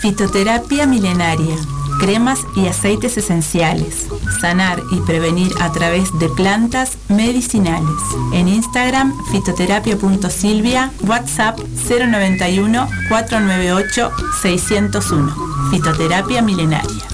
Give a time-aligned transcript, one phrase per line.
[0.00, 1.56] Fitoterapia milenaria.
[1.98, 4.06] Cremas y aceites esenciales.
[4.40, 8.00] Sanar y prevenir a través de plantas medicinales.
[8.32, 14.10] En Instagram, fitoterapia.silvia, WhatsApp 091 498
[14.42, 15.34] 601.
[15.70, 17.08] Fitoterapia milenaria.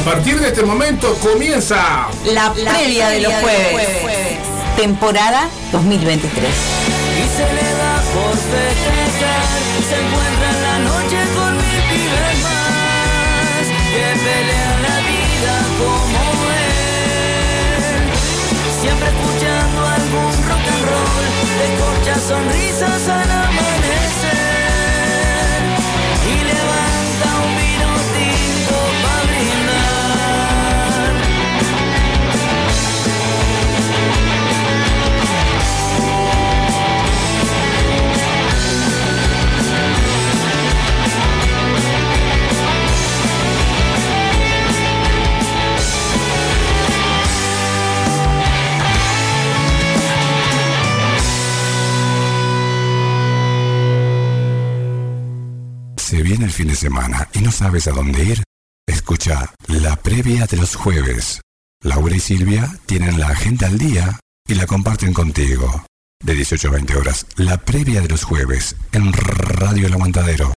[0.00, 4.38] A partir de este momento comienza La, previa de los jueves.
[4.74, 6.48] Temporada 2023.
[6.48, 9.44] y se le da por festejar.
[9.86, 17.84] Se encuentra en la noche con mil pibes más que pelean la vida como él.
[18.80, 21.24] Siempre escuchando algún rock and roll,
[21.60, 23.79] descorcha sonrisas al amanecer
[56.60, 58.42] fin de semana y no sabes a dónde ir.
[58.86, 61.40] Escucha la previa de los jueves.
[61.82, 65.86] Laura y Silvia tienen la agenda al día y la comparten contigo.
[66.22, 70.52] De 18 a 20 horas, la previa de los jueves en Radio El Aguantadero.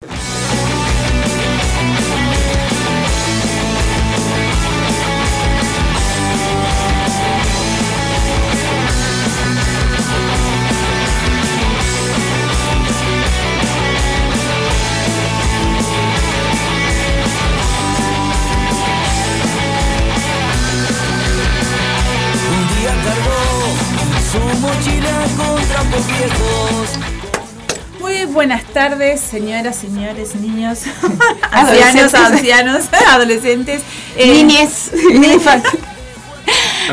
[28.32, 30.80] Buenas tardes, señoras, señores, niños,
[31.50, 32.14] ancianos, Adolescentes.
[32.14, 33.82] ancianos, adolescentes,
[34.16, 34.90] eh, Niñez.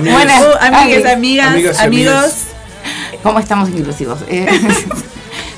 [0.01, 2.33] Buenas, uh, amigues, ay, amigas, Amigas amigos.
[3.23, 4.19] ¿Cómo estamos inclusivos?
[4.27, 4.47] Eh,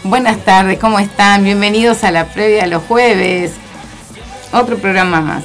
[0.03, 1.44] buenas tardes, ¿cómo están?
[1.44, 3.51] Bienvenidos a la previa de los jueves.
[4.51, 5.44] Otro programa más.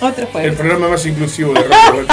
[0.00, 0.54] Otro el jueves.
[0.56, 2.06] programa más inclusivo de Radio El.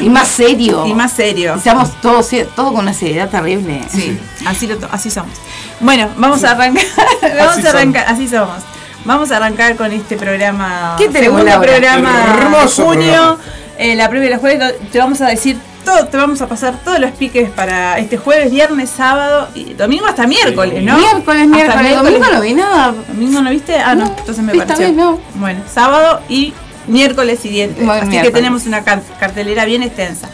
[0.00, 0.86] Y más serio.
[0.86, 1.54] Y más serio.
[1.54, 3.82] Estamos todos todo con una seriedad terrible.
[3.90, 5.32] Sí, así, lo así somos.
[5.80, 6.84] Bueno, vamos a arrancar.
[7.38, 8.56] vamos Así a arrancar, así somos.
[9.04, 10.96] Vamos a arrancar con este programa.
[10.98, 13.12] ¿Qué tenemos, segundo programa Hermoso de junio.
[13.12, 13.38] programa.
[13.78, 16.74] Eh, la previa de los jueves te vamos a decir todo, te vamos a pasar
[16.84, 20.98] todos los piques para este jueves, viernes, sábado y domingo hasta miércoles, ¿no?
[20.98, 22.94] Miércoles, Hasta miércoles, domingo no vi nada.
[23.08, 23.76] ¿Domingo no viste?
[23.78, 24.86] Ah, no, No, entonces me esta pareció.
[24.88, 25.18] vez no.
[25.36, 26.52] Bueno, sábado y
[26.90, 27.82] miércoles siguiente.
[27.84, 30.28] Bueno, Así que tenemos una car- cartelera bien extensa.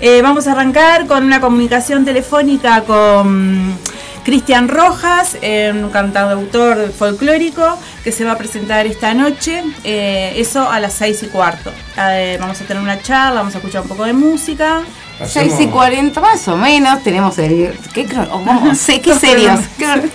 [0.00, 3.76] Eh, vamos a arrancar con una comunicación telefónica con
[4.24, 10.68] Cristian Rojas, eh, un cantautor folclórico que se va a presentar esta noche, eh, eso
[10.70, 11.72] a las seis y cuarto.
[11.96, 14.82] Vamos a tener una charla, vamos a escuchar un poco de música.
[15.26, 17.76] 6 y 40 más o menos, tenemos el...
[17.92, 18.74] ¿Qué cómo?
[18.74, 19.60] sé qué serios.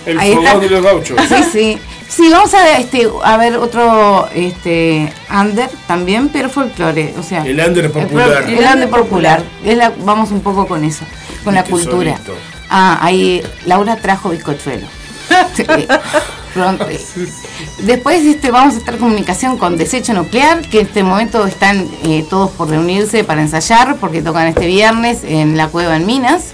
[0.06, 0.58] El Ahí está.
[0.58, 1.18] de los gauchos.
[1.28, 1.78] Sí, sí.
[2.08, 7.14] Sí, vamos a, este, a ver otro este, under también, pero folclore.
[7.18, 8.44] O sea, El under el popular.
[8.48, 9.42] El, under popular.
[9.62, 11.04] Es la- vamos un poco con eso,
[11.44, 12.12] con la cultura.
[12.16, 12.34] solito.
[12.70, 14.86] Ah, ahí Laura trajo bizcochuelo.
[16.62, 16.86] Pronto.
[17.82, 21.86] Después este, vamos a estar en comunicación con Desecho Nuclear, que en este momento están
[22.04, 26.46] eh, todos por reunirse para ensayar, porque tocan este viernes en la cueva en Minas.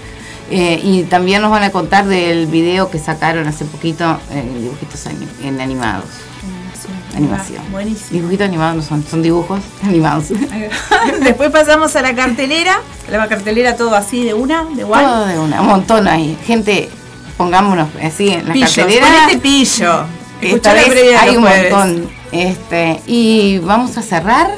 [0.51, 5.07] Eh, y también nos van a contar del video que sacaron hace poquito en dibujitos
[5.07, 6.05] anim- en animados.
[7.15, 7.63] Animación.
[7.71, 8.09] Buenísimo.
[8.11, 10.25] Dibujitos animados no son, son dibujos animados.
[11.23, 12.79] Después pasamos a la cartelera.
[13.09, 15.03] La cartelera todo así de una, de igual.
[15.05, 16.37] Todo de una, un montón ahí.
[16.45, 16.89] Gente,
[17.37, 19.05] pongámonos así en la Pillos, cartelera.
[19.07, 20.05] con este pillo.
[20.41, 20.89] Esta vez
[21.19, 21.71] hay un jueves.
[21.71, 22.09] montón.
[22.31, 24.49] Este, y vamos a cerrar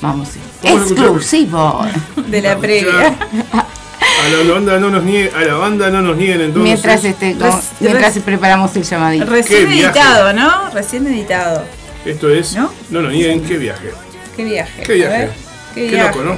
[0.00, 0.28] vamos.
[0.62, 0.76] Escuchar.
[1.04, 1.84] Exclusivo.
[2.28, 3.16] de la previa.
[3.52, 6.62] A la banda no nos nieguen, a la banda no nos nieguen entonces.
[6.62, 7.36] mientras este,
[7.80, 9.26] mientras preparamos el llamadito.
[9.26, 10.70] Recién editado, ¿no?
[10.70, 11.64] Recién editado.
[12.04, 12.54] Esto es.
[12.54, 12.72] ¿No?
[12.90, 13.90] No nos nieguen qué viaje.
[14.36, 14.82] Qué viaje.
[14.82, 15.30] Qué viaje.
[15.74, 16.36] Qué, loco, ¿no?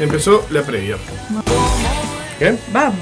[0.00, 0.96] Empezó la previa.
[2.38, 2.56] ¿Qué?
[2.72, 2.96] Vamos.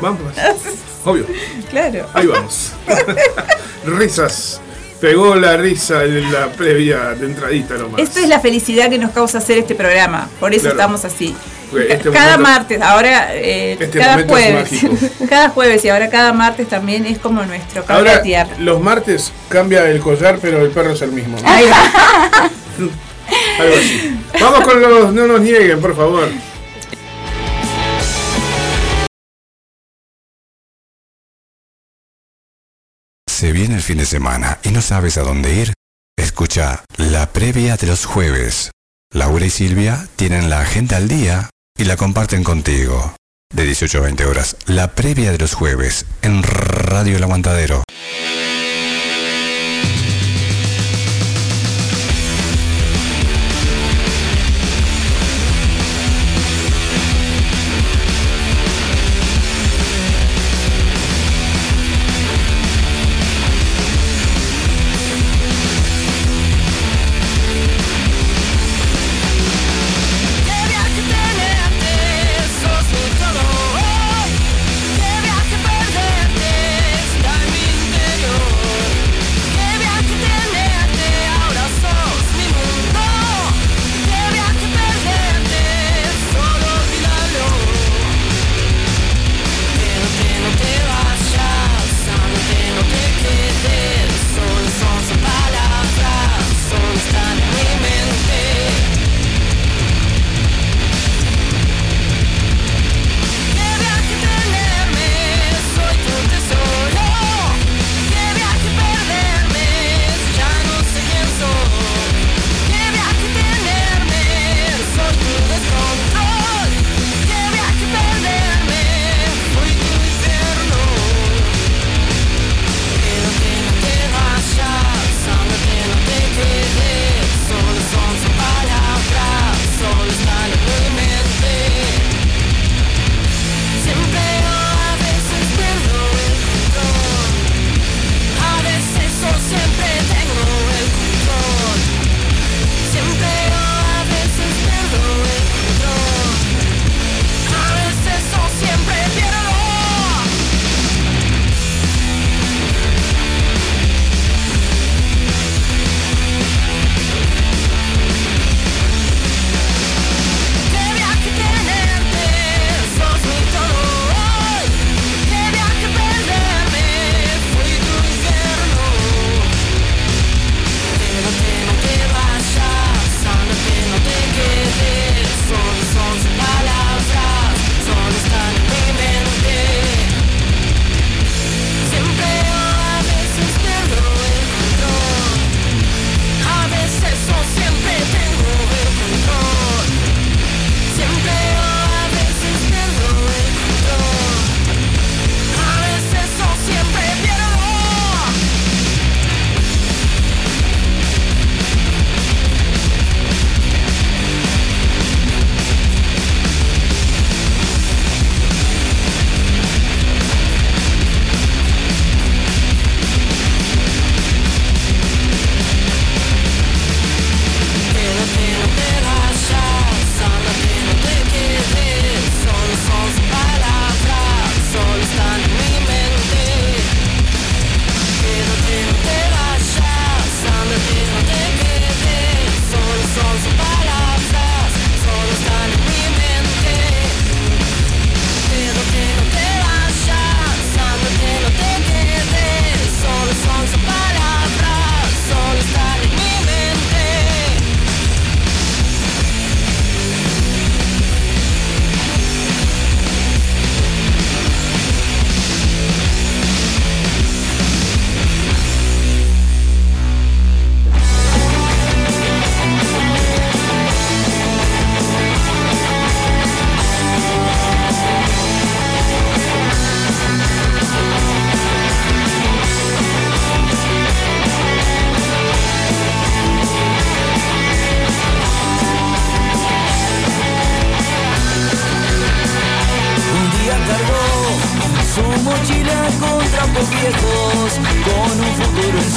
[0.00, 0.20] Vamos.
[1.04, 1.26] Obvio.
[1.70, 2.06] claro.
[2.14, 2.72] Ahí vamos.
[3.86, 4.60] Risas.
[5.00, 8.00] Pegó la risa en la previa de entradita nomás.
[8.00, 10.30] Esto es la felicidad que nos causa hacer este programa.
[10.40, 10.76] Por eso Claro.
[10.76, 11.34] estamos así.
[11.78, 14.70] Este cada momento- martes, ahora eh, Este cada jueves.
[15.28, 17.84] cada jueves y ahora cada martes también es como nuestro.
[17.88, 18.22] Ahora,
[18.58, 21.36] los martes cambia el collar, pero el perro es el mismo.
[21.44, 22.50] Ahí va.
[23.60, 24.20] Algo así.
[24.40, 26.28] Vamos con los no nos nieguen, por favor.
[33.28, 35.72] Se viene el fin de semana y no sabes a dónde ir.
[36.16, 38.70] Escucha la previa de los jueves.
[39.12, 43.14] Laura y Silvia tienen la agenda al día y la comparten contigo.
[43.52, 47.82] De 18 a 20 horas, la previa de los jueves en Radio El Aguantadero.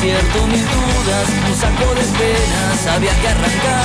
[0.02, 3.84] Despertó mis dudas, un saco de penas había que arrancar.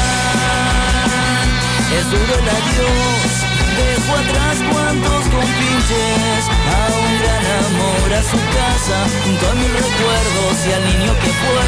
[1.97, 3.33] Es duro el adiós,
[3.81, 10.55] dejo atrás cuantos compinches, a un gran amor a su casa, junto a mis recuerdos
[10.69, 11.65] y al niño que fue.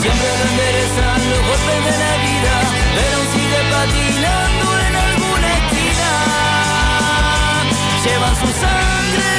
[0.00, 2.54] Siempre lo enderezan los golpes de la vida,
[2.96, 6.10] pero sigue patinando en alguna esquina.
[8.04, 9.38] Llevan su sangre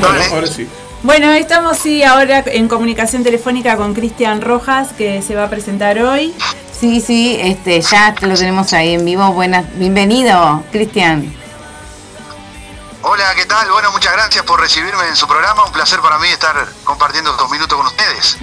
[0.00, 0.66] Bueno, ahora sí.
[1.02, 5.98] Bueno, estamos sí ahora en comunicación telefónica con Cristian Rojas, que se va a presentar
[5.98, 6.34] hoy.
[6.78, 9.32] Sí, sí, este, ya lo tenemos ahí en vivo.
[9.32, 11.34] Buenas, bienvenido, Cristian.
[13.02, 13.70] Hola, ¿qué tal?
[13.70, 15.64] Bueno, muchas gracias por recibirme en su programa.
[15.64, 16.54] Un placer para mí estar
[16.84, 18.36] compartiendo estos minutos con ustedes.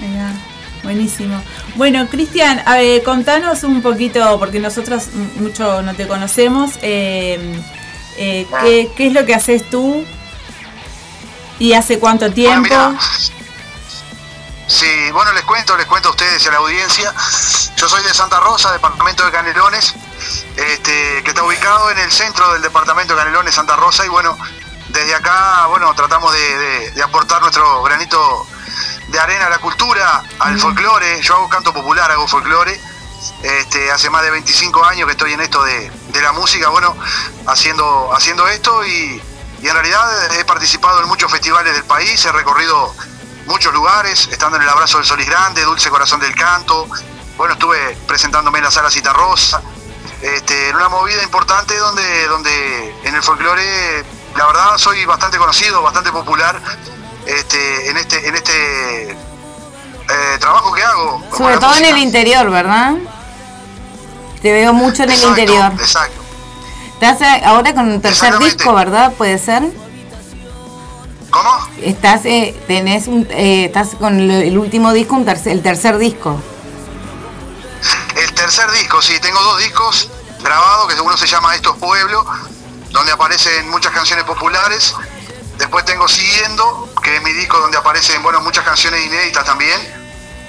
[0.82, 1.40] Buenísimo.
[1.76, 2.62] Bueno, Cristian,
[3.04, 5.08] contanos un poquito, porque nosotros
[5.40, 7.60] mucho no te conocemos, eh,
[8.16, 10.04] eh, ¿qué, qué es lo que haces tú
[11.58, 12.74] y hace cuánto Bueno, tiempo?
[14.66, 17.14] sí, bueno, les cuento, les cuento a ustedes y a la audiencia.
[17.76, 19.94] Yo soy de Santa Rosa, departamento de Canelones,
[20.56, 24.36] este, que está ubicado en el centro del departamento de Canelones, Santa Rosa, y bueno,
[24.88, 28.46] desde acá, bueno, tratamos de, de- de aportar nuestro granito
[29.08, 31.20] de arena a la cultura, al folclore.
[31.22, 32.78] Yo hago canto popular, hago folclore.
[33.42, 36.96] Este, hace más de 25 años que estoy en esto de, de la música, bueno,
[37.46, 39.20] haciendo, haciendo esto y,
[39.60, 42.94] y en realidad he participado en muchos festivales del país, he recorrido
[43.46, 46.88] muchos lugares, estando en el Abrazo del Solís Grande, Dulce Corazón del Canto,
[47.36, 49.62] bueno, estuve presentándome en la Sala Citarrosa,
[50.20, 54.04] este, en una movida importante donde, donde en el folclore,
[54.36, 56.60] la verdad, soy bastante conocido, bastante popular
[57.26, 61.24] este, en este, en este eh, trabajo que hago.
[61.36, 62.94] Sobre todo en el interior, ¿verdad?
[64.42, 65.72] Te veo mucho en el interior.
[65.78, 66.27] Exacto.
[67.00, 69.12] Estás eh, ahora con un tercer disco, ¿verdad?
[69.12, 69.62] ¿Puede ser?
[71.30, 71.68] ¿Cómo?
[71.80, 76.42] Estás, eh, tenés un, eh, estás con el, último disco, un tercer, el tercer disco.
[78.16, 80.10] El tercer disco, sí, tengo dos discos
[80.42, 82.26] grabados, que uno se llama Esto es Pueblo,
[82.90, 84.96] donde aparecen muchas canciones populares.
[85.56, 89.78] Después tengo Siguiendo, que es mi disco donde aparecen bueno, muchas canciones inéditas también.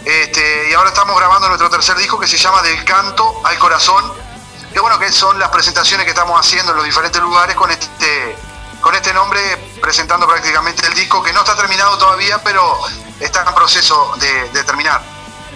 [0.04, 4.29] Este, y ahora estamos grabando nuestro tercer disco que se llama Del Canto al Corazón.
[4.80, 8.34] Que bueno, que son las presentaciones que estamos haciendo en los diferentes lugares con este,
[8.80, 9.42] con este nombre,
[9.82, 12.80] presentando prácticamente el disco, que no está terminado todavía, pero
[13.20, 15.02] está en proceso de- de terminar.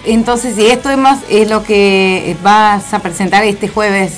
[0.04, 4.12] Entonces, y esto es más es lo que vas a presentar este jueves.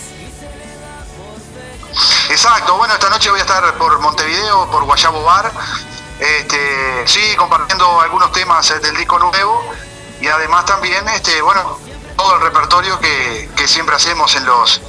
[2.28, 5.52] Exacto, bueno, esta noche voy a estar por Montevideo, por Guayabo Bar,
[6.18, 9.70] este, sí, compartiendo algunos temas eh, del disco nuevo
[10.20, 11.78] y además también, este, bueno,
[12.16, 14.80] todo el repertorio que, que siempre hacemos en los,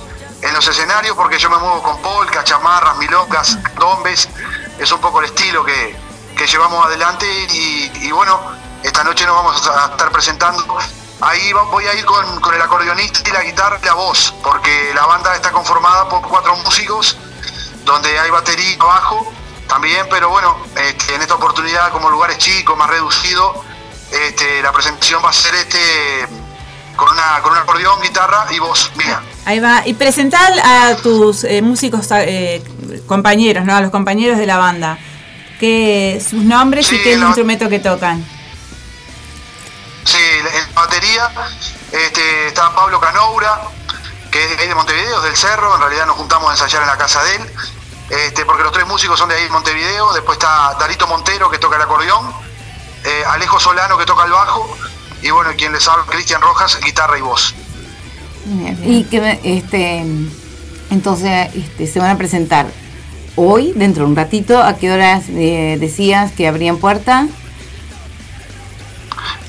[0.41, 4.29] en los escenarios, porque yo me muevo con polcas, chamarras, milongas, dombes,
[4.77, 5.97] es un poco el estilo que,
[6.35, 8.39] que llevamos adelante y, bueno,
[8.83, 10.77] esta noche nos vamos a estar presentando.
[11.19, 14.91] Ahí voy a ir con, con el acordeonista y la guitarra y la voz, porque
[14.93, 17.17] la banda está conformada por cuatro músicos,
[17.85, 19.31] donde hay batería y bajo
[19.67, 23.63] también, pero bueno, este, en esta oportunidad como lugar es chico, más reducido,
[24.11, 26.27] este, la presentación va a ser este
[26.97, 29.21] con una con un acordeón, guitarra y voz mía.
[29.45, 29.87] Ahí va.
[29.87, 32.61] Y presentar a tus eh, músicos eh,
[33.07, 33.75] compañeros, ¿no?
[33.75, 34.97] A los compañeros de la banda.
[35.59, 38.23] Que sus nombres y qué la- instrumento que tocan.
[40.03, 41.29] Sí, en la batería
[41.91, 43.61] este, está Pablo Canoura,
[44.31, 46.83] que es de ahí de Montevideo, es del Cerro, en realidad nos juntamos a ensayar
[46.83, 47.41] en la casa de él,
[48.09, 51.57] este, porque los tres músicos son de ahí de Montevideo, después está Darito Montero que
[51.57, 52.31] toca el acordeón,
[53.03, 54.77] eh, Alejo Solano que toca el bajo,
[55.21, 57.53] y bueno, quien les habla, Cristian Rojas, guitarra y voz.
[58.83, 60.05] Y que este
[60.89, 62.67] entonces este, se van a presentar
[63.35, 67.27] hoy, dentro de un ratito, ¿a qué horas eh, decías que abrían puerta?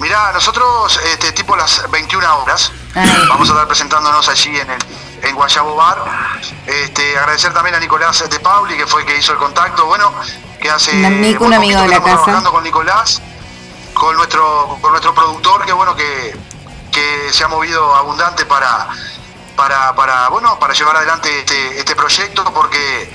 [0.01, 3.09] Mirá, nosotros, este, tipo las 21 horas, Ay.
[3.29, 4.79] vamos a estar presentándonos allí en el
[5.23, 5.99] en Guayabo Bar.
[6.67, 10.13] Este, agradecer también a Nicolás de Pauli, que fue el que hizo el contacto, bueno,
[10.61, 12.23] que hace Un amigo- un amigo de la casa.
[12.23, 13.21] trabajando con Nicolás,
[13.99, 16.37] con nuestro, con nuestro productor, que bueno, que,
[16.93, 18.89] que se ha movido abundante para,
[19.57, 23.13] para, para, bueno, para llevar adelante este, este proyecto, porque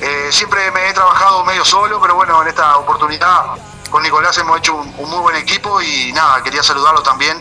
[0.00, 3.42] eh, siempre me he trabajado medio solo, pero bueno, en esta oportunidad
[3.90, 7.38] con Nicolás hemos hecho un, un muy buen equipo y nada, quería saludarlo también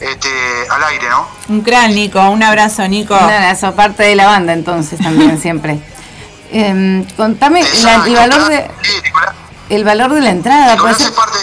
[0.00, 1.26] este, al aire, ¿no?
[1.48, 3.14] Un gran Nico, un abrazo Nico.
[3.14, 5.80] Un abrazo, parte de la banda entonces también siempre.
[6.52, 8.70] Em, contame la- el valor de...
[8.82, 8.92] Sí,
[9.70, 10.74] el valor de la entrada.
[10.74, 11.38] Nicolás puede es ser- parte,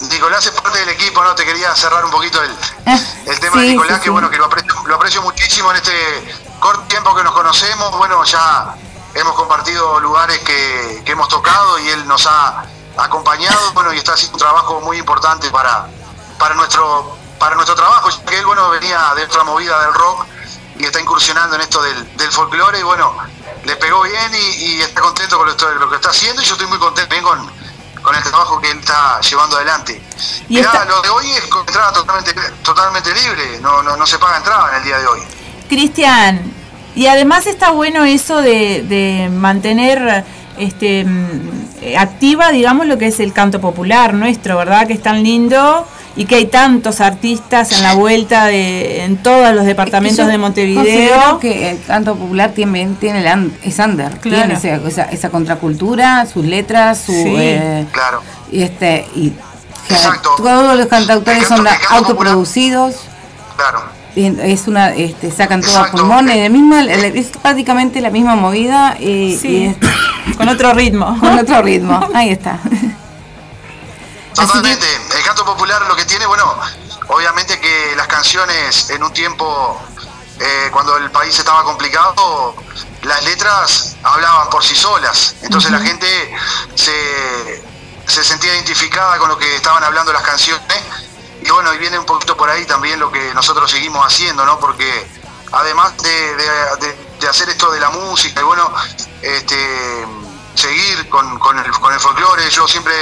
[0.00, 1.34] Nicolás es parte del equipo, ¿no?
[1.34, 2.56] Te quería cerrar un poquito el,
[3.26, 5.76] el tema sí, de Nicolás, sí, que bueno, que lo aprecio, lo aprecio muchísimo en
[5.76, 7.96] este corto tiempo que nos conocemos.
[7.96, 8.74] Bueno, ya
[9.14, 12.64] hemos compartido lugares que, que hemos tocado y él nos ha
[12.96, 15.86] acompañado, bueno, y está haciendo un trabajo muy importante para,
[16.38, 20.26] para nuestro para nuestro trabajo, ya que él, bueno, venía de otra movida del rock
[20.76, 23.16] y está incursionando en esto del, del folclore y bueno,
[23.64, 26.66] le pegó bien y, y está contento con lo que está haciendo y yo estoy
[26.66, 27.59] muy contento también con,
[28.02, 30.02] con el trabajo que él está llevando adelante.
[30.48, 34.18] Y Mirá, lo de hoy es con entrada totalmente, totalmente libre, no, no, no se
[34.18, 35.20] paga entrada en el día de hoy.
[35.68, 36.52] Cristian,
[36.94, 40.24] y además está bueno eso de, de mantener
[40.58, 44.86] este mm, activa, digamos, lo que es el canto popular nuestro, ¿verdad?
[44.86, 45.86] Que es tan lindo
[46.16, 50.38] y que hay tantos artistas en la vuelta de, en todos los departamentos Yo de
[50.38, 51.38] Montevideo.
[51.38, 54.36] que el canto popular también tiene el es under, Claro.
[54.48, 57.34] tiene esa, esa, esa contracultura, sus letras, su Sí.
[57.36, 58.22] eh, Claro.
[58.50, 59.32] y este y
[59.88, 60.30] Exacto.
[60.36, 62.94] todos los cantautores El son el autoproducidos.
[63.56, 63.82] Claro.
[64.16, 65.98] y Es una, este, sacan todo a Exacto.
[65.98, 69.48] pulmones, la misma, es prácticamente la misma movida y, Sí.
[69.48, 71.16] y es- Con otro ritmo.
[71.20, 72.00] con otro ritmo.
[72.14, 72.58] Ahí está.
[74.34, 74.86] Totalmente.
[75.18, 76.58] El canto popular lo que tiene, bueno,
[77.08, 79.80] obviamente que las canciones en un tiempo,
[80.38, 82.54] eh, cuando el país estaba complicado,
[83.02, 85.34] las letras hablaban por sí solas.
[85.42, 86.36] Entonces la gente
[86.74, 87.64] se,
[88.06, 90.62] se sentía identificada con lo que estaban hablando las canciones.
[91.42, 94.60] Y bueno, y viene un poquito por ahí también lo que nosotros seguimos haciendo, ¿no?
[94.60, 95.10] Porque
[95.52, 98.72] además de, de- de- de hacer esto de la música y bueno,
[99.20, 100.06] este,
[100.54, 102.94] seguir con, con el, con el folclore, yo siempre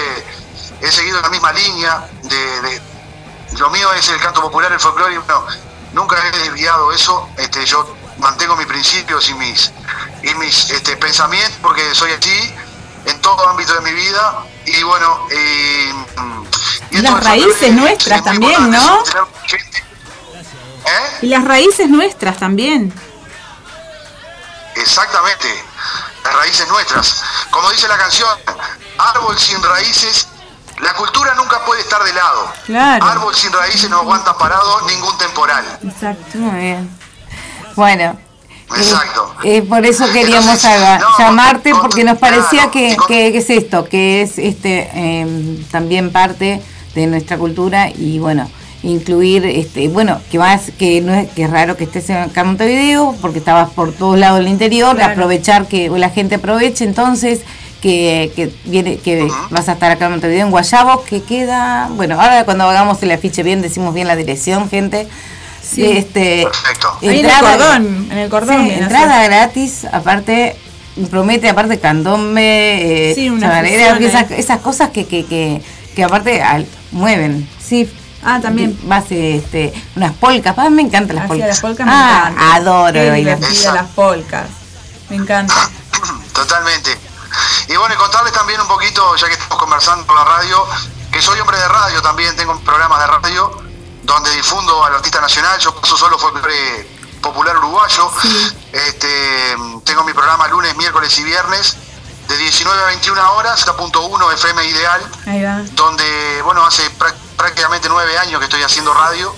[0.81, 2.83] he seguido la misma línea de, de-
[3.59, 5.47] lo mío es el canto popular, el folclore, y bueno,
[5.93, 9.73] nunca he desviado eso, este, yo mantengo mis principios y mis
[10.23, 12.55] y mis este, pensamientos porque soy así
[13.07, 15.27] en todo ámbito de mi vida y bueno
[16.91, 19.03] Y las raíces nuestras también, ¿no?
[20.85, 21.19] ¿Eh?
[21.23, 22.93] Y las raíces nuestras también.
[24.75, 25.65] Exactamente,
[26.25, 27.23] las raíces nuestras.
[27.51, 28.29] Como dice la canción,
[28.99, 30.29] árbol sin raíces,
[30.83, 32.53] la cultura nunca puede estar de lado.
[32.67, 33.05] Claro.
[33.05, 35.65] Árbol sin raíces no aguanta parado ningún temporal.
[35.85, 36.39] Exacto.
[36.39, 36.91] Muy bien.
[37.77, 38.19] Bueno.
[38.77, 39.35] eh, Exacto.
[39.45, 42.97] eh, por eso queríamos Entonces, haga- no, llamarte con- porque nos claro, parecía que, y
[42.97, 46.61] con- que- que es esto, que es este eh, también parte
[46.95, 48.51] de nuestra cultura y bueno
[48.83, 52.43] incluir este bueno que más que no es que es raro que estés en acá
[52.43, 55.13] en Montevideo porque estabas por todos lados del interior Claro.
[55.13, 57.41] aprovechar que la gente aproveche entonces
[57.81, 62.21] que, que viene que vas a estar acá en Montevideo en Guayabo que queda bueno
[62.21, 65.07] ahora cuando hagamos el afiche bien decimos bien la dirección gente
[65.61, 65.85] Sí.
[65.85, 66.99] este Perfecto.
[67.03, 68.65] En el cordón, en el cordón.
[68.65, 70.57] Sí, entrada gratis, aparte
[71.11, 74.41] promete aparte candombe, eh, Sí, una chacarera, fusión esas, ahí.
[74.41, 75.61] esas cosas que, que, que,
[75.95, 77.47] que aparte al- mueven.
[77.63, 77.87] Sí.
[78.25, 78.79] Ah, también.
[78.85, 81.49] Vas este, unas polcas, ah, me encantan las Hacia polcas.
[81.49, 82.53] las polcas me ah, encantan.
[82.63, 83.39] adoro bailar.
[83.75, 84.47] las polcas.
[85.11, 85.55] Me encanta.
[86.33, 86.91] Totalmente.
[87.69, 90.67] Y bueno, y contarles también un poquito, ya que estamos conversando con la radio,
[91.13, 93.63] que soy hombre de radio también, tengo programas de radio
[94.03, 96.89] donde difundo al artista nacional, yo paso solo folclore
[97.21, 98.11] popular uruguayo.
[98.73, 101.77] Este, tengo mi programa lunes, miércoles y viernes
[102.29, 105.61] de 19 a 21 horas, a punto 1 FM Ideal, Ahí va.
[105.73, 109.35] donde, bueno, hace prá- prácticamente nueve años que estoy haciendo radio,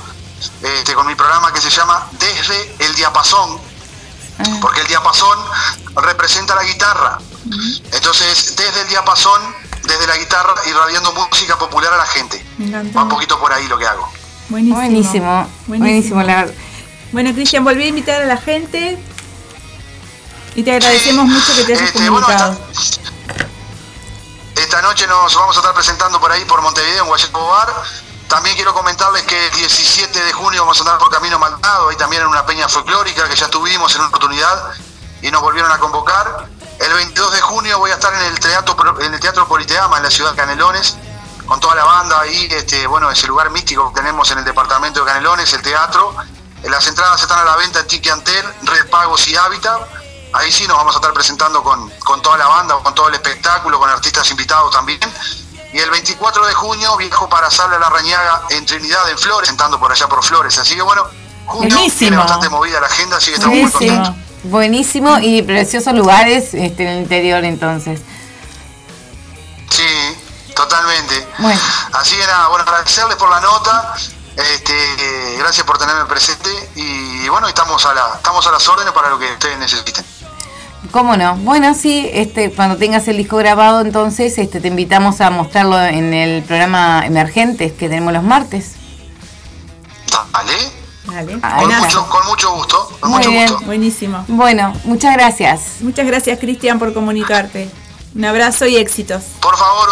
[0.62, 3.60] este, con mi programa que se llama Desde el Diapasón,
[4.60, 5.38] porque el diapasón
[5.96, 7.18] representa la guitarra.
[7.92, 9.40] Entonces, desde el diapasón,
[9.84, 12.44] desde la guitarra, irradiando música popular a la gente.
[12.96, 14.08] Va un poquito por ahí lo que hago.
[14.48, 14.76] Buenísimo.
[14.76, 16.54] Buenísimo, buenísimo, la verdad.
[17.12, 18.98] Bueno, Cristian, volví a invitar a la gente.
[20.54, 22.60] Y te agradecemos mucho que te hayas Este, bueno, comunicado.
[22.72, 23.02] esta,
[24.56, 27.68] esta noche nos vamos a estar presentando por ahí por Montevideo, en Guayaco Bar.
[28.30, 31.96] También quiero comentarles que el 17 de junio vamos a andar por Camino Maldado, ahí
[31.96, 34.70] también en una peña folclórica que ya estuvimos en una oportunidad
[35.20, 36.48] y nos volvieron a convocar.
[36.78, 40.04] El 22 de junio voy a estar en el Teatro, en el teatro Politeama, en
[40.04, 40.96] la ciudad de Canelones,
[41.44, 45.00] con toda la banda ahí, este, bueno, ese lugar místico que tenemos en el departamento
[45.00, 46.14] de Canelones, el teatro.
[46.62, 49.80] Eh, Las entradas están a la venta en Tiquiantel, Red Pagos y Hábitat.
[50.34, 53.14] Ahí sí nos vamos a estar presentando con, con toda la banda, con todo el
[53.14, 55.00] espectáculo, con artistas invitados también.
[55.72, 59.78] Y el 24 de junio viajo para Sala La Rañaga en Trinidad, en Flores, sentando
[59.78, 60.58] por allá por Flores.
[60.58, 61.04] Así que bueno,
[61.46, 61.98] junio Buenísimo.
[61.98, 64.04] tiene bastante movida la agenda, así que estamos muy Buenísimo.
[64.04, 64.30] contentos.
[64.42, 68.00] Buenísimo y preciosos lugares este, en el interior entonces.
[69.70, 71.26] Sí, totalmente.
[71.38, 71.60] Bueno.
[71.92, 73.94] Así que nada, bueno, agradecerles por la nota,
[74.36, 79.10] este, gracias por tenerme presente y bueno, estamos a, la, estamos a las órdenes para
[79.10, 80.04] lo que ustedes necesiten.
[80.92, 81.36] ¿Cómo no?
[81.36, 86.12] Bueno, sí, este, cuando tengas el disco grabado, entonces este, te invitamos a mostrarlo en
[86.14, 88.72] el programa Emergentes que tenemos los martes.
[90.32, 90.52] Dale.
[91.04, 91.38] Dale.
[91.42, 92.96] Ah, Con mucho, con mucho gusto.
[93.00, 93.48] Con Muy mucho bien.
[93.50, 93.66] gusto.
[93.66, 94.24] Buenísimo.
[94.28, 95.80] Bueno, muchas gracias.
[95.80, 97.70] Muchas gracias, Cristian, por comunicarte.
[98.14, 99.22] Un abrazo y éxitos.
[99.40, 99.90] Por favor,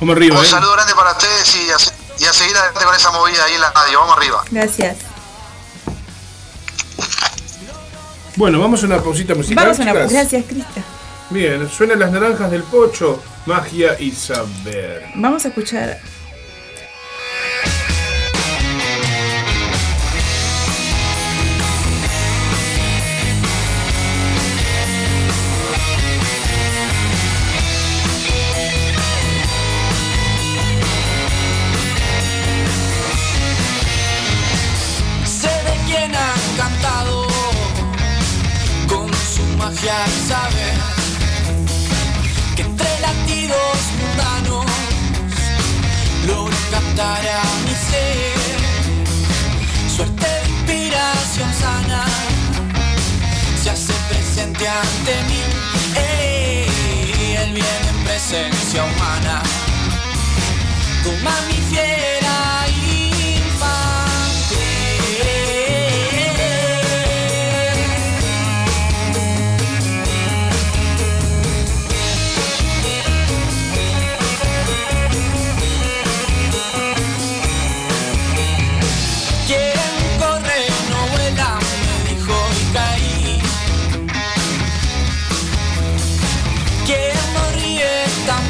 [0.00, 0.48] Vamos arriba, un ¿eh?
[0.48, 3.60] saludo grande para ustedes y a, y a seguir adelante con esa movida ahí en
[3.60, 4.00] la radio.
[4.00, 4.42] Vamos arriba.
[4.50, 4.96] Gracias.
[8.36, 9.64] Bueno, vamos a una pausita musical.
[9.64, 10.12] Vamos a una chicas?
[10.12, 10.84] Gracias, Cristian.
[11.30, 15.04] Bien, suenan las naranjas del pocho, magia y saber.
[15.14, 15.98] Vamos a escuchar.
[39.84, 40.74] Su magia y saber
[42.56, 44.66] que entre latidos mundanos
[46.26, 48.34] logro captar a mi ser.
[49.94, 52.04] Suerte de inspiración sana
[53.62, 55.42] se hace presente ante mí.
[55.96, 59.42] Ey, él viene en presencia humana.
[61.02, 62.03] Toma mi fiera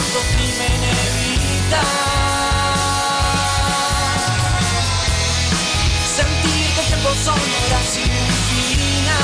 [0.00, 1.84] tanto crimen evitar.
[6.16, 8.12] Sentir que el tiempo son horas sin
[8.48, 9.16] final.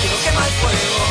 [0.00, 1.04] Quiero quemar el fuego.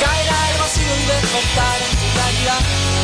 [0.00, 2.97] Caer al vacío y despertar en tu claridad.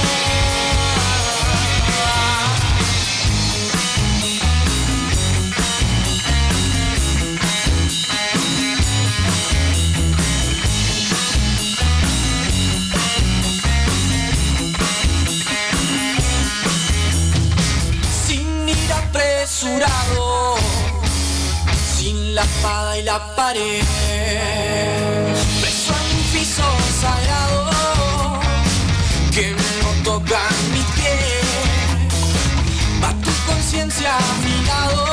[22.35, 23.85] La espada y la pared,
[25.61, 26.65] preso en un piso
[27.01, 27.71] sagrado
[29.33, 30.41] que no toca
[30.73, 31.17] mi pie,
[33.01, 35.07] va tu conciencia a mi lado,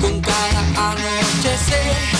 [0.00, 2.15] con cada anochecer,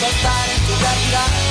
[0.00, 1.47] despertar en tu claridad.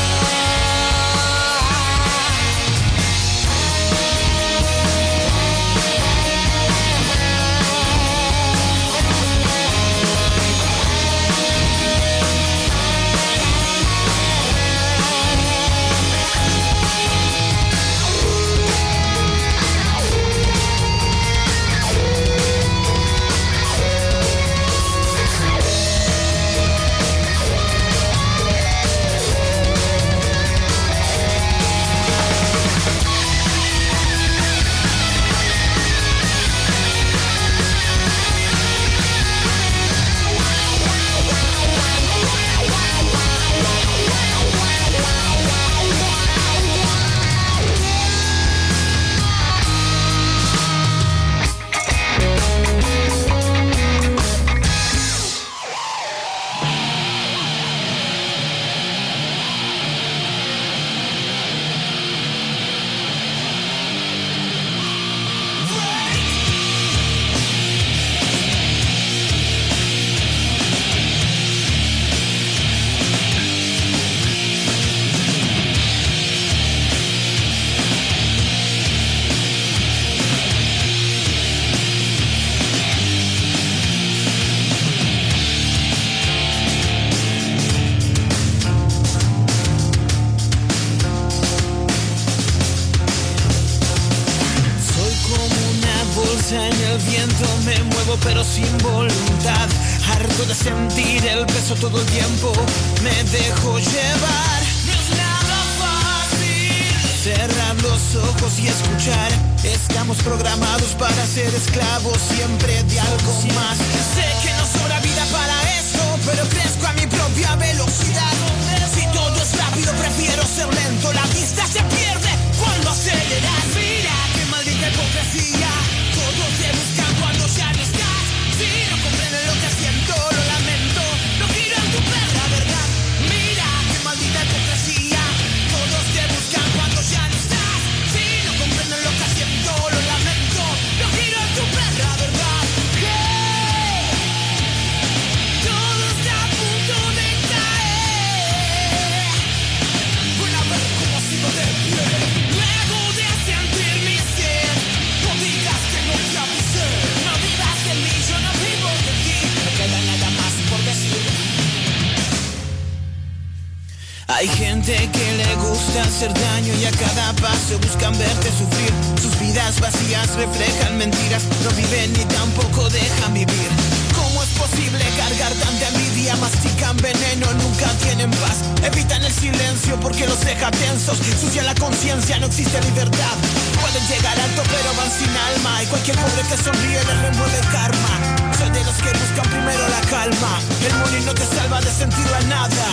[181.98, 183.36] conciencia no existe libertad.
[183.82, 188.14] Pueden llegar alto pero van sin alma y cualquier pobre que sonríe les remueve karma.
[188.56, 190.60] Soy de los que buscan primero la calma.
[190.86, 192.88] El morir no te salva de sentido a nada.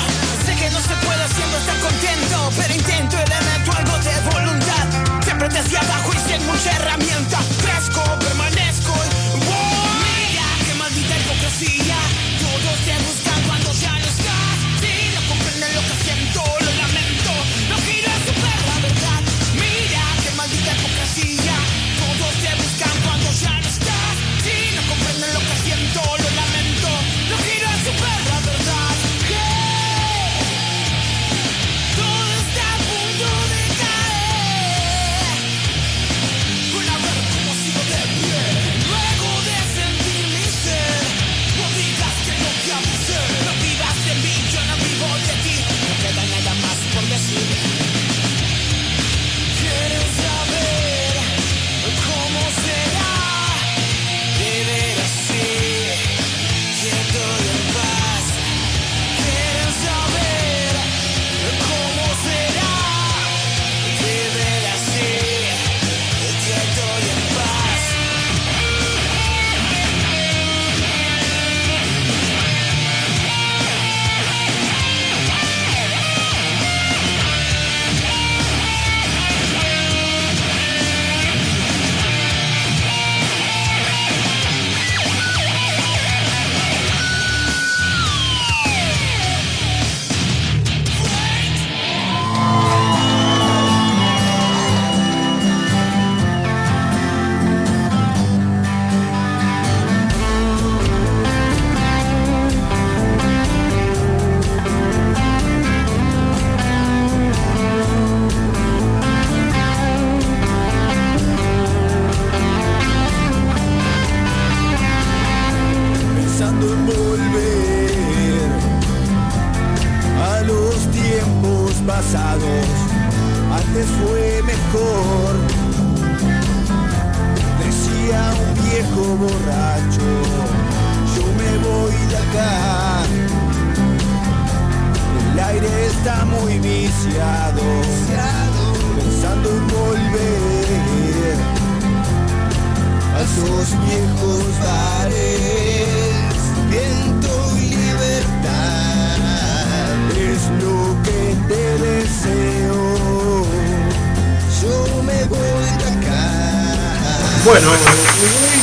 [0.46, 4.84] Sé que no se puede siempre estar contento, pero intento elemento algo de voluntad.
[5.22, 7.53] Siempre te desde abajo y sin mucha herramienta.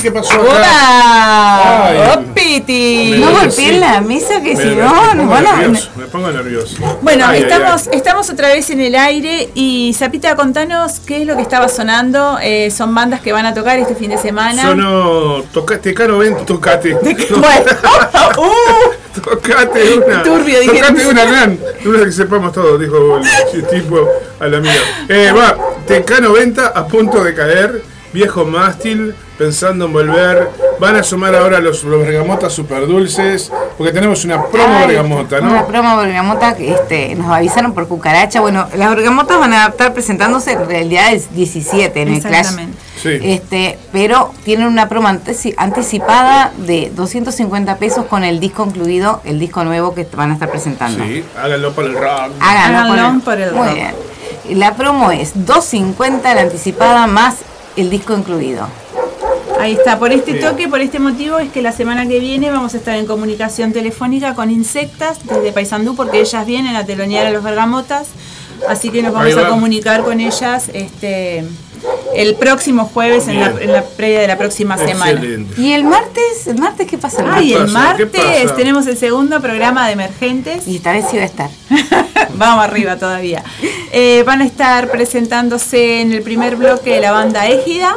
[0.02, 2.14] ¿Qué pasó acá?
[2.16, 3.18] ¡Oh, Piti!
[3.20, 4.92] No golpeen la mesa que si no.
[5.96, 6.78] Me pongo nervioso.
[7.04, 11.44] Bueno, estamos, estamos otra vez en el aire y Zapita, contanos qué es lo que
[11.44, 12.40] estaba sonando.
[12.42, 14.64] Eh, son bandas que van a tocar este fin de semana.
[14.64, 16.98] Sonó, tocate, Caro, ven, tocate.
[17.32, 17.72] Bueno.
[18.38, 19.22] Uh.
[19.22, 20.24] tocate una.
[20.24, 21.58] Turbio, tocate una gran.
[21.58, 23.20] Que sepamos todos, dijo
[23.54, 24.08] el tipo
[24.40, 24.72] a la mía.
[25.10, 27.84] Eh, va, TK90 a punto de caer,
[28.14, 30.50] viejo mástil pensando en volver.
[30.80, 35.40] Van a sumar ahora los, los bergamotas super dulces, porque tenemos una promo Ay, bergamota,
[35.40, 35.68] Una ¿no?
[35.68, 38.40] promo bergamota que este, nos avisaron por cucaracha.
[38.40, 42.34] Bueno, las bergamotas van a estar presentándose en realidad es 17 en el Clash.
[42.40, 42.78] Exactamente.
[43.02, 43.18] Sí.
[43.24, 49.64] Este, pero tienen una promo anticipada de 250 pesos con el disco incluido, el disco
[49.64, 51.04] nuevo que van a estar presentando.
[51.04, 52.32] Sí, háganlo por el rock.
[52.40, 53.76] Háganlo, Háganlo por por el Muy rock.
[53.76, 54.60] bien.
[54.60, 57.38] La promo es 250 la anticipada más
[57.76, 58.68] el disco incluido.
[59.62, 62.74] Ahí está, por este toque, por este motivo es que la semana que viene vamos
[62.74, 67.30] a estar en comunicación telefónica con Insectas desde Paysandú porque ellas vienen a telonear a
[67.30, 68.08] los bergamotas,
[68.68, 71.46] así que nos vamos a comunicar con ellas este
[72.16, 75.22] el próximo jueves en la, en la previa de la próxima semana.
[75.58, 79.86] Y el martes, el martes qué pasa el Ay, el martes tenemos el segundo programa
[79.88, 80.68] de emergentes.
[80.68, 81.50] Y esta vez sí va a estar.
[82.36, 83.44] Vamos arriba todavía.
[83.92, 87.96] Eh, van a estar presentándose en el primer bloque la banda Égida.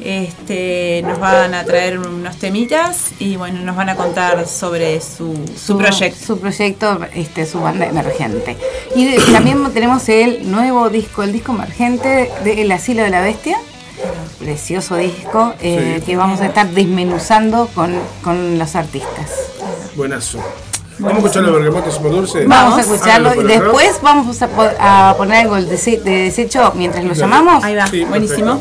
[0.00, 5.34] Este, nos van a traer unos temitas y bueno, nos van a contar sobre su,
[5.60, 6.24] su proyecto.
[6.26, 8.56] Su proyecto, este, su banda emergente.
[8.94, 13.20] Y de- también tenemos el nuevo disco, el disco emergente de El Asilo de la
[13.20, 13.58] Bestia.
[14.38, 16.06] Precioso disco eh, Sí.
[16.06, 19.30] que vamos a estar desmenuzando con, con los artistas.
[19.96, 20.38] Buenazo.
[21.00, 22.46] ¿Vamos a escuchar los bergamotas super dulces?
[22.48, 27.02] Vamos a escucharlo y después vamos a, po- a poner algo de de desecho mientras
[27.04, 27.20] lo Dale.
[27.20, 27.64] llamamos.
[27.64, 28.60] Ahí va, Sí, buenísimo.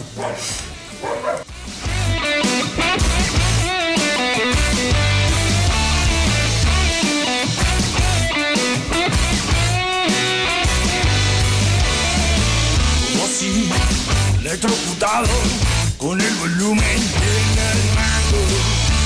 [16.00, 18.42] Con el volumen en el mango,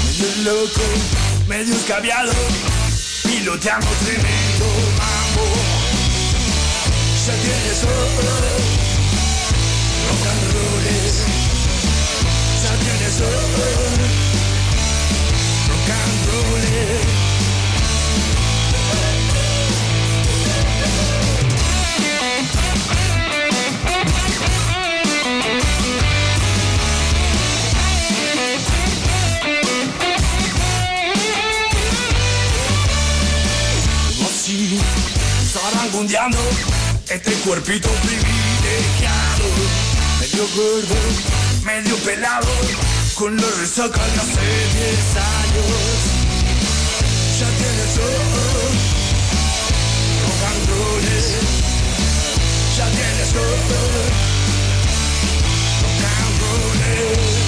[0.05, 0.85] medio loco,
[1.47, 2.31] medio escabiado,
[3.23, 4.65] piloteando tremendo
[4.97, 5.45] mambo.
[7.25, 7.91] Ya tienes todo,
[10.07, 10.85] rock and roll,
[12.63, 13.41] ya tienes todo,
[15.67, 17.20] rock and roll.
[37.09, 39.45] Este cuerpito privilegiado,
[40.19, 40.95] medio gordo,
[41.63, 42.47] medio pelado,
[43.13, 44.41] con la resaca de hace
[44.73, 45.67] 10 años.
[47.39, 48.17] Ya tienes todo,
[50.23, 50.43] rock
[52.77, 53.55] ya tienes todo,
[55.81, 57.40] rock and.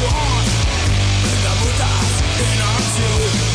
[0.00, 0.90] Más opción,
[1.24, 3.28] bergamotas en acción.
[3.28, 3.47] Andando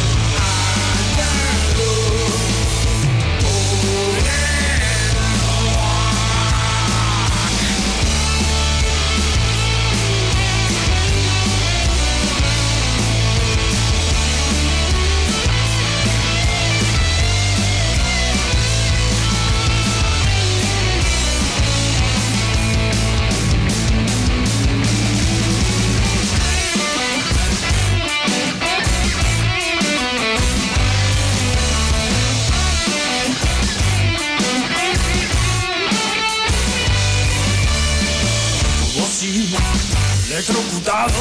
[40.44, 41.14] electrocutado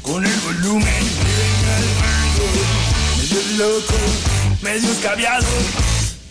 [0.00, 2.48] con el volumen en mango,
[3.18, 3.94] medio loco,
[4.62, 5.46] medio escabiado,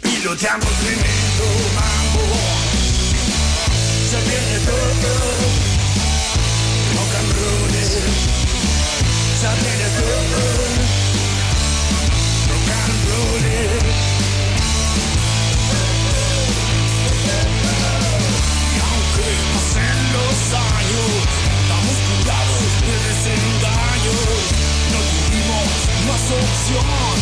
[0.01, 1.22] piloteando tremendo
[26.39, 27.12] más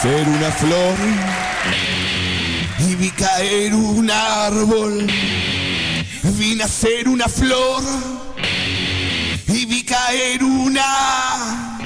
[0.00, 0.96] Nacer una flor
[2.78, 5.08] y vi caer un árbol.
[6.38, 7.82] Vi nacer una flor
[9.48, 11.80] y vi caer una.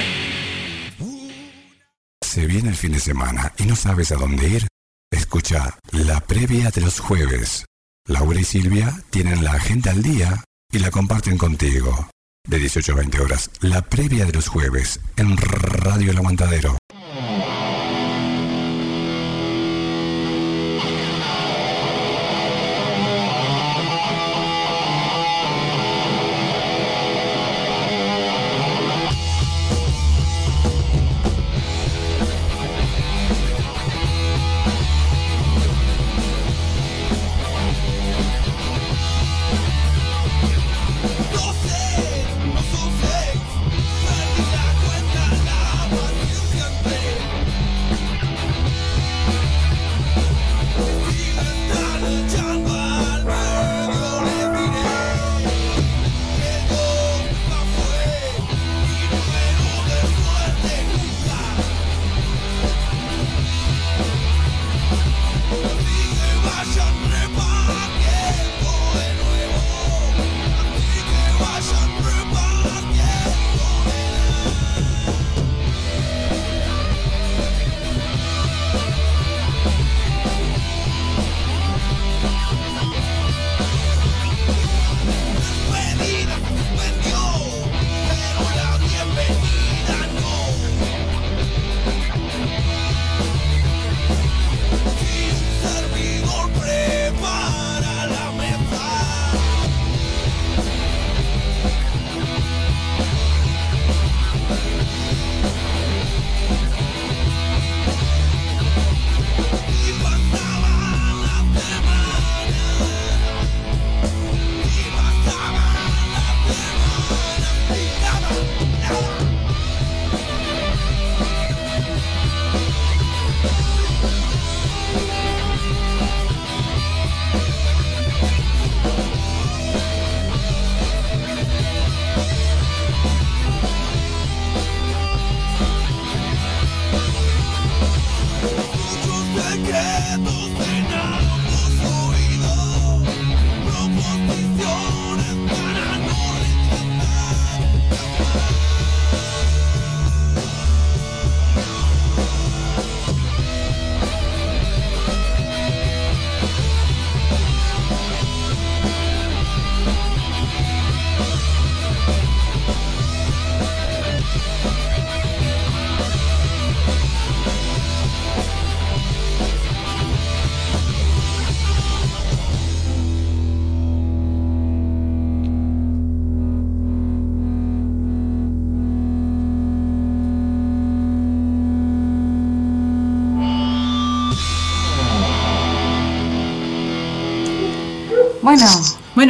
[2.21, 4.69] Se viene el fin de semana y no sabes a dónde ir.
[5.11, 7.65] Escucha la previa de los jueves.
[8.07, 12.11] Laura y Silvia tienen la agenda al día y la comparten contigo.
[12.47, 16.77] De 18 a 20 horas, la previa de los jueves en Radio El Aguantadero.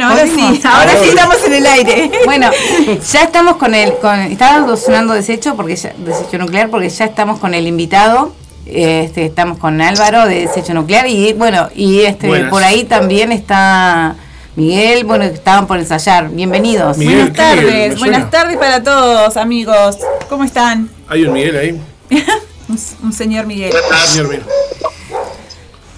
[0.03, 2.11] Bueno, ahora sí, ahora sí estamos en el aire.
[2.25, 2.49] Bueno,
[3.11, 7.39] ya estamos con el, con, estaba sonando desecho porque ya, desecho nuclear porque ya estamos
[7.39, 8.33] con el invitado.
[8.65, 12.49] Este, estamos con Álvaro de Desecho Nuclear y bueno, y este Buenas.
[12.49, 14.15] por ahí también está
[14.55, 16.29] Miguel, bueno, que estaban por ensayar.
[16.29, 16.97] Bienvenidos.
[16.97, 19.97] Miguel, Buenas tardes, buenas tardes para todos, amigos.
[20.29, 20.89] ¿Cómo están?
[21.07, 21.81] Hay un Miguel ahí.
[22.69, 23.73] Un, un señor Miguel.
[24.07, 24.41] Señor mío.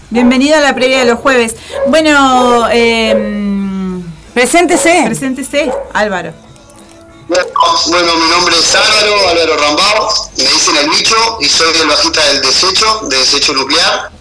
[0.10, 1.56] Bienvenido a la previa de los jueves.
[1.88, 3.14] Bueno, eh,
[4.36, 5.03] preséntese.
[5.05, 6.31] Preséntese, Álvaro.
[7.27, 12.21] Bueno, mi nombre es Álvaro, Álvaro Rambao, me dicen el bicho y soy el bajista
[12.27, 14.11] del desecho, de desecho nuclear.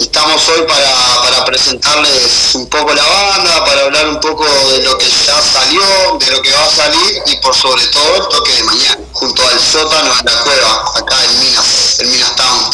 [0.00, 4.96] Estamos hoy para, para presentarles un poco la banda, para hablar un poco de lo
[4.96, 5.80] que ya salió,
[6.20, 9.42] de lo que va a salir y por sobre todo el toque de mañana, junto
[9.42, 12.70] al sótano de la cueva, acá en Minas, en Minas Town.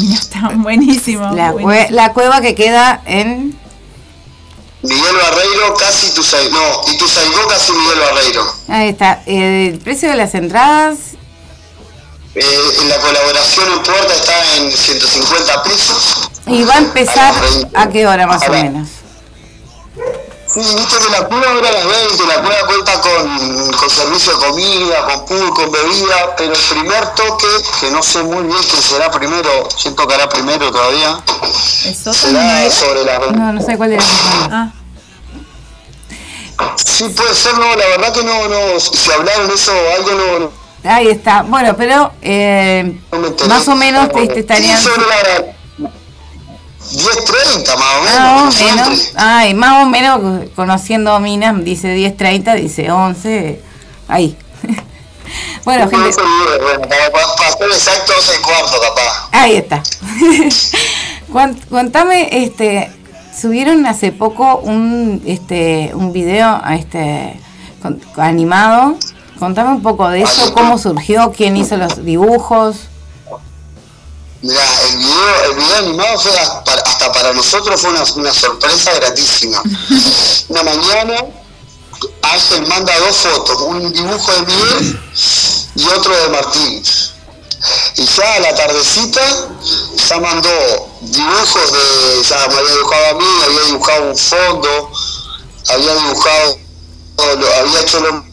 [0.00, 1.30] Mira, está buenísimo.
[1.34, 1.70] La, buenísimo.
[1.72, 3.58] cue- la cueva que queda en
[4.82, 7.06] Miguel Barreiro, casi tu no, y tu
[7.48, 8.54] casi Miguel Barreiro.
[8.68, 9.22] ahí está.
[9.26, 10.96] El precio de las entradas
[12.34, 16.30] Eh, la colaboración en puerta está en 150 pesos.
[16.46, 17.34] y va a empezar
[17.74, 18.88] a qué hora más o menos.
[20.52, 24.36] Sí, viste que la cueva abre a las 20, la cueva cuenta con, con servicio
[24.36, 27.46] de comida, con pool, con bebida, pero el primer toque,
[27.80, 31.20] que no sé muy bien quién será primero, quién tocará primero todavía,
[31.84, 32.74] ¿El sótano no será era?
[32.74, 33.38] sobre las 20.
[33.38, 34.04] No, no sé cuál era.
[34.50, 34.70] Ah,
[36.76, 40.50] Sí, puede ser, no, la verdad que no, no, si hablaron eso, algo no, no
[40.84, 41.42] Ahí está.
[41.42, 42.98] Bueno, pero eh,
[43.48, 44.78] más o menos te, te estarían.
[44.78, 45.54] Sí, sobre la
[46.92, 48.18] 10.30 más o menos.
[48.18, 48.98] Ah, más o menos.
[48.98, 49.22] siempre.
[49.22, 50.20] Ay, más o menos
[50.54, 53.60] conociendo a Minas, dice 10.30, dice 11.
[54.08, 54.36] Ahí.
[55.64, 59.28] Bueno, gente, Bueno, para, ser exacto, 12 y cuarto, capaz.
[59.30, 59.80] ahí está.
[61.70, 62.90] Contame, este,
[63.38, 67.38] subieron hace poco un, este, un video, este,
[67.80, 68.96] con- animado.
[69.38, 72.88] Contame un poco de eso, cómo surgió, quién hizo los dibujos.
[74.42, 79.62] Mirá, el video, el video animado fue hasta para, nosotros fue una, una sorpresa gratísima.
[80.48, 81.26] Una mañana,
[82.22, 85.00] Ángel manda dos fotos, un dibujo de Miguel
[85.74, 86.82] y otro de Martín.
[87.96, 89.20] Y ya a la tardecita
[90.08, 94.90] ya mandó dibujos de, ya me había dibujado a mí, había dibujado un fondo,
[95.68, 96.58] había dibujado,
[97.60, 98.24] había hecho los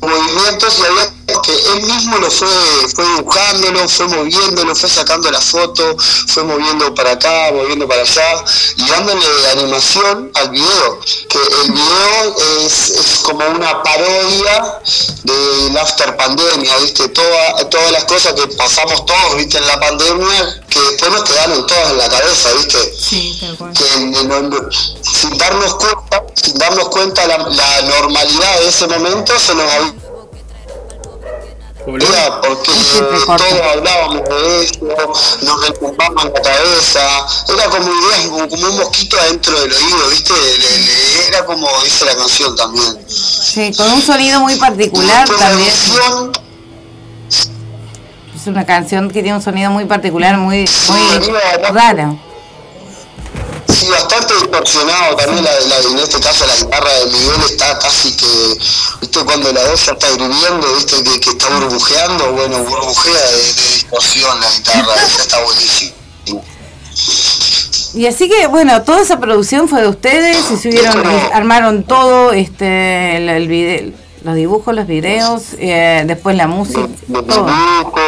[0.00, 2.48] movimientos y había que él mismo lo fue,
[2.94, 5.96] fue dibujándolo, fue moviéndolo, fue sacando la foto,
[6.28, 8.44] fue moviendo para acá, moviendo para allá
[8.76, 14.80] y dándole animación al video, que el video es, es como una parodia
[15.24, 20.62] del after pandemia, viste, Toda, todas las cosas que pasamos todos, viste, en la pandemia,
[20.68, 23.38] que después nos quedaron todas en la cabeza, viste Sí,
[23.74, 24.68] que no- no-
[25.02, 29.94] sin darnos cuenta, sin darnos cuenta la, la normalidad de ese momento se nos había
[31.92, 32.70] porque
[33.26, 34.78] todos hablábamos de eso,
[35.42, 37.00] nos retumbamos en la cabeza,
[37.48, 40.32] era como ideas, como, como un mosquito adentro del oído, ¿viste?
[40.34, 42.98] Le- le- era como dice la canción también.
[43.08, 45.72] Sí, con un sonido muy particular Después también.
[48.36, 51.32] Es una canción que tiene un sonido muy particular, muy, muy
[51.72, 52.18] raro.
[53.78, 58.12] Sí, bastante distorsionado también, la, la- en este caso la guitarra de Miguel está casi
[58.12, 58.58] que,
[59.00, 63.36] viste, cuando la voz ya está hirviendo, viste, que, que está burbujeando, bueno, burbujea de,
[63.36, 65.92] de distorsión la guitarra, esa está buenísima.
[67.94, 72.32] Y así que, bueno, toda esa producción fue de ustedes y subieron, y armaron todo,
[72.32, 73.92] este, el, el vide-
[74.24, 77.46] los dibujos, los videos, eh, después la música, Los todo.
[77.46, 78.02] dibujos,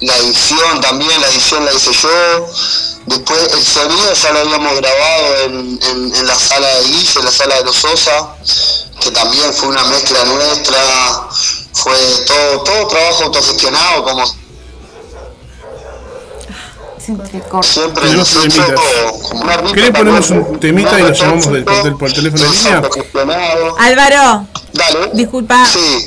[0.00, 2.08] la edición también, la edición la hice yo.
[3.08, 7.30] Después el sonido ya lo habíamos grabado en, en- la sala de Guille, en la
[7.32, 8.34] sala de los Sosa,
[9.00, 11.28] que también fue una mezcla nuestra,
[11.72, 11.96] fue
[12.26, 14.24] todo, todo trabajo autogestionado como
[17.16, 17.42] siempre
[19.74, 21.64] ¿Qué le ponemos un temita y lo llamamos del-
[21.98, 22.82] por teléfono de línea?
[23.78, 25.10] Álvaro, Dale.
[25.14, 25.64] disculpa,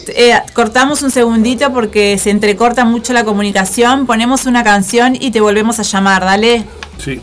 [0.07, 5.41] eh, cortamos un segundito porque se entrecorta mucho la comunicación, ponemos una canción y te
[5.41, 6.65] volvemos a llamar, dale.
[7.03, 7.21] Sí.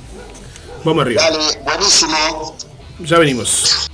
[0.85, 1.22] Vamos arriba.
[1.22, 2.57] Dale, buenísimo.
[3.01, 3.89] Ya venimos.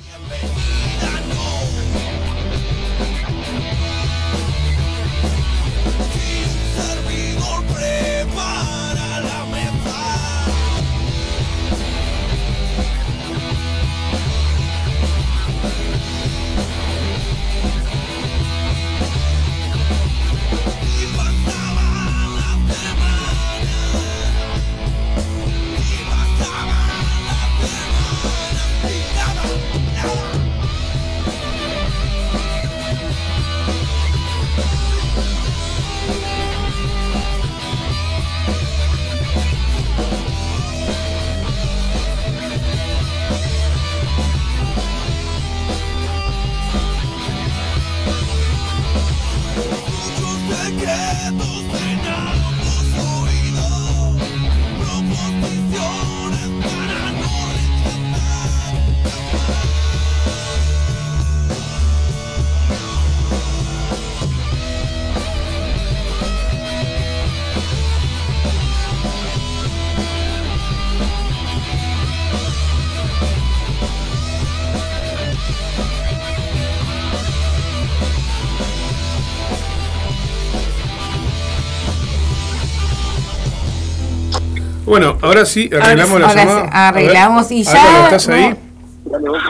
[84.95, 86.88] Bueno, ahora sí, arreglamos la Ahora sí, llamada.
[86.88, 88.57] arreglamos A ver, y Álvaro, ya- ¿estás ahí?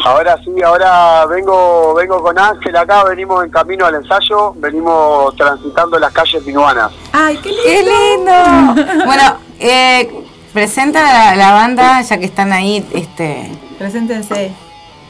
[0.07, 5.99] Ahora sí, ahora vengo vengo con Ángel acá, venimos en camino al ensayo, venimos transitando
[5.99, 6.93] las calles minuanas.
[7.13, 7.63] ¡Ay, qué lindo!
[7.63, 9.05] ¡Qué lindo!
[9.05, 10.11] Bueno, eh,
[10.55, 13.51] presenta la, la banda, ya que están ahí, este...
[13.79, 14.51] Preséntense,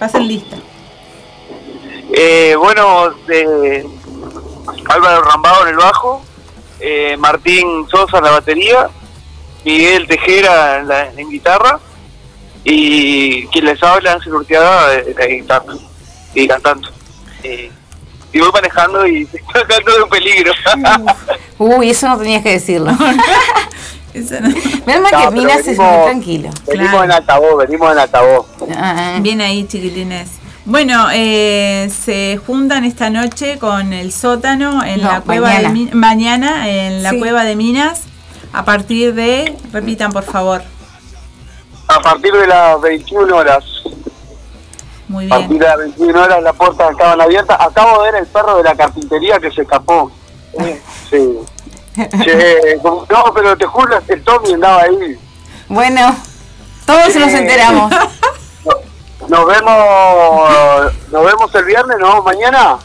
[0.01, 0.57] pasen lista.
[2.13, 3.87] Eh, bueno, eh,
[4.89, 6.23] Álvaro Rambado en el bajo,
[6.81, 8.89] eh, Martín Sosa en la batería,
[9.65, 11.79] Miguel Tejera en la en guitarra
[12.65, 15.75] y quien les habla Ángel Urteaga en la guitarra
[16.35, 16.89] y cantando.
[17.43, 17.71] Eh,
[18.33, 20.53] y voy manejando y estoy cantando de un peligro.
[21.59, 22.91] Uy, eso no tenías que decirlo.
[24.15, 24.49] Eso no.
[24.87, 26.51] Menos mal No, que Minas es muy tranquilo.
[26.69, 28.47] Venimos en altavoz, venimos en altavoz.
[28.77, 30.29] Ah, Bien ahí, chiquilines.
[30.65, 35.69] Bueno, eh, se juntan esta noche con el sótano en No, la cueva mañana.
[35.69, 37.19] de Mi- mañana en la Sí.
[37.19, 38.03] cueva de Minas
[38.55, 40.63] a partir de repitan por favor.
[41.89, 43.65] A partir de las 21 horas.
[45.09, 45.61] Muy A partir bien.
[45.61, 47.57] de las 21 horas las puertas estaban abiertas.
[47.61, 50.11] Acabo de ver el perro de la carpintería que se escapó.
[51.11, 51.39] Sí.
[52.25, 55.17] Che, como- no, pero te juro, el Tommy andaba ahí.
[55.69, 56.15] Bueno,
[56.87, 57.93] todos nos Eh, enteramos.
[59.29, 62.23] Nos vemos, nos vemos el viernes, ¿no?
[62.23, 62.77] Mañana.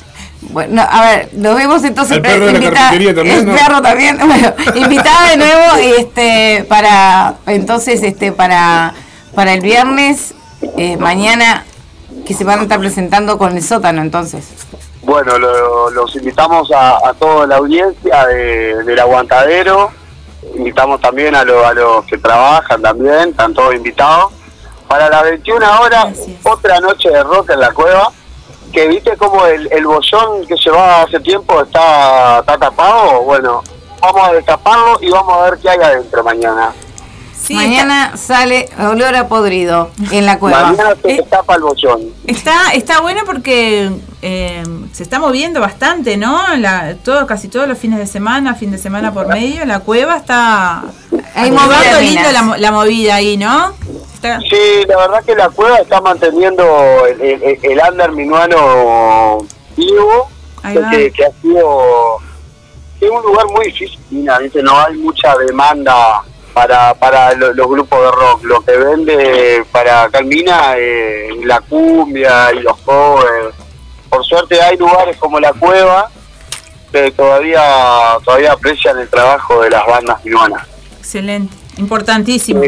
[0.42, 2.16] Bueno, a ver, nos vemos entonces.
[2.18, 3.56] El perro de la invita- carpintería también, El ¿no?
[3.56, 4.18] perro también.
[4.26, 8.94] Bueno, invitada de nuevo este para entonces este para
[9.36, 10.34] para el viernes
[10.78, 11.66] eh, mañana
[12.26, 14.46] que se van a estar presentando con el sótano entonces.
[15.02, 19.92] Bueno, lo- los invitamos a, a toda la audiencia de- del aguantadero.
[20.56, 24.32] Invitamos también a, lo- a los que trabajan también, están todos invitados.
[24.88, 28.10] Para las 21 horas, otra noche de rock en la cueva.
[28.72, 33.22] Que viste como el, el bollón que llevaba hace tiempo está, está tapado.
[33.24, 33.64] Bueno,
[34.02, 36.72] vamos a destaparlo y vamos a ver qué hay adentro mañana.
[37.50, 40.72] mañana sale olor a podrido en la cueva.
[40.72, 42.14] Mañana se destapa el bollón.
[42.28, 43.92] Está, está bueno porque
[44.22, 46.40] eh, se está moviendo bastante, ¿no?
[46.58, 50.18] La, todo, casi todos los fines de semana, fin de semana por medio, la cueva
[50.18, 50.84] está
[51.34, 53.74] Hay movida lindo la, mo- la movida ahí, ¿no?
[54.22, 59.38] Está- Sí, la verdad que la cueva está manteniendo el, el, el under minuano
[59.78, 60.30] vivo,
[60.92, 62.18] que, que ha sido
[63.00, 64.62] es un lugar muy difícil, Mina, ¿viste?
[64.62, 66.22] no hay mucha demanda
[66.54, 68.44] para, para lo- los grupos de rock.
[68.44, 73.56] Lo que vende para Calmina es la cumbia y los covers.
[74.10, 76.10] Por suerte hay lugares como la cueva
[76.92, 77.62] que todavía
[78.26, 80.68] todavía aprecian el trabajo de las bandas minuanas.
[81.00, 82.64] Excelente, importantísimo.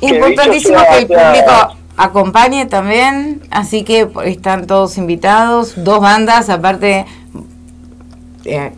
[0.00, 7.06] Importantísimo que el público acompañe también, así que están todos invitados, dos bandas, aparte,
[8.44, 8.72] eh,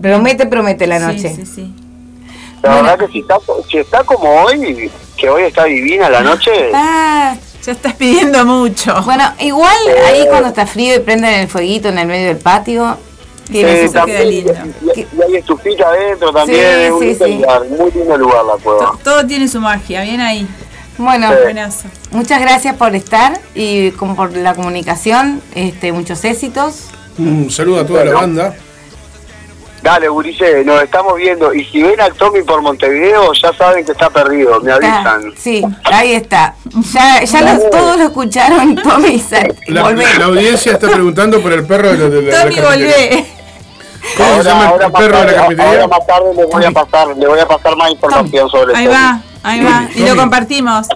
[0.00, 1.30] promete, promete la noche.
[1.30, 1.74] Sí, sí, sí.
[2.62, 3.38] La verdad que si está,
[3.68, 9.02] si está como hoy, que hoy está divina la noche, Ah, ya estás pidiendo mucho.
[9.02, 12.98] Bueno, igual ahí cuando está frío y prenden el fueguito en el medio del patio,
[13.50, 17.24] tiene Eh, su- también, Y, y hay estufita adentro también, Sí, es un sí, lindo
[17.26, 17.32] sí.
[17.34, 18.92] lugar, muy lindo lugar la cueva.
[19.04, 20.46] Todo tiene su magia, bien ahí.
[20.98, 21.30] Bueno,
[22.10, 26.88] muchas gracias por estar y como por la comunicación, este, muchos éxitos.
[27.18, 28.54] Un saludo a toda la banda.
[29.82, 31.54] Dale, Gurice, nos estamos viendo.
[31.54, 35.32] Y si ven al Tommy por Montevideo, ya saben que está perdido, me avisan.
[35.38, 36.54] sí, ahí está.
[36.92, 39.24] Ya, ya todos lo escucharon, Tommy.
[39.68, 42.54] La, la audiencia está preguntando por el perro de la, de la- de la Tommy,
[42.56, 42.86] carpintería.
[42.96, 43.26] volvé.
[44.16, 45.72] ¿Cómo se llama el más perro de la tarde, carpintería?
[45.72, 48.84] ahora más tarde les voy a pasar, les voy a pasar más información sobre Ahí
[48.86, 48.96] Tommy.
[48.96, 49.88] va, ahí va.
[49.94, 50.88] Y lo compartimos.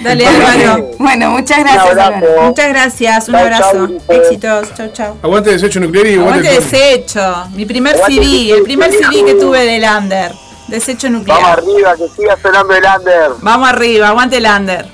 [0.00, 0.26] Dale.
[0.28, 0.90] Álvaro.
[0.98, 1.86] Bueno, muchas gracias.
[1.98, 2.42] Álvaro.
[2.42, 3.72] Muchas gracias, un Chau, abrazo.
[3.88, 4.00] chau.
[4.16, 5.16] Éxitos, chau, chau.
[5.22, 7.46] Aguante desecho nuclear y aguante, Aguante el desecho.
[7.54, 10.32] Mi primer Aguante CD, el primer CD que tuve del Under.
[10.68, 11.58] Desecho Vamos nuclear.
[11.58, 13.30] arriba, que siga sonando el under.
[13.40, 14.86] Vamos arriba, aguante el Under.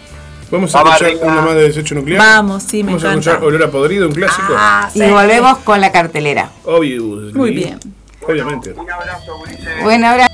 [0.54, 1.32] Vamos a Vamos escuchar arriba.
[1.32, 2.18] una más de desecho nuclear.
[2.20, 3.30] Vamos, sí, me Vamos a encanta.
[3.32, 4.54] escuchar Olor a Podrido, un clásico.
[4.56, 5.10] Ah, Y sí.
[5.10, 6.50] volvemos con la cartelera.
[6.64, 7.02] Obvio.
[7.34, 7.78] Muy bien.
[8.26, 8.74] Obviamente.
[9.82, 10.26] Bueno, ahora.
[10.26, 10.33] Olor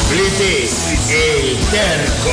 [0.08, 0.70] Fletes,
[1.10, 2.32] El Terco.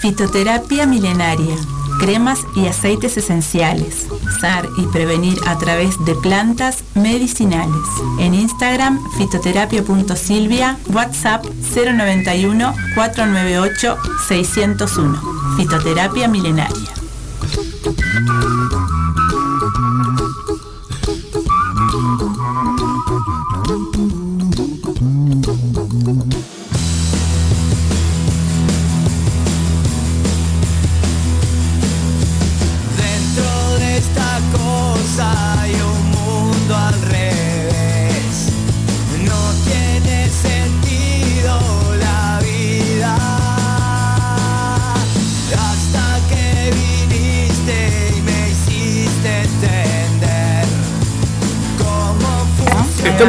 [0.00, 1.56] Fitoterapia milenaria.
[2.00, 4.06] Cremas y aceites esenciales.
[4.76, 7.88] Y prevenir a través de plantas medicinales.
[8.18, 13.96] En Instagram, fitoterapia.silvia, WhatsApp 091 498
[14.28, 15.22] 601.
[15.56, 16.83] Fitoterapia milenaria.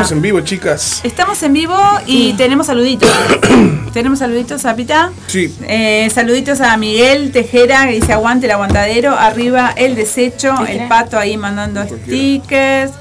[0.05, 1.01] Estamos en vivo, chicas.
[1.03, 1.75] Estamos en vivo
[2.05, 3.09] y tenemos saluditos.
[3.93, 5.11] tenemos saluditos, Zapita.
[5.25, 5.51] Sí.
[5.67, 11.17] Eh, saluditos a Miguel Tejera que dice aguante el aguantadero, arriba el desecho, el pato
[11.17, 12.91] ahí mandando stickers,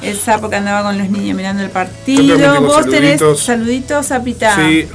[0.00, 2.60] el sapo que andaba con los niños mirando el partido.
[2.60, 3.42] Vos tenés saluditos.
[3.42, 4.54] saluditos, Zapita.
[4.54, 4.86] Sí,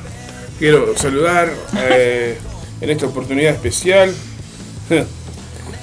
[0.59, 2.37] quiero saludar eh,
[2.79, 4.13] en esta oportunidad especial.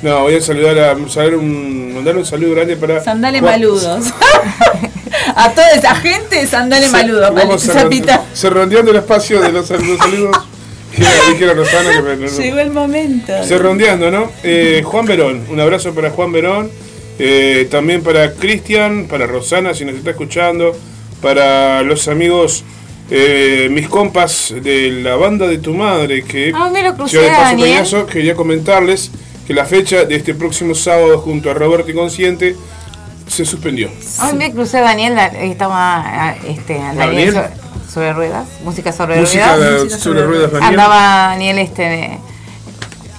[0.03, 3.05] No, voy a saludar a un, mandar un saludo grande para.
[3.05, 4.07] Sandales Juan- maludos.
[5.37, 7.63] a toda esa gente, sandales Sí, maludos, Vamos
[8.35, 9.99] cerrondeando el espacio de los saludos.
[9.99, 10.37] saludos.
[10.93, 13.33] Dijera- dijera Rosana que me- no- Llegó el momento.
[13.45, 14.31] Cerrondeando, ¿no?
[14.43, 16.71] Eh, Juan Verón, un abrazo para Juan Verón,
[17.19, 20.77] eh, también para Cristian, para Rosana, si nos está escuchando,
[21.23, 22.65] para los amigos,
[23.11, 27.29] eh, mis compas de la banda de tu madre, que Ah, me lo crucé de
[27.29, 27.69] Paso Daniel.
[27.71, 29.11] Peñazo, quería comentarles
[29.47, 32.57] que la fecha de este próximo sábado junto a Roberto Inconsciente
[33.31, 33.89] se suspendió.
[34.23, 37.35] Hoy me crucé a Daniel, la- estaba ah, este, Daniel, Daniel?
[37.35, 39.93] so- sobre ruedas, música sobre Música ruedas.
[40.01, 40.69] sobre ruedas, Daniel.
[40.71, 40.97] Andaba
[41.31, 42.19] Daniel este,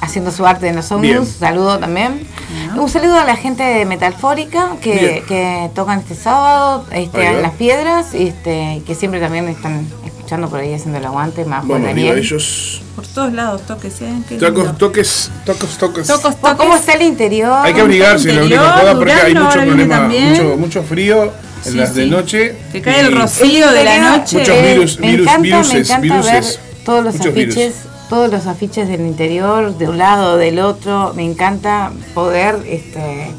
[0.02, 2.28] haciendo su arte en los ómnibus, saludo también.
[2.76, 7.54] Un saludo a la gente de Metalfórica que, que tocan este sábado este, en Las
[7.54, 9.88] Piedras y este, que siempre también están
[10.32, 12.08] escuchando por ahí haciendo el aguante, más Vamos, Daniel.
[12.12, 12.82] arriba ellos.
[12.96, 14.14] Por todos lados, toques, ¿eh?
[14.40, 16.08] Tocos, toques, tocos, toques.
[16.08, 17.52] Tocos, ¿Cómo- ¿Cómo está el interior?
[17.66, 21.24] Hay que abrigarse la única joda porque hay mucho problema, mucho, mucho frío
[21.66, 22.10] en Sí, las de sí.
[22.10, 22.56] noche.
[22.72, 24.38] Que cae el rocío de la noche.
[24.40, 25.42] Muchos eh, virus, me virus, encanta,
[25.74, 26.32] me encanta viruses.
[26.32, 26.44] ver
[26.86, 27.56] todos los Muchos virus.
[27.58, 27.76] afiches,
[28.10, 31.14] todos los afiches del interior, de un lado o del otro.
[31.14, 33.32] Me encanta poder este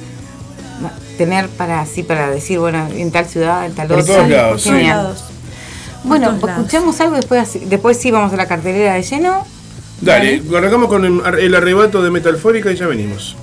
[1.16, 4.14] tener para así para decir, bueno, en tal ciudad, en tal Por otra.
[4.16, 4.70] todos lados, sí.
[6.04, 9.46] Bueno, escuchamos algo después así- después sí vamos a la cartelera de lleno.
[10.00, 13.36] Dale, arrancamos con el, el arrebato de Metalfórica y ya venimos.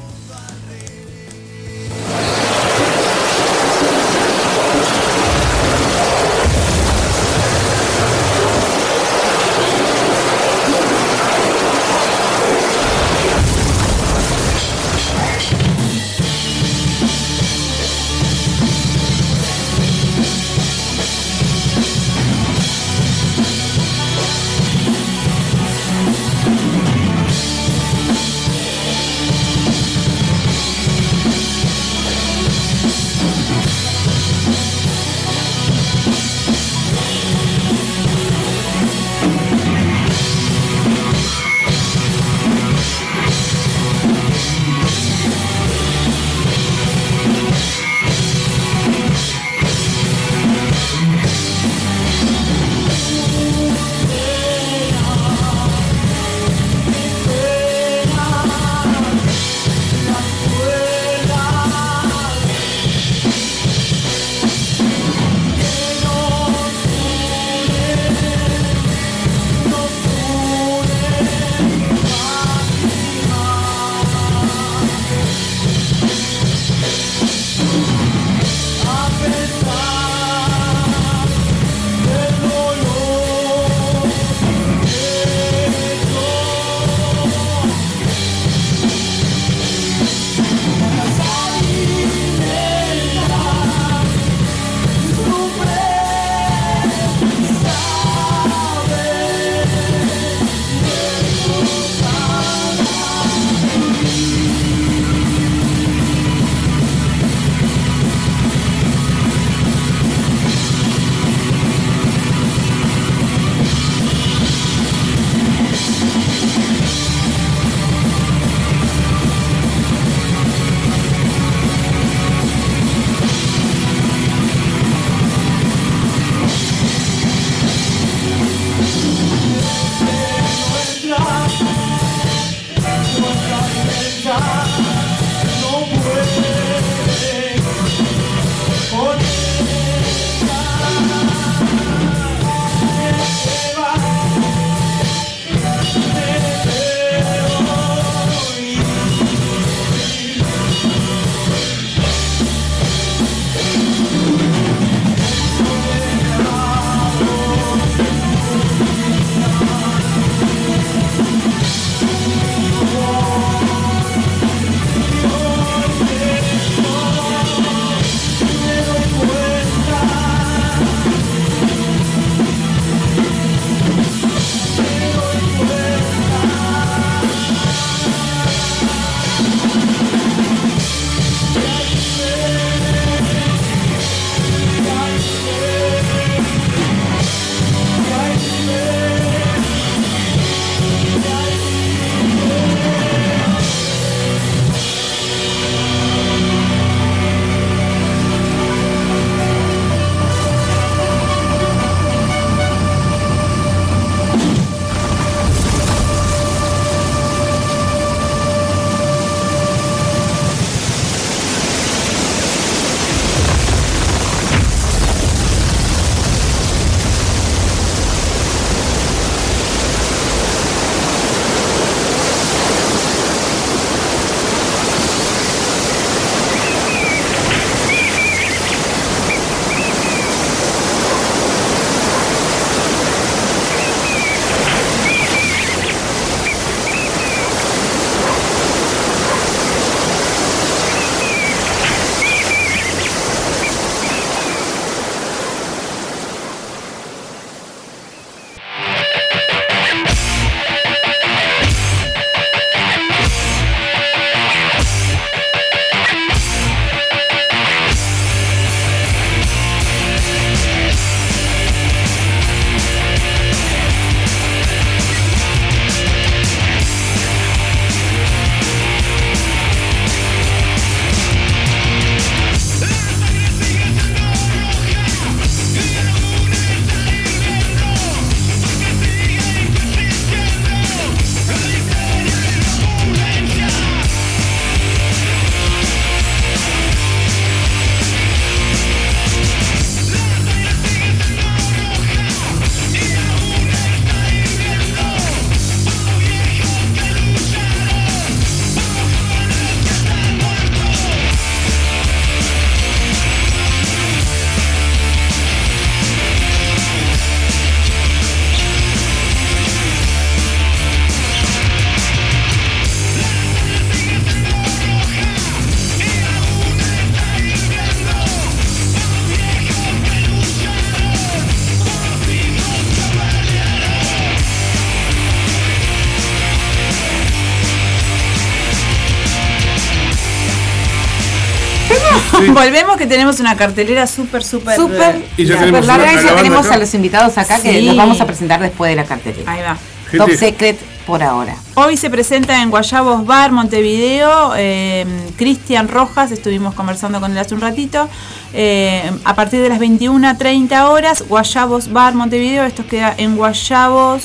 [332.53, 334.75] Volvemos que tenemos una cartelera súper, súper.
[334.75, 336.75] Súper, Y ya tenemos larga y ya tenemos acá.
[336.75, 339.51] a los invitados acá que los vamos a presentar después de la cartelera.
[339.51, 339.77] Ahí va.
[340.17, 341.55] Top Secret por ahora.
[341.75, 345.05] Hoy se presenta en Guayabos Bar, Montevideo, eh,
[345.37, 348.07] Cristian Rojas, estuvimos conversando con él hace un ratito,
[348.53, 354.23] eh, a partir de las 21.30 horas, Guayabos Bar, Montevideo, esto queda en Guayabos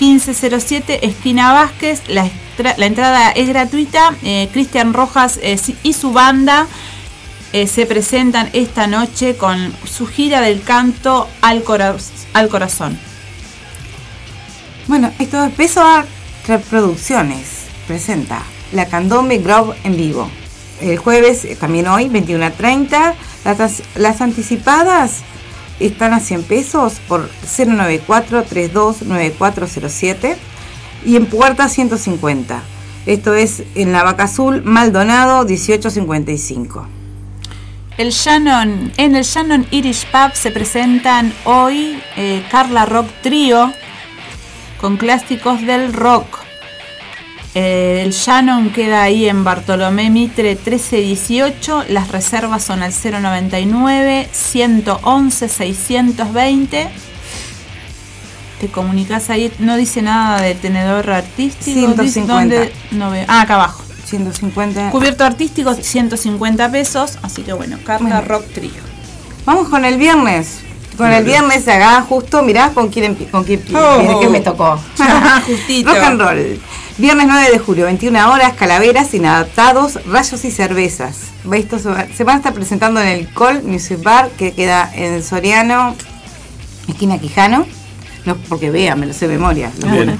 [0.00, 2.28] 1507, esquina Vázquez, la,
[2.84, 6.66] entrada es gratuita, eh, Cristian Rojas eh, y su banda
[7.52, 11.96] eh, se presentan esta noche con su gira del canto al, cora-
[12.32, 12.98] al corazón.
[14.86, 16.08] Bueno, esto es Peso Art
[16.46, 17.66] Reproducciones.
[17.86, 18.42] Presenta
[18.72, 20.30] la Candombe Grove en vivo.
[20.80, 23.14] El jueves, eh, también hoy, 21 a 30.
[23.44, 25.22] Las, las anticipadas
[25.78, 30.36] están a 100 pesos por 094-329407
[31.04, 32.62] y en puerta 150.
[33.06, 36.86] Esto es en la Vaca Azul, Maldonado 1855.
[38.00, 43.74] El Shannon, en el Shannon Irish Pub se presentan hoy eh, Carla Rock Trio
[44.80, 46.38] con clásicos del rock.
[47.54, 51.84] Eh, el Shannon queda ahí en Bartolomé Mitre 1318.
[51.90, 56.88] Las reservas son al 099 111 620.
[58.62, 61.92] Te comunicas ahí, no dice nada de tenedor artístico.
[61.92, 62.32] dice 150.
[62.32, 63.26] dónde- no veo.
[63.28, 63.89] Ah, acá abajo.
[64.10, 64.90] 150.
[64.90, 68.20] Cubierto artístico 150 pesos, así que bueno, Bueno.
[68.22, 68.70] Rock Trio.
[69.46, 70.58] Vamos con el viernes.
[70.96, 74.20] Con el viernes acá justo, mirá con quién, con quién Oh.
[74.20, 74.78] que me tocó.
[75.46, 75.88] Justito.
[75.94, 76.60] Rock and roll.
[76.98, 81.16] Viernes 9 de julio, 21 horas, calaveras, inadaptados, rayos y cervezas.
[81.54, 84.90] Esto se va- se van a estar presentando en el Col Music Bar, que queda
[84.94, 85.94] en Soriano,
[86.88, 87.64] esquina Quijano.
[88.26, 89.70] No, porque vean, me lo sé de memoria.
[89.90, 90.18] Bien.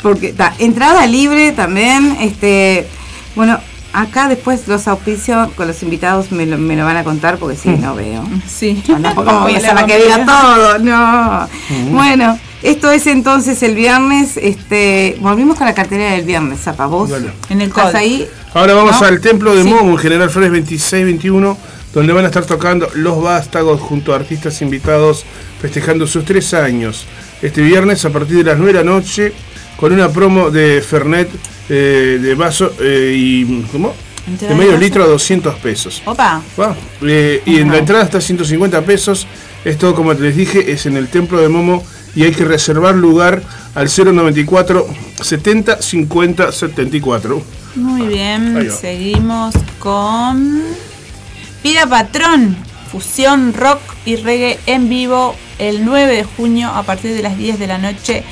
[0.00, 2.16] Porque está, entrada libre también.
[2.20, 2.88] Este,
[3.34, 3.58] bueno,
[3.92, 7.56] acá después los auspicios con los invitados me lo, me lo van a contar porque
[7.56, 8.24] si no veo.
[8.46, 8.82] Sí.
[8.86, 11.48] Tampoco me voy a la que diga todo, no.
[11.90, 14.36] Bueno, esto es entonces el viernes.
[14.36, 17.10] Este, volvimos con la cartera del viernes, Zapa, vos.
[17.10, 17.32] Bueno.
[17.50, 18.26] En el ¿Estás ahí?
[18.54, 19.06] Ahora vamos ¿No?
[19.06, 19.68] al templo de Sí.
[19.70, 21.56] Momo, en General Flores 2621,
[21.94, 25.24] donde van a estar tocando Los Vástagos junto a artistas invitados
[25.60, 27.06] festejando sus tres años.
[27.40, 29.32] Este viernes a partir de las 9 de la noche,
[29.82, 31.28] con una promo de Fernet
[31.68, 33.62] eh, de vaso eh, y.
[33.72, 33.92] ¿Cómo?
[34.38, 36.02] De medio litro a 200 pesos.
[36.04, 36.40] Opa.
[37.02, 39.26] Eh, y en la entrada está 150 pesos.
[39.64, 41.82] Esto, como les dije, es en el templo de Momo
[42.14, 43.42] y hay que reservar lugar
[43.74, 44.86] al 094
[45.20, 47.42] 70 50 74.
[47.74, 50.62] Muy Ahí bien, seguimos con
[51.64, 52.56] Vida Patrón,
[52.92, 57.58] fusión rock y reggae en vivo el 9 de junio a partir de las 10
[57.58, 58.22] de la noche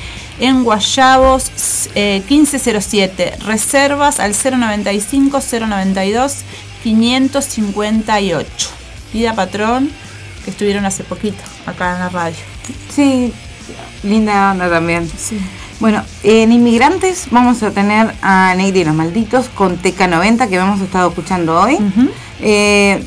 [0.41, 1.51] en Guayabos
[1.95, 3.37] eh, 1507.
[3.45, 6.35] Reservas al 095 092
[6.83, 8.69] 558.
[9.13, 9.89] Vida Patrón,
[10.43, 12.35] que estuvieron hace poquito acá en la radio.
[12.89, 13.31] Sí,
[14.03, 15.09] linda onda también.
[15.17, 15.39] Sí.
[15.79, 20.81] Bueno, en Inmigrantes vamos a tener a Negri y los Malditos con TK90 que hemos
[20.81, 21.77] estado escuchando hoy.
[22.39, 23.03] Eh,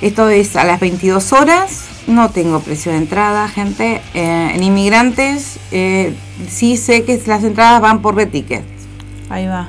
[0.00, 1.97] esto es a las 22 horas.
[2.08, 4.00] No tengo precio de entrada, gente.
[4.14, 6.14] Eh, en Inmigrantes eh,
[6.50, 8.64] sí sé que las entradas van por Reticket.
[9.28, 9.68] Ahí va.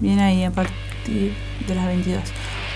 [0.00, 1.32] Bien ahí a partir
[1.66, 2.22] de las 22.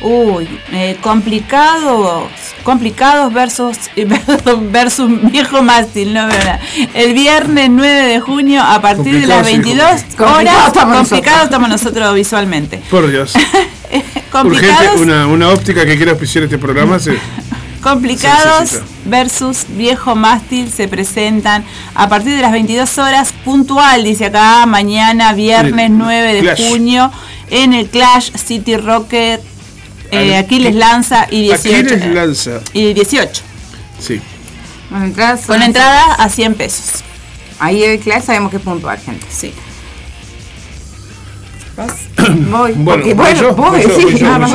[0.05, 2.25] Uy, eh, complicados,
[2.65, 3.77] complicados versus,
[4.71, 6.61] versus viejo mástil, no veo nada.
[6.93, 10.97] El viernes 9 de junio a partir de las Complicados, sí, 22 complicados horas, estamos
[10.99, 11.45] complicados nosotros.
[11.45, 12.83] estamos nosotros visualmente.
[12.91, 13.35] Por Dios.
[13.93, 16.99] Urgente, Complicados, una, una óptica que quiera auspiciar este programa.
[16.99, 17.17] se-
[17.83, 21.64] complicados versus viejo mástil se presentan
[21.95, 26.68] a partir de las 22 horas puntual, dice acá, mañana viernes El 9 de Clash.
[26.68, 27.12] junio
[27.51, 29.41] en el Clash City Rocket.
[30.11, 31.95] Eh, Al- Aquiles Lanza y 18.
[31.95, 32.61] Aquiles Lanza.
[32.74, 33.43] Y 18.
[33.98, 34.20] Sí.
[35.47, 37.02] Con entrada a 100 pesos.
[37.59, 39.27] Ahí el clase sabemos que es puntual, gente.
[39.31, 39.55] Sí.
[42.51, 44.51] Voy, Bueno, porque, bueno, yo, vos voy yo, decís, yo, vos,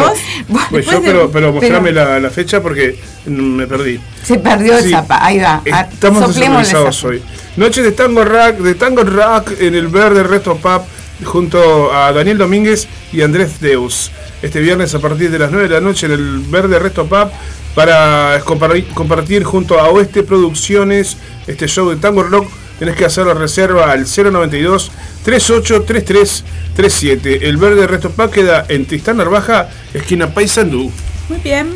[0.71, 3.99] vos pero, pero mostrame la, la fecha porque me perdí.
[4.23, 4.91] Se perdió el Sí.
[4.91, 5.61] zapa, ahí va.
[5.65, 7.21] Estamos desorganizados hoy.
[7.57, 10.81] Noche de tango rock, de tango rock en el Verde Resto Pub
[11.25, 14.11] junto a Daniel Domínguez y Andrés Deus.
[14.41, 17.29] Este viernes a partir de las 9 de la noche en el Verde Resto Pub
[17.73, 21.17] para compar- compartir junto a Oeste Producciones
[21.47, 22.47] este show de tango rock.
[22.79, 24.91] Tenés que hacer la reserva al 092
[25.23, 26.43] 3833
[26.75, 27.49] 37.
[27.49, 30.91] El Verde Resto Pub queda en Tristán Narvaja, esquina Paysandú.
[31.29, 31.73] Muy bien.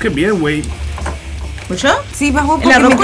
[0.00, 0.62] Qué bien, güey.
[1.68, 1.90] ¿Voy yo?
[2.14, 3.02] Sí, vas vos La me nuevo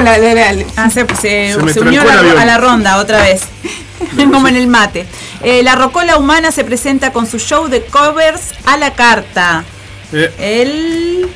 [0.00, 3.42] la- la- la- Ah, se, se- Se me se unió a la ronda otra vez.
[4.32, 5.06] Como en el mate.
[5.42, 9.64] Eh, la Rocola Humana se presenta con su show de covers a la carta.
[10.12, 11.28] Eh, El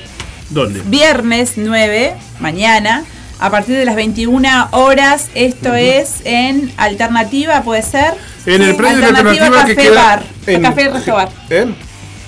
[0.51, 0.81] ¿Dónde?
[0.87, 3.05] viernes 9, mañana,
[3.41, 5.29] a partir de las 21 horas.
[5.35, 8.15] Esto es en Alternativa, ¿puede ser?
[8.47, 10.23] En el predio de la alternativa Café que Bar.
[10.47, 11.29] en- Café Resto Bar.
[11.51, 11.67] ¿Eh?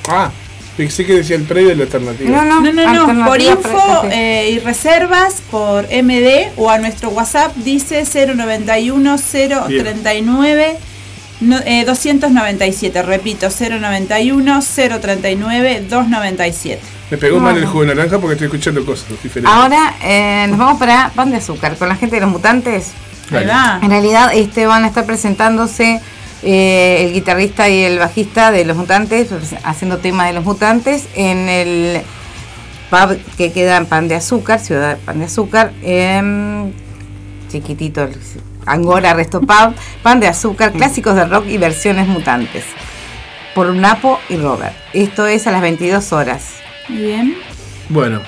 [0.09, 0.31] Ah,
[0.77, 2.31] pensé que decía el predio de la alternativa.
[2.31, 3.01] No, no, No, no, no.
[3.01, 10.77] alternativa Por info eh, y reservas por MD o a nuestro WhatsApp dice 091 039
[11.41, 13.03] no, eh, 297.
[13.03, 16.81] Repito, 091 039 297.
[17.11, 19.45] Me pegó mal el jugo de naranja porque estoy escuchando cosas diferentes.
[19.45, 22.93] Ahora eh, nos vamos para Pan de Azúcar con la gente de los mutantes.
[23.33, 26.01] En realidad este van a estar presentándose
[26.43, 31.07] eh, el guitarrista y el bajista de los mutantes, pues, haciendo tema de los mutantes
[31.15, 32.03] en el
[32.91, 36.73] pub que queda en Pan de Azúcar, Ciudad de Pan de Azúcar, em,
[37.51, 38.09] chiquitito,
[38.67, 42.65] Angora Resto Pub, Pan de Azúcar, clásicos de rock y versiones mutantes,
[43.55, 44.75] por Napo y Robert.
[44.93, 46.61] Esto es a las 22 horas.
[46.91, 47.37] Bien.
[47.89, 48.21] Bueno,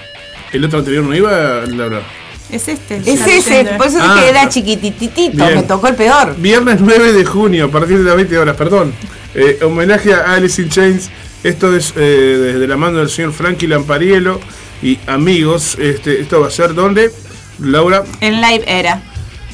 [0.52, 2.02] el otro anterior no iba, Laura.
[2.50, 2.96] Es este.
[2.96, 4.14] el Es que ese, por eso Ah.
[4.14, 5.54] dije que era chiquititito, Bien.
[5.54, 6.36] me tocó el peor.
[6.36, 8.92] Viernes 9 de junio, a partir de las 20 horas, perdón.
[9.34, 11.10] Eh, homenaje a Alice in Chains.
[11.42, 14.38] Esto es eh, desde la mano del señor Frankie Lampariello
[14.82, 15.76] y amigos.
[15.78, 17.10] Este, esto va a ser donde,
[17.58, 19.02] Laura, En live era.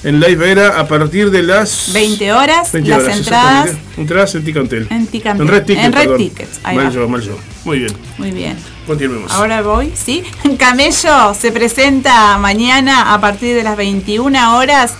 [0.05, 3.71] en Live Era a partir de las 20 horas, 20 las horas, entradas.
[3.97, 4.87] Entradas en Ticantel.
[4.91, 5.47] en Ticantel.
[5.47, 6.19] En Red Ticket, En Red perdón.
[6.19, 6.91] Tickets, ahí mal va.
[6.91, 7.39] yo, mal yo.
[7.65, 7.93] Muy bien.
[8.19, 8.57] Muy bien.
[8.89, 9.31] Continuemos.
[9.33, 10.25] Ahora voy, ¿sí?
[10.59, 14.95] Camello se presenta mañana a partir de las 21 horas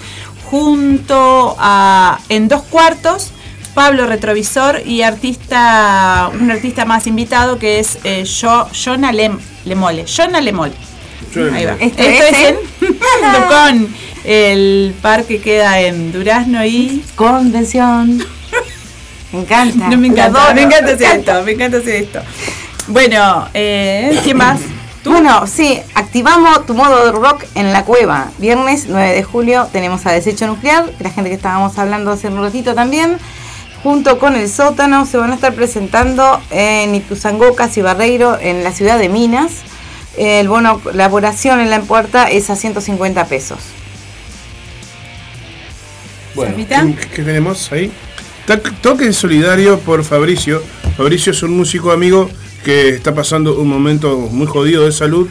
[0.45, 3.33] junto a en dos cuartos
[3.75, 10.05] Pablo Retrovisor y artista un artista más invitado que es eh, Jo- Jonah Lem- Lemole.
[10.07, 10.73] Jonah Lemole.
[11.55, 11.73] Ahí va.
[11.81, 12.57] Esto, Esto es es en
[13.49, 13.95] con
[14.25, 18.19] el parque queda en Durazno y Convención.
[19.33, 19.89] Me encanta.
[19.91, 22.21] no me encanta, me encanta hacer esto, me encanta hacer esto.
[22.89, 24.61] Bueno, eh, ¿quién más?
[25.05, 28.31] Bueno, sí, activamos tu modo de rock en la cueva.
[28.39, 32.29] Viernes 9 de julio tenemos a Desecho Nuclear, que la gente que estábamos hablando hace
[32.29, 33.19] un ratito también.
[33.83, 38.73] Junto con el sótano se van a estar presentando en Ituzangó, y Barreiro, en la
[38.73, 39.53] ciudad de Minas.
[40.17, 43.59] El bono elaboración en la puerta es a 150 pesos.
[46.35, 46.57] Bueno.
[47.15, 47.93] ¿qué, tenemos ahí?
[48.81, 50.63] Toque solidario por Fabricio.
[50.97, 52.31] Fabricio es un músico amigo
[52.69, 55.27] que está pasando un momento muy jodido de salud.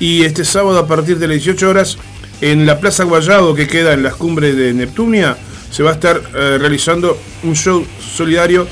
[0.00, 1.96] Y este sábado a partir de las 18 horas
[2.40, 5.36] en la Plaza Guayado que queda en las cumbres de Neptunia
[5.70, 8.66] se va a estar eh, realizando un show solidario.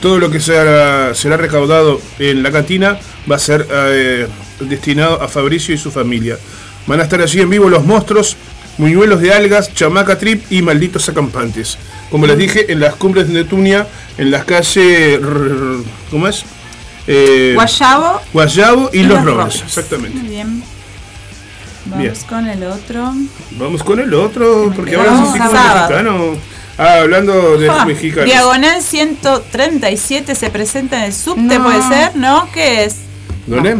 [0.00, 2.98] Todo lo que será, será recaudado en la cantina
[3.30, 4.26] va a ser eh,
[4.58, 6.36] destinado a Fabricio y su familia.
[6.88, 8.36] Van a estar allí en vivo los monstruos,
[8.76, 11.78] muñuelos de algas, chamaca trip y malditos acampantes.
[12.10, 13.86] Como les dije, en las cumbres de Neptunia,
[14.18, 15.20] en las calles.
[16.10, 16.44] ¿Cómo es?
[17.06, 19.62] Eh, Guayabo Guayabo y, y Los Los Robles, Robles.
[19.62, 20.18] exactamente.
[20.18, 20.62] Muy bien.
[21.86, 22.14] Vamos Bien.
[22.28, 23.12] con el otro.
[23.52, 25.88] Vamos con el otro, porque ahora como sábado.
[25.88, 26.36] mexicano.
[26.78, 28.24] Ah, hablando de Ah, mexicanos.
[28.26, 31.64] Diagonal 137 se presenta en el subte, No.
[31.64, 32.16] ¿puede ser?
[32.16, 32.48] ¿No?
[32.54, 32.96] ¿Qué es?
[33.46, 33.78] ¿Dónde?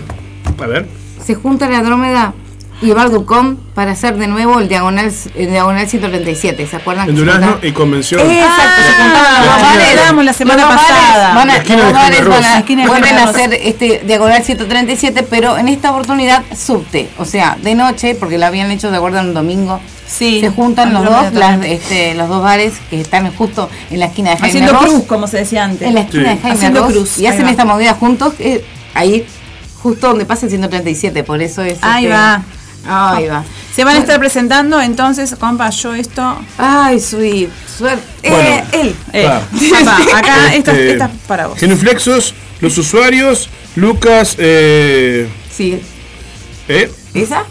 [0.61, 0.87] A ver.
[1.25, 2.35] Se junta la Andrómeda
[2.83, 6.67] y Barducom para hacer de nuevo el diagonal, el diagonal 137.
[6.67, 7.09] ¿Se acuerdan?
[7.09, 8.21] En Durazno y Convención.
[8.21, 11.35] Exacto, se los Ah, hablamos la semana Los pasada.
[11.35, 13.25] Van La a, esquina los de bares Jaime van a- La esquina de vuelven a
[13.25, 17.09] hacer este diagonal 137, pero en esta oportunidad subte.
[17.19, 19.81] O sea, de noche, porque lo habían hecho de acuerdo en un domingo.
[20.07, 20.41] Sí.
[20.41, 24.31] Se juntan los dos, las, este, los dos bares que están justo en la esquina
[24.31, 24.85] de Jaime Haciendo Ross.
[24.85, 25.89] cruz, como se decía antes.
[25.89, 26.29] En la esquina Sí.
[26.29, 28.63] de Jaime Haciendo Ross, cruz, Y hacen esta movida juntos, eh,
[28.95, 29.25] ahí,
[29.83, 31.79] justo donde pasa el 137, por eso es.
[31.81, 32.43] Ahí este, va.
[32.87, 33.45] Ahí va.
[33.75, 36.39] Se van a estar presentando, entonces, compa, yo esto.
[36.59, 37.49] Ay, sweet.
[37.79, 38.29] Suerte.
[38.29, 38.49] Bueno.
[38.49, 38.95] Eh, él.
[39.13, 39.41] Eh, Ah.
[39.85, 41.59] papá, acá, Este, esta es para vos.
[41.59, 45.81] Genuflexos, los usuarios, Lucas, eh, Sí.
[46.69, 46.91] ¿eh?
[47.15, 47.45] ¿Esa?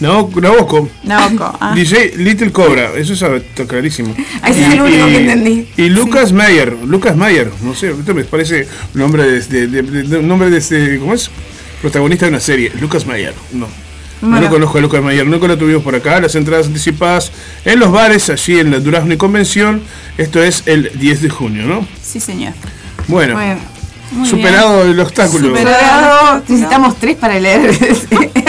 [0.00, 0.88] No, Naboco.
[1.04, 1.56] Naoko.
[1.60, 1.72] Ah.
[1.76, 4.14] DJ Little Cobra, eso está clarísimo.
[4.42, 5.68] Ah, ese es el único que entendí.
[5.76, 10.02] Y Lucas Mayer, Lucas Mayer, no sé, esto me parece un nombre de, de, de-
[10.02, 11.30] de- un nombre de este, ¿cómo es?
[11.80, 13.66] Protagonista de una serie, Lucas Mayer, no.
[14.24, 16.20] No lo conozco a Lucas Mayer, nunca lo tuvimos por acá.
[16.20, 17.30] Las entradas anticipadas
[17.64, 19.82] en los bares, allí en la Durazno y Convención.
[20.18, 21.86] Esto es el 10 de junio, ¿no?
[22.02, 22.52] Sí, señor.
[23.08, 23.38] Bueno.
[24.12, 25.48] Muy superado el obstáculo.
[25.48, 26.42] Superado.
[26.48, 27.76] Necesitamos tres para leer.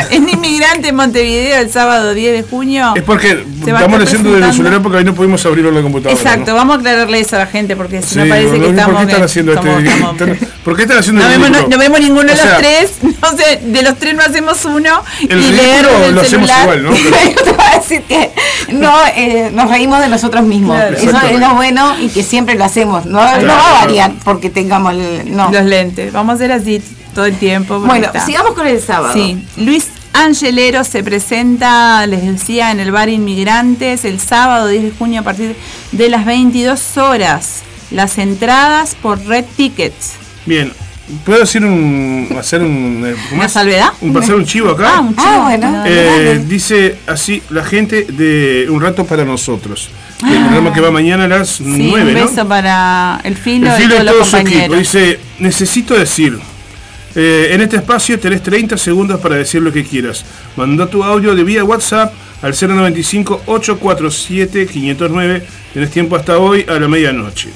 [0.55, 2.93] Inmigrante en Montevideo el sábado 10 de junio.
[2.95, 6.17] Es porque estamos leyendo desde el celular porque ahí no pudimos abrirlo en la computadora.
[6.19, 6.55] Exacto, ¿no?
[6.57, 8.79] vamos a aclararle eso a la gente porque si Sí, no parece que ¿por qué
[8.79, 9.01] estamos.
[9.01, 9.93] están haciendo estamos- este?
[10.11, 12.57] estamos- ¿Por qué están haciendo no, vemos, no, no vemos ninguno de O sea, los
[12.59, 12.91] tres,
[13.21, 16.25] no sé, de los tres no hacemos uno y El leer ridículo desde lo el
[16.25, 16.61] hacemos celular.
[16.77, 16.91] igual, ¿no?
[17.43, 18.31] Pero- decir que
[18.71, 20.77] no, eh, nos reímos de nosotros mismos.
[20.77, 20.95] Claro.
[20.97, 23.05] Eso es lo bueno y que siempre lo hacemos.
[23.05, 23.75] No, no va a Claro.
[23.81, 25.35] variar porque tengamos el.
[25.35, 26.81] Los lentes, vamos a hacer así.
[27.13, 27.79] todo el tiempo.
[27.79, 28.25] Bueno, está.
[28.25, 29.13] sigamos con el sábado.
[29.13, 29.87] Sí, Luis
[30.23, 35.23] Angelero se presenta, les decía, en el bar Inmigrantes el sábado 10 de junio a
[35.23, 35.55] partir
[35.91, 37.61] de las 22 horas.
[37.91, 40.13] Las entradas por Red Tickets.
[40.45, 40.71] Bien.
[41.23, 42.27] ¿Puedo decir un.
[42.39, 43.03] hacer un.
[43.05, 43.51] eh, ¿cómo ¿Una es?
[43.51, 43.89] salvedad?
[44.01, 44.93] Un pasar un chivo acá?
[44.95, 45.27] Ah, un chivo.
[45.27, 45.83] Ah, bueno.
[45.85, 49.89] Eh, dice así la gente de Un Rato para Nosotros.
[50.27, 52.25] El programa que va mañana a las Sí, 9, un ¿no?
[52.27, 54.59] beso para el filo, El y filo todos y los todo su equipo.
[54.61, 54.79] compañeros.
[54.79, 56.39] Dice, necesito decir,
[57.15, 60.25] eh, en este espacio tenés 30 segundos para decir lo que quieras.
[60.57, 65.43] Manda tu audio de vía WhatsApp al 095-847-509.
[65.73, 67.49] Tenés tiempo hasta hoy a la medianoche.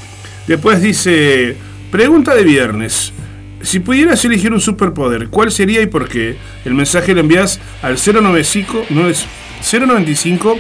[0.48, 1.56] Después dice,
[1.92, 3.14] pregunta de viernes.
[3.62, 6.38] Si pudieras elegir un superpoder, ¿cuál sería y por qué?
[6.64, 9.26] El mensaje lo envías al 095, no es
[9.70, 10.58] 095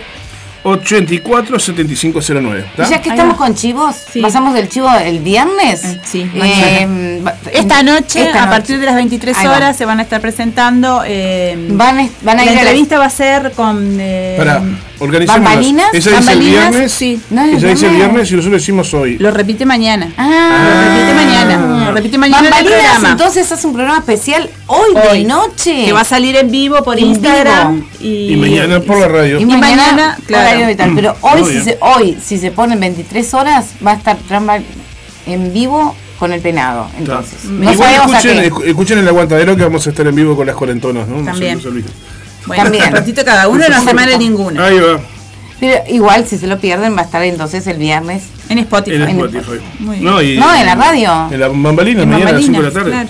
[0.64, 2.66] 84 7509.
[2.78, 5.98] Y ya que estamos con chivos, pasamos del chivo el viernes.
[6.04, 7.24] sí, Eh, mañana.
[7.26, 8.58] va- Esta noche, esta a noche.
[8.58, 9.56] partir de las 23 Ahí va.
[9.58, 11.04] horas, se van a estar presentando.
[11.06, 13.98] eh, Van a- van a la ir a la- entrevista va a ser con.
[14.00, 14.62] eh, Para,
[15.00, 15.44] organizamos.
[15.44, 15.94] ¿Bambalinas?
[15.94, 16.92] Ella dice el viernes.
[16.92, 17.22] Sí.
[17.30, 18.32] No, dice el viernes.
[18.32, 19.18] y nosotros decimos hoy.
[19.18, 20.12] Lo repite mañana.
[20.18, 20.64] Ah.
[20.64, 21.86] Lo repite mañana.
[21.86, 23.10] Lo repite mañana en el programa.
[23.12, 25.20] entonces hace un programa especial hoy, Hoy.
[25.20, 25.86] de noche.
[25.86, 27.76] Que va a salir en vivo por En Instagram.
[27.76, 27.88] vivo.
[28.02, 29.40] Y, Y mañana por la radio.
[29.40, 30.48] Y, Y mañana, mañana, claro.
[30.50, 30.96] horario y tal.
[30.96, 34.50] Pero hoy, Muy si se, hoy, si se ponen 23 horas, va a estar Trump
[35.26, 36.88] en vivo con el penado.
[36.98, 40.36] Entonces, no Igual sabemos a escuchen, escuchen el aguantadero que vamos a estar en vivo
[40.36, 41.16] con las cuarentonas, ¿no?
[41.18, 41.56] No se- También.
[41.56, 41.92] no se olviden.
[42.46, 42.86] Bueno, También.
[42.88, 44.64] un ratito cada uno, no se male ninguno.
[44.64, 45.00] Ahí va,
[45.60, 48.24] Pero igual, si se lo pierden, va a estar entonces el viernes.
[48.48, 48.96] En Spotify.
[48.96, 49.60] en Spotify.
[49.80, 50.06] Muy bien.
[50.06, 51.28] No, y- No, en la radio.
[51.32, 52.92] En la bambalina, En mañana a las 5 de la tarde.
[52.92, 53.10] claro.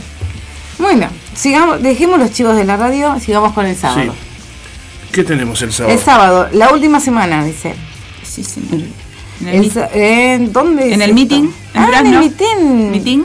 [0.79, 4.13] Bueno, sigamos, dejemos los chicos de la radio, sigamos con el sábado.
[4.13, 5.09] Sí.
[5.11, 5.93] ¿Qué tenemos el sábado?
[5.97, 7.75] El sábado, la última semana, dice.
[8.23, 8.61] Sí, sí.
[9.41, 10.83] En el, El meet- sa- ¿En dónde?
[10.85, 11.13] en es el esto?
[11.15, 11.43] meeting.
[11.43, 12.91] en Ah, en el meeting.
[12.91, 13.23] Meeting.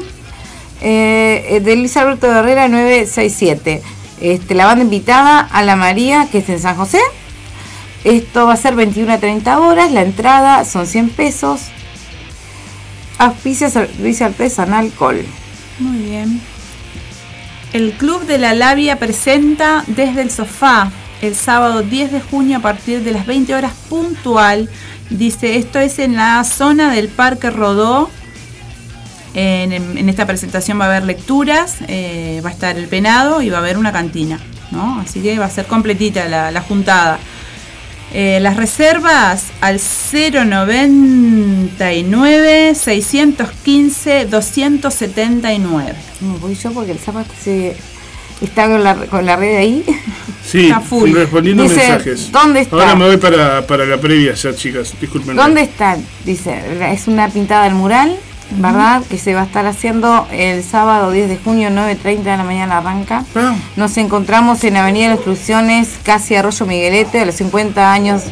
[0.81, 3.83] Eh, eh, de Luis Alberto Herrera 967.
[4.21, 7.01] Este, la banda invitada a la María, que es en San José.
[8.05, 9.91] Esto va a ser 21 a 30 horas.
[9.93, 11.63] La entrada son 100 pesos.
[13.19, 15.25] Auspicia servicio artesanal Col.
[15.79, 16.41] Muy bien.
[17.73, 20.93] El Club de la Labia presenta desde el sofá
[21.23, 24.69] el sábado 10 de junio a partir de las 20 horas puntual.
[25.11, 28.11] Dice, esto es en la zona del Parque Rodó.
[29.35, 33.51] En, en esta presentación va a haber lecturas, eh, va a estar el penado y
[33.51, 34.39] va a haber una cantina.
[34.71, 35.01] ¿no?
[35.01, 37.19] Así que va a ser completita la, la juntada.
[38.13, 45.95] Eh, las reservas al 099 615 279.
[46.21, 47.77] Me voy yo porque el sábado se
[48.41, 49.85] está con la, con la red ahí.
[50.47, 51.11] Sí, Está full.
[51.13, 52.31] respondiendo Dice, mensajes.
[52.31, 52.77] ¿dónde está?
[52.77, 54.95] Ahora me voy para, para la previa ya, chicas.
[55.01, 55.35] Disculpen.
[55.37, 56.05] ¿Dónde están?
[56.25, 56.55] Dice,
[56.93, 58.15] es una pintada del mural,
[58.51, 59.03] ¿verdad?
[59.09, 62.79] Que se va a estar haciendo el sábado 10 de junio, 9.30 de la mañana
[62.79, 63.25] arranca.
[63.35, 68.23] Ah, Nos encontramos en Avenida de las Exclusiones, casi Arroyo Miguelete, a los 50 años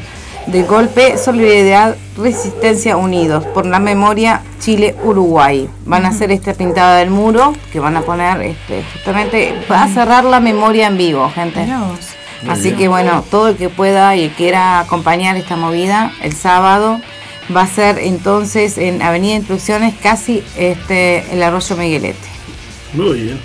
[0.46, 5.68] del golpe, Solidaridad, Resistencia Unidos, por la memoria Chile-Uruguay.
[5.86, 9.88] Van a hacer esta pintada del muro, que van a poner este, justamente, va a
[9.88, 11.66] cerrar la memoria en vivo, gente.
[12.48, 17.00] Así que bueno, todo el que pueda y quiera acompañar esta movida el sábado
[17.54, 22.18] va a ser entonces en Avenida Instrucciones, casi este el Arroyo Miguelete.
[22.94, 23.38] muy bien.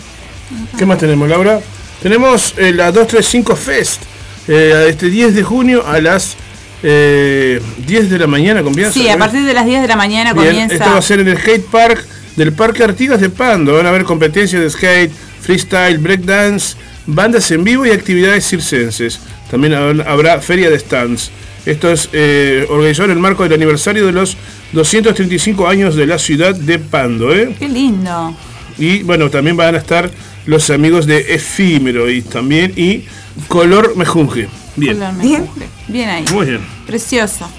[0.78, 1.60] ¿Qué más tenemos, Laura?
[2.02, 4.02] Tenemos eh, la 235 Fest.
[4.48, 6.36] eh, este 10 de junio a las
[6.84, 8.94] eh, 10 de la mañana comienza.
[8.94, 10.76] Sí, a partir de las 10 de la mañana Bien, comienza.
[10.76, 12.06] Esto va a ser en el skate park
[12.36, 13.74] del Parque Artigas de Pando.
[13.74, 15.11] Van a haber competencias de skate,
[15.41, 16.76] freestyle, breakdance,
[17.07, 19.19] bandas en vivo y actividades circenses.
[19.49, 21.32] También habrá- habrá feria de stands.
[21.68, 24.38] Esto es eh, organizado en el marco del aniversario de los
[24.72, 27.35] 235 años de la ciudad de Pando.
[27.35, 27.53] ¿eh?
[27.60, 28.34] Qué lindo.
[28.77, 30.10] Y bueno, también van a estar
[30.45, 33.03] los amigos de Efímero y también y
[33.49, 34.48] Color Mejunje.
[34.77, 35.41] Bien, Color Bien.
[35.41, 35.68] mejunje.
[35.89, 36.26] Bien ahí.
[36.31, 37.49] muy bien, Precioso.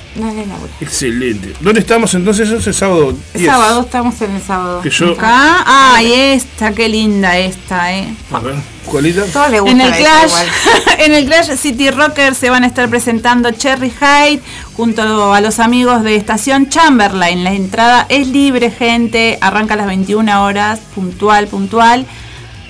[0.80, 1.54] Excelente.
[1.60, 2.48] ¿Dónde estamos entonces?
[2.50, 3.52] Ese sábado El 10.
[3.52, 4.80] sábado estamos en el sábado.
[4.82, 5.64] Que yo, Acá.
[5.66, 8.08] Ay, esta, qué linda esta, eh.
[8.32, 8.54] a ver,
[8.84, 9.24] ¿cualita?
[9.26, 10.32] Todo le gusta En el Clash,
[10.98, 14.42] en el Clash City Rocker se van a estar presentando Cherry Height
[14.74, 17.44] junto a los amigos de Estación Chamberlain.
[17.44, 19.38] La entrada es libre, gente.
[19.40, 22.06] Arranca a las 21 horas, puntual, puntual.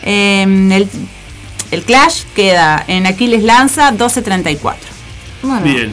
[0.03, 0.89] Eh, el,
[1.71, 4.89] el Clash queda en Aquiles Lanza 1234.
[5.43, 5.93] Bueno, Bien.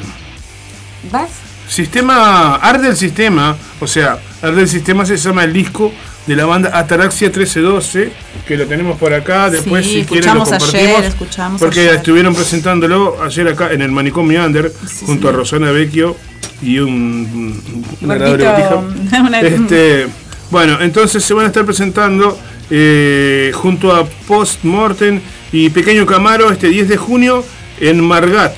[1.11, 1.30] ¿vas?
[1.76, 5.91] Sistema, Arde el Sistema, o sea, Arde el Sistema se llama el disco
[6.26, 8.14] de la banda Ataraxia 1312,
[8.47, 11.95] que lo tenemos por acá, después Sí, si quieren lo compartimos, ayer, escuchamos porque ayer.
[11.95, 14.72] estuvieron presentándolo ayer acá en el Manicomio Under,
[15.06, 16.15] junto a Rosana Vecchio
[16.61, 17.61] y un,
[18.02, 19.39] una agradable botija.
[19.41, 20.07] Este,
[20.49, 22.39] bueno, entonces se van a estar presentando
[22.69, 25.19] eh, junto a Post Mortem
[25.52, 27.43] y Pequeño Camaro este 10 de junio
[27.81, 28.56] en Margat,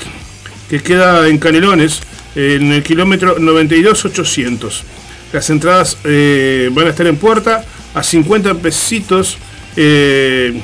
[0.69, 2.01] que queda en Canelones,
[2.37, 4.83] en el kilómetro 92800.
[5.33, 9.37] Las entradas eh, van a estar en puerta a 50 pesitos.
[9.75, 10.61] eh,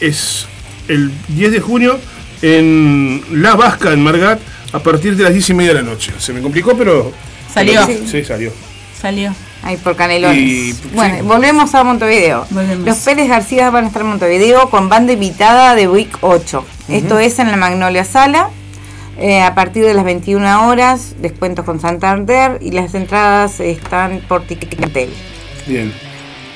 [0.00, 0.46] es
[0.88, 1.98] el 10 de junio
[2.42, 4.38] en La Vasca, en Margat,
[4.72, 6.12] a partir de las 10 y media de la noche.
[6.18, 7.12] Se me complicó, pero...
[7.52, 7.86] Salió.
[7.86, 8.52] Sí, salió.
[9.00, 9.34] Salió.
[9.62, 10.36] Ahí por Canelones.
[10.38, 11.22] Y- bueno, sí.
[11.22, 12.46] volvemos a Montevideo.
[12.84, 16.66] Los Pérez García van a estar en Montevideo con banda invitada de Week 8.
[16.88, 18.50] Esto es en la Magnolia Sala.
[19.18, 24.42] Eh, a partir de las 21 horas, descuentos con Santander y las entradas están por
[24.42, 25.10] Ticketel.
[25.66, 25.92] Bien.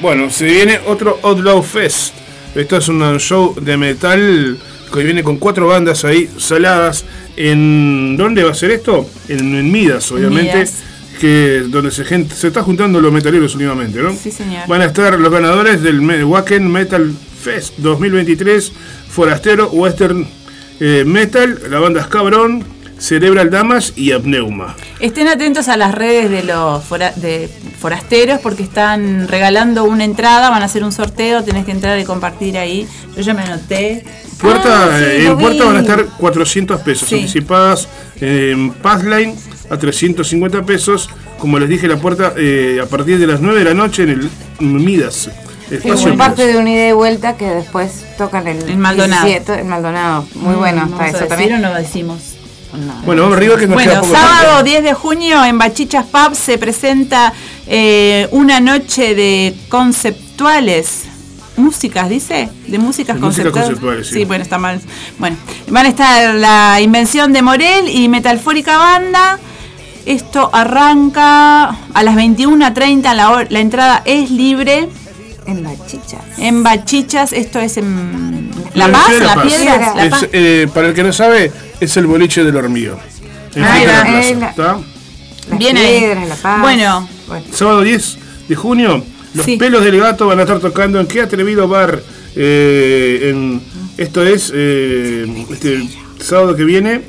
[0.01, 2.15] Bueno, se viene otro Outlaw Fest.
[2.55, 4.59] Esto es un show de metal
[4.93, 7.05] que viene con cuatro bandas ahí saladas.
[7.37, 9.09] ¿En dónde va a ser esto?
[9.29, 10.57] En, en Midas, obviamente.
[10.57, 10.83] Midas.
[11.21, 14.13] Que donde se, gente, se está juntando los metaleros últimamente, ¿no?
[14.15, 14.69] Sí, señor.
[14.69, 18.73] Van a estar los ganadores del Wacken Metal Fest 2023,
[19.09, 20.27] Forastero, Western
[20.81, 22.65] eh, Metal, la banda Escabrón,
[22.99, 24.75] Cerebral Damas y Apneuma.
[24.99, 27.49] Estén atentos a las redes de los fora- de
[27.81, 32.05] forasteros porque están regalando una entrada, van a hacer un sorteo, tenés que entrar y
[32.05, 32.89] compartir ahí.
[33.17, 34.05] Yo ya me anoté.
[34.41, 35.69] Puerta, Ah, sí, eh, en puerta vi.
[35.69, 37.15] van a estar 400 pesos, Sí.
[37.17, 37.89] anticipadas
[38.21, 39.35] en Pathline
[39.71, 41.09] a 350 pesos.
[41.39, 44.11] Como les dije, la puerta eh, a partir de las 9 de la noche en
[44.11, 44.31] el
[44.61, 45.31] Midas.
[45.69, 49.27] Sí, parte de una ida y vuelta que después tocan el, El Maldonado.
[49.27, 50.27] 17, el Maldonado.
[50.35, 51.55] Muy bueno está ¿vamos a eso también.
[51.55, 52.35] o no decimos?
[53.05, 56.35] Bueno, vamos arriba que nos queda Bueno, poco sábado 10 de junio en Bachichas Pub
[56.35, 57.33] se presenta
[57.67, 61.05] eh, una noche de conceptuales.
[61.57, 63.53] Músicas, dice, de músicas De músicas conceptuales.
[63.53, 64.25] conceptuales, sí.
[64.25, 64.81] bueno, está mal.
[65.19, 65.37] Bueno,
[65.69, 69.41] van a estar la Invención de Morel y Metalfórica Banda.
[70.07, 74.89] Esto arranca a las 21.30, la, la entrada es libre.
[75.49, 76.21] En Bachichas.
[76.39, 79.45] En Bachichas, esto es en La La Paz, Piedra La Paz.
[79.47, 81.51] Piedra, Es, eh, para el que no sabe,
[81.81, 82.99] es el boliche del hormigo.
[83.55, 84.53] En Ahí va.
[84.57, 84.79] La
[85.57, 86.15] Bien ahí.
[86.29, 86.61] la paz.
[86.61, 87.09] Bueno.
[87.53, 88.19] Sábado 10
[88.49, 89.03] de junio,
[89.35, 92.03] los pelos del gato van a estar tocando en Qué Atrevido Bar.
[92.37, 93.63] eh, en,
[93.97, 95.89] esto es eh, este
[96.21, 97.01] sábado que viene.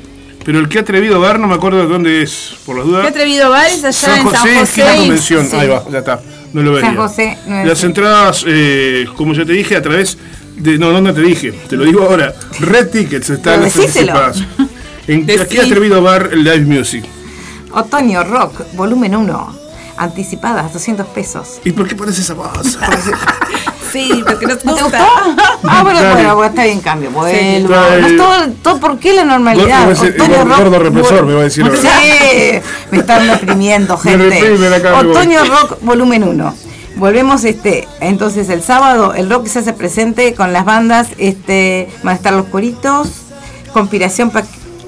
[0.42, 3.02] Pero el Qué Atrevido Bar no me acuerdo de dónde es, por las dudas.
[3.02, 4.96] Qué atrevido bares allá San en José, San esquina José.
[4.96, 5.46] y- Convención.
[5.50, 5.56] sí.
[5.56, 6.20] Ahí va, ya está.
[6.52, 6.86] No lo veía.
[6.86, 10.18] San José, nueve Las entradas, eh, como yo te dije, a través
[10.56, 10.78] de.
[10.78, 11.52] No, no, no te dije.
[11.52, 12.34] Te lo digo ahora.
[12.60, 14.42] Red Tickets están anticipadas.
[15.06, 15.56] En Decí.
[15.56, 17.04] Qué Atrevido Bar Live Music.
[17.72, 19.60] Otoño Rock, volumen 1.
[19.96, 21.60] Anticipadas, 200 pesos.
[21.64, 22.78] ¿Y por qué pones esa voz?
[23.92, 24.98] Sí, porque nos ¿No te gusta.
[24.98, 25.42] gustó?
[25.68, 26.24] Ah, bueno, Dale.
[26.32, 27.10] bueno, está bien, cambio.
[27.10, 27.68] Vuelvo.
[27.74, 28.00] Dale.
[28.00, 29.90] No es todo, todo, ¿Por qué la normalidad?
[29.90, 31.76] Otoño Rock, gordo represor, me va a decir ahora.
[31.76, 32.60] Sí,
[32.90, 34.52] me están reprimiendo, Me gente.
[34.92, 36.54] Otoño Rock, volumen 1.
[36.96, 42.12] Volvemos este, entonces el sábado el rock se hace presente con las bandas, este, van
[42.14, 43.08] a estar los coritos,
[43.72, 44.30] Conspiración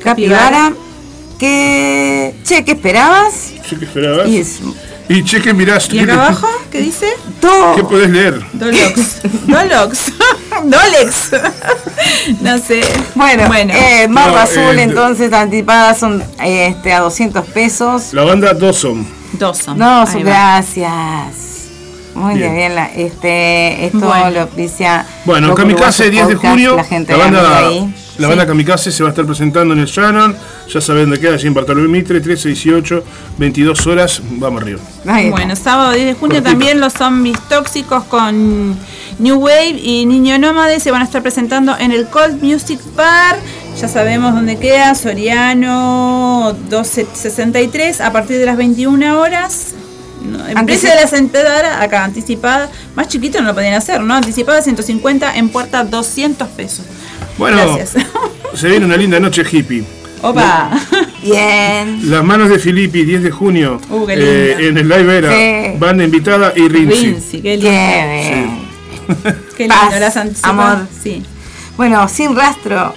[0.03, 0.73] Capibara,
[1.39, 3.53] que che, ¿qué esperabas?
[3.69, 4.29] Che, ¿qué esperabas?
[4.29, 4.61] Y es-
[5.15, 5.93] Y che, que mirás.
[5.93, 6.49] ¿Y acá abajo?
[6.71, 7.07] ¿Qué dice?
[7.41, 7.75] todo.
[7.77, 8.41] ¿Qué podés leer?
[8.55, 9.21] Dolox.
[9.47, 10.13] Dolox.
[10.65, 11.31] Dolex.
[12.41, 12.83] no sé.
[13.15, 13.75] Bueno, Bueno.
[13.75, 18.13] eh, No, Azul eh, entonces anticipadas son eh, este, a 200 pesos.
[18.15, 19.07] La banda Dawson.
[19.33, 19.79] Dawson.
[19.81, 20.07] Va.
[20.07, 21.52] gracias.
[22.15, 22.55] Muy Bien.
[22.55, 24.31] bien, la- este, esto Bueno.
[24.31, 26.77] lo auspicia Bueno, Kamikaze Uruguayo 10 de junio.
[26.77, 27.95] La, gente La banda, ahí.
[28.19, 30.37] la banda Kamikaze se va a estar presentando en el Shannon.
[30.73, 33.03] Ya saben de qué, allí en Bartolomé Mitre, 318,
[33.39, 34.21] 22 horas.
[34.33, 34.81] Vamos arriba.
[35.31, 36.51] Bueno, sábado 10 de junio Cortito.
[36.51, 38.77] también los zombies tóxicos con
[39.19, 43.39] New Wave y Niño Nómade se van a estar presentando en el Cold Music Bar.
[43.81, 49.75] Ya sabemos dónde queda, Soriano 1263 a partir de las 21 horas.
[50.25, 54.15] No, el precio de las entradas acá anticipada, más chiquito no lo podían hacer, ¿no?
[54.15, 56.85] Anticipada 150, en puerta 200 pesos.
[57.39, 58.05] Bueno, Gracias.
[58.55, 59.85] se viene una linda noche hippie.
[60.23, 60.71] Opa.
[61.23, 62.09] Bien.
[62.11, 64.69] Las manos de Filippi, 10 de junio, Uh, qué eh, lindo.
[64.69, 65.31] en el Live Era,
[65.73, 65.79] Sí.
[65.79, 67.07] banda invitada y Rinzi.
[67.07, 67.71] Rinzi, qué lindo.
[69.57, 70.75] Qué lindo, Paz, las anticipadas.
[70.75, 70.89] amor.
[71.03, 71.23] Sí.
[71.77, 72.95] Bueno, sin rastro.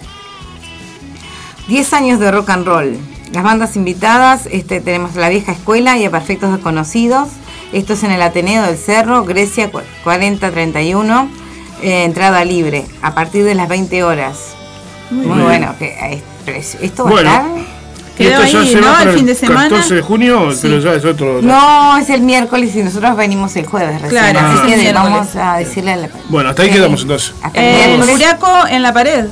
[1.68, 2.98] 10 años de rock and roll.
[3.36, 7.28] Las bandas invitadas, este, tenemos La Vieja Escuela y a Perfectos Desconocidos.
[7.74, 11.28] Esto es en el Ateneo del Cerro, Grecia cu- 4031.
[11.82, 14.38] eh, entrada libre, a partir de las 20 horas.
[15.12, 15.76] Muy, bueno.
[15.78, 16.24] Que, eh,
[16.82, 17.30] ¿Esto va Bueno.
[17.30, 17.46] a estar?
[17.58, 18.88] Y Quedó esto ya ahí, se ¿no?
[18.88, 19.64] va para El fin de semana.
[19.70, 20.60] 14 de junio, Sí.
[20.62, 21.42] pero ya es otro.
[21.42, 24.10] No, es el miércoles y nosotros venimos el jueves recién.
[24.32, 25.12] Claro, así que el miércoles.
[25.12, 26.10] vamos a decirle a la...
[26.30, 26.76] Bueno, hasta ahí Sí.
[26.76, 27.34] quedamos entonces.
[27.42, 28.08] Hasta el El.
[28.10, 29.26] Buraco en la pared.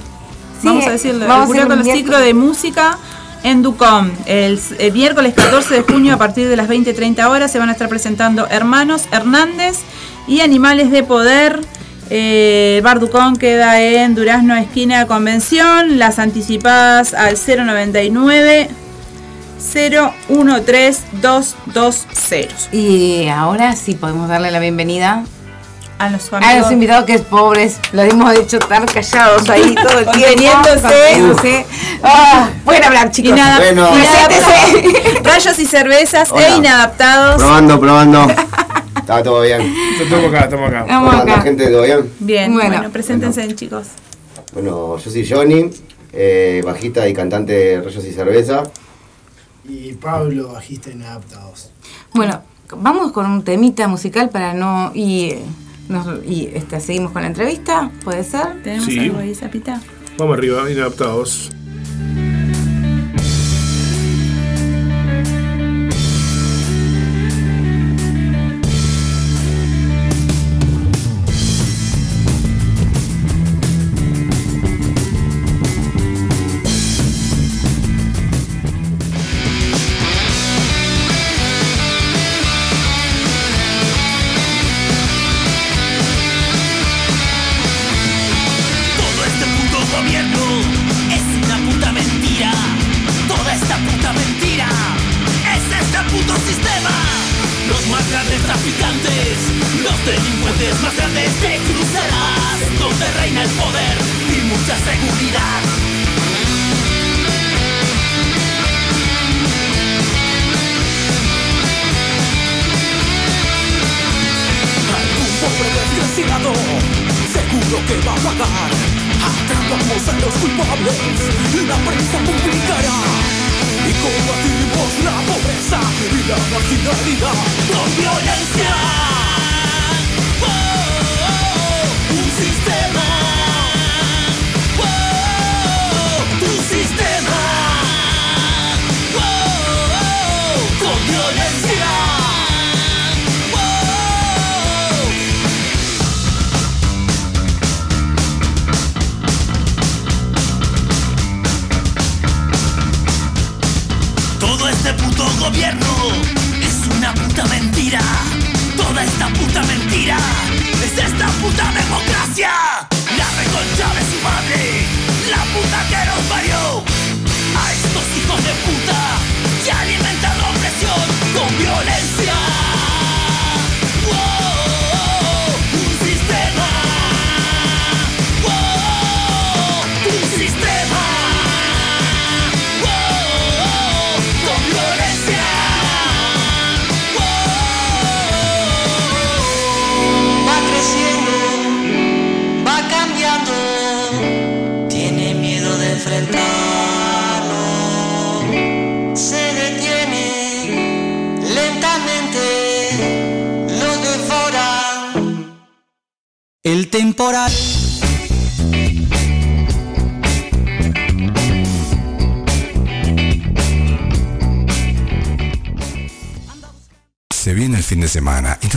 [0.61, 1.25] Sí, vamos a decirlo.
[1.25, 2.97] vamos a el Buraco un ciclos de música
[3.43, 4.09] en Ducom.
[4.25, 7.73] El, el miércoles 14 de junio a partir de las 20-30 horas se van a
[7.73, 9.79] estar presentando Hermanos Hernández
[10.27, 11.61] Y Animales de Poder.
[12.09, 15.99] Eh, Bar Ducón queda en Durazno, esquina Convención.
[15.99, 18.69] Las anticipadas al 099
[19.57, 22.49] 013 220.
[22.71, 25.23] Y ahora sí podemos darle la bienvenida
[26.03, 27.79] a los a los invitados que es pobres.
[27.91, 30.11] Lo hemos hecho tan callados ahí todo el tiempo.
[30.11, 30.81] Conteniéndose.
[30.81, 31.65] conteniéndose.
[32.03, 33.31] Ah, pueden hablar, chicos.
[33.57, 33.89] Bueno.
[35.23, 36.47] Rayos y cervezas Hola.
[36.47, 37.41] e inadaptados.
[37.41, 38.27] Probando, probando.
[38.97, 39.61] Está todo bien.
[39.99, 40.81] Estamos acá, estamos acá.
[40.81, 41.41] Estamos ¿Cómo anda, acá.
[41.43, 41.67] gente?
[41.67, 42.13] ¿Todo bien?
[42.19, 42.69] Bien, Bueno.
[42.77, 43.87] bueno, preséntense chicos.
[44.53, 45.69] Bueno, yo soy Johnny,
[46.13, 48.63] eh, bajista y cantante de Rayos y Cerveza.
[49.67, 51.69] Y Pablo, bajista inadaptados.
[52.13, 52.41] Bueno,
[52.77, 54.91] vamos con un temita musical para no.
[54.93, 55.43] Y, eh,
[55.89, 58.61] nos- y este, seguimos con la entrevista, ¿puede ser?
[58.63, 58.99] ¿Tenemos Sí.
[58.99, 59.81] algo ahí, Zapita?
[60.17, 61.51] Vamos arriba, inadaptados.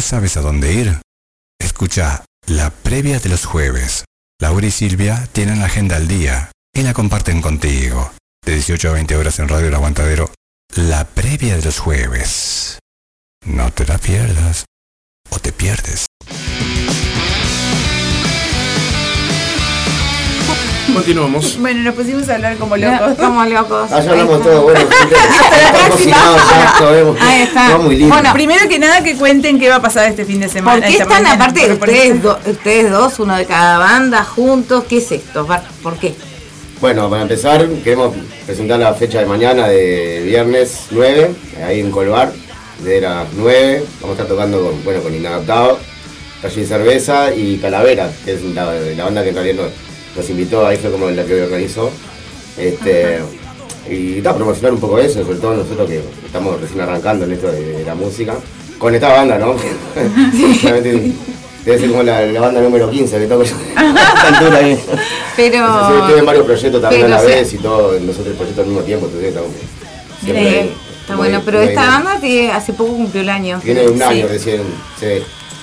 [0.06, 1.00] Sabes a dónde ir.
[1.58, 4.04] Escucha la previa de los jueves.
[4.40, 8.12] Laura y Silvia tienen la agenda al día y la comparten contigo.
[8.44, 10.30] De 18 a 20 horas en Radio El Aguantadero.
[10.76, 12.78] La previa de los jueves.
[13.44, 14.66] No te la pierdas.
[15.30, 16.06] O te pierdes.
[20.92, 21.58] Continuamos.
[21.58, 23.14] Bueno, nos pusimos a hablar como locos.
[23.18, 23.90] Como locos.
[23.90, 24.80] Ya hablamos todo, bueno,
[25.90, 27.78] cocinado, ya todo Ahí está.
[27.78, 28.14] Muy lindo.
[28.14, 30.80] Bueno, primero que nada que cuenten qué va a pasar este fin de semana.
[30.80, 34.84] ¿Por qué están, mañana, aparte ustedes, ejemplo- do- ustedes dos, uno de cada banda, juntos?
[34.88, 35.46] ¿Qué es esto?
[35.82, 36.14] ¿Por qué?
[36.80, 38.14] Bueno, para empezar, queremos
[38.44, 41.30] presentar la fecha de mañana de viernes 9,
[41.66, 42.32] ahí en Colbar,
[42.84, 43.82] de las 9.
[44.00, 45.78] Vamos a estar tocando con, bueno, con Inadaptado,
[46.42, 49.72] Calle y Cerveza y Calavera, que es la, la banda que en realidad nos,
[50.16, 51.90] nos invitó, ahí fue como la que organizó.
[52.56, 53.18] Este,
[53.90, 57.50] y está, promocionar un poco eso, sobre todo nosotros que estamos recién arrancando en esto
[57.52, 58.34] de, de la música.
[58.78, 59.54] Con esta banda, ¿no?
[60.62, 61.12] Realmente
[61.64, 63.54] Debe ser como la, la banda número 15 que toco yo.
[63.76, 64.78] altura ahí.
[65.34, 65.66] Pero.
[65.88, 68.60] Sí, estoy en varios proyectos también a la o vez y todo, nosotros el proyecto
[68.60, 72.20] al mismo tiempo, entonces Está muy- bueno, pero muy esta banda
[72.54, 73.60] hace poco cumplió el año.
[73.64, 74.02] Tiene un Sí.
[74.04, 74.62] año recién,
[75.00, 75.06] sí.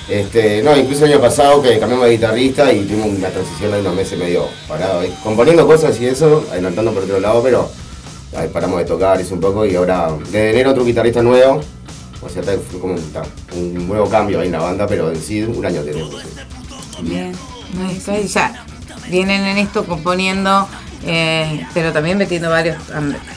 [0.10, 3.80] Este, no, incluso el año pasado que cambiamos de guitarrista y tuvimos una transición de
[3.80, 7.70] unos meses medio parado ahí, componiendo cosas y eso, adelantando por otro lado, pero
[8.36, 11.62] ahí paramos de tocar eso un poco y ahora, de enero otro guitarrista nuevo,
[12.22, 13.12] O sea, fue como un,
[13.56, 16.16] un nuevo cambio ahí en la banda, pero en sí un año tenemos.
[17.02, 17.34] Bien.
[18.08, 18.66] Ahí, ya
[19.10, 20.68] vienen en esto componiendo,
[21.06, 22.78] eh, pero también metiendo varios,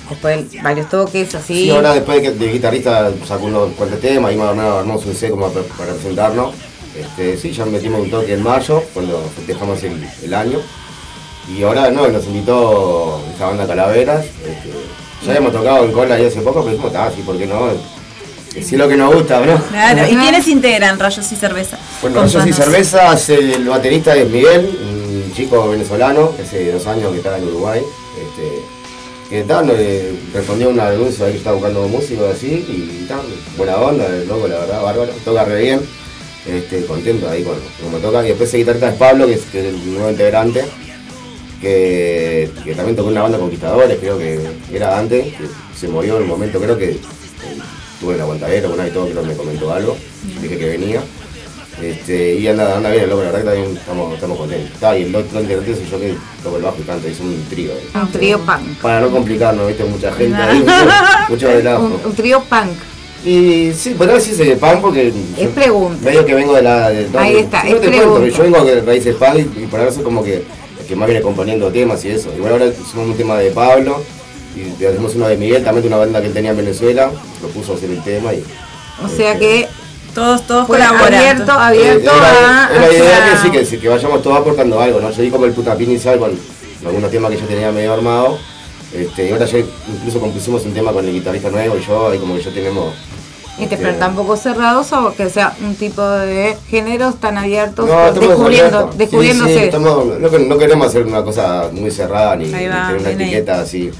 [0.08, 1.64] después varios toques así.
[1.64, 5.04] Sí, ahora después de que de guitarrista sacó unos cuantos temas, ahí más o menos
[5.04, 6.54] un set como para, para presentarnos.
[6.98, 10.58] Este, sí, ya metimos un toque en mayo, cuando festejamos el, el año.
[11.54, 14.24] Y ahora no, nos invitó esta banda Calaveras.
[14.24, 14.70] este,
[15.24, 17.70] ya habíamos tocado en cola ahí hace poco, pero dijimos, ah, sí, ¿por qué no?
[18.54, 19.62] Es lo que nos gusta, ¿no?
[19.64, 21.78] Claro, ¿y quiénes integran Rayos y Cerveza?
[22.00, 22.86] Bueno, yo soy Contanos.
[22.88, 24.78] cerveza, el baterista es Miguel,
[25.26, 27.82] un chico venezolano, que hace dos años que está en Uruguay.
[28.20, 28.62] Este,
[29.28, 33.22] que tal, eh, respondió una denuncia ahí que estaba buscando músicos así, y tal,
[33.56, 35.80] buena onda, el loco, la verdad, bárbaro, toca re bien,
[36.46, 38.24] este, contento ahí con como toca.
[38.24, 40.64] Y después el guitarrista es Pablo, que es, el nuevo integrante,
[41.60, 44.38] que, también tocó una banda Conquistadores, creo que
[44.72, 46.98] era antes, que se murió en un momento, creo que eh,
[48.00, 49.96] tuve el aguantadero, una y todo, creo que me comentó algo,
[50.40, 51.02] dije que venía.
[51.82, 54.70] Este, y anda, anda bien el loco, la verdad que también estamos, estamos contentos.
[54.72, 57.44] Está, y el otro integrante soy yo que toco el bajo y canto, hizo un
[57.50, 57.72] trío.
[57.72, 58.00] ahí.
[58.02, 58.78] Un trío punk.
[58.80, 60.64] Para no complicarnos, viste, mucha gente ahí,
[61.28, 61.84] mucho, relajo.
[61.84, 62.72] Un, un trío punk.
[63.24, 65.98] Y sí, podría decirse de pan porque Es pregunta.
[66.04, 66.90] medio que vengo de la...
[66.90, 68.36] de- Ahí está, Sí, no es te cuento, pregunta.
[68.36, 70.44] yo vengo de raíces pan y, y por eso como que
[70.86, 72.32] que más viene componiendo temas y eso.
[72.36, 74.00] Igual ahora hicimos un tema de Pablo
[74.54, 77.10] y hacemos uno de Miguel, también de una banda que él tenía en Venezuela,
[77.42, 78.44] lo puso a hacer el tema y...
[79.04, 79.66] O sea que
[80.16, 81.16] todos, todos Fue colaborando.
[81.18, 82.70] abierto, abierto Era, a.
[82.70, 85.10] era la o idea que sí, que, sí, que vayamos todos aportando algo, ¿no?
[85.10, 86.32] Yo di como el putapié inicial con
[86.84, 88.38] algunos temas que yo tenía medio armado.
[88.92, 92.18] Este, y ahora ya incluso compusimos un tema con el guitarrista nuevo y yo, ahí
[92.18, 92.94] como que ya tenemos.
[93.58, 97.86] Y te este, pero tampoco cerrados o que sea un tipo de géneros tan abiertos,
[97.88, 99.52] No, descubriendo, descubriéndose.
[99.52, 102.92] Sí, sí, estamos- no, que- no queremos hacer una cosa muy cerrada ni, tener una
[102.92, 103.14] bien ahí.
[103.14, 103.90] etiqueta así.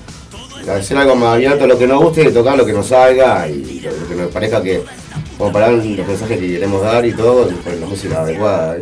[0.70, 4.08] Hacer algo más abierto, lo que nos guste, tocar lo que nos salga y lo
[4.08, 4.82] que nos parezca que,
[5.38, 8.76] como para dar los mensajes que queremos dar y todo, con la música adecuada.
[8.76, 8.80] ¿eh?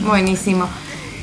[0.00, 0.68] Buenísimo.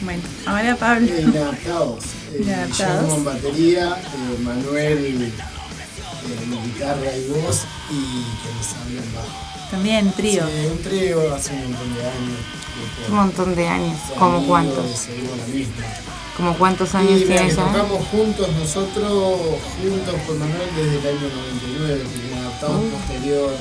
[0.04, 1.08] Bueno, ahora Pablo.
[1.20, 2.04] Inadaptados.
[2.32, 3.02] Eh, Inadaptados.
[3.04, 9.28] Guillermo en batería, eh, Manuel en guitarra y voz y que les habla en bajo.
[9.70, 10.46] También trío.
[10.48, 12.40] Sí, un trío hace un montón de años.
[13.10, 14.00] Un montón de años.
[14.18, 15.08] ¿Como cuántos?
[16.38, 17.66] ¿Como cuántos años tienes ya?
[17.66, 19.40] tocamos juntos nosotros,
[19.82, 21.28] juntos con Manuel desde el año
[21.76, 22.90] 99, que adaptamos Uh.
[22.92, 23.52] posterior,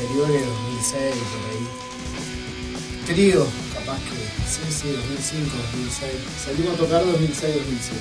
[0.00, 1.66] el posterior es 2006, por ahí.
[3.06, 4.16] Trío, capaz que,
[4.50, 6.12] sí, sí, 2005, 2006.
[6.44, 8.00] Salimos a tocar 2006, 2007.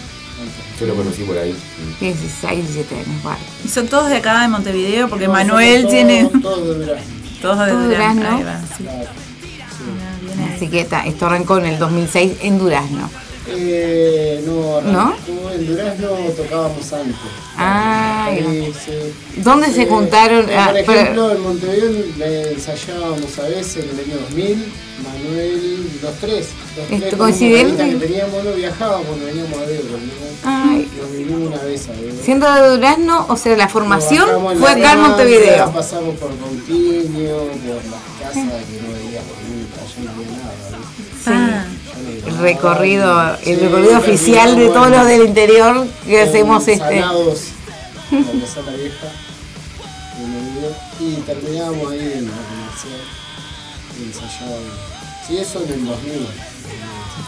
[0.80, 1.56] Yo lo conocí por ahí.
[2.02, 3.40] 16, 17 años, vale.
[3.64, 6.26] Y son todos de acá de Montevideo porque No, Manuel tiene.
[6.42, 7.14] todos- de Durazno.
[7.42, 8.22] Todos de Durazno.
[8.22, 8.38] Durazno.
[8.38, 8.86] Ahí va, sí.
[10.56, 13.10] Así que ta, esto arrancó en el 2006 en Durazno.
[13.48, 15.16] Eh, no, ¿No?
[15.54, 17.16] en Durazno tocábamos antes.
[17.58, 19.42] Ah, Sí, sí.
[19.42, 20.50] ¿Dónde se Eh, juntaron?
[20.50, 24.66] eh, Ah, por pero- ejemplo, en Montevideo ensayábamos a veces en el año 2000,
[25.04, 26.48] Manuel, los tres.
[26.76, 27.90] Los ¿Esto tres con coincidente?
[27.90, 29.98] que teníamos, no viajábamos cuando veníamos a Debro.
[29.98, 30.34] ¿no?
[30.44, 30.90] Ay.
[31.00, 32.24] Nos vinimos una vez a Debro.
[32.24, 34.28] Siendo de Durazno, o sea, la formación
[34.58, 35.72] fue acá en Montevideo.
[35.72, 40.54] Pasamos por Coutinho, por las casas que no veíamos nunca, ya no había nada.
[41.28, 41.68] Ah, no el nada.
[42.40, 46.98] Recorrido, el Sí, recorrido oficial de todos los del interior que hacemos este.
[46.98, 47.02] En
[48.42, 49.08] la sala vieja,
[50.20, 53.02] en el video, y terminamos ahí en la comercial,
[54.00, 54.74] y ensayábamos.
[55.28, 56.28] Sí, eso en el 2000.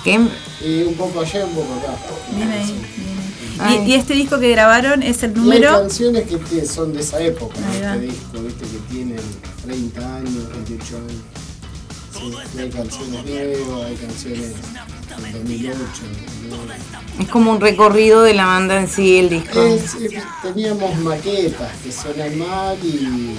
[0.04, 0.20] ¿Qué?
[0.66, 1.94] Y un poco allá, un poco acá.
[2.36, 2.66] Bien ahí,
[2.98, 3.88] bien.
[3.88, 5.72] Y, y este disco que grabaron es el Y hay número.
[5.82, 9.20] canciones que son de esa época, este disco, viste, que tienen
[9.66, 11.12] 30 años, 28 años.
[12.20, 15.78] Sí, hay canciones nuevas, hay canciones del 2008.
[16.50, 17.24] ¿no?
[17.24, 19.62] Es como un recorrido de la banda en sí, el disco.
[19.62, 23.36] Es- es- teníamos maquetas que suenan mal y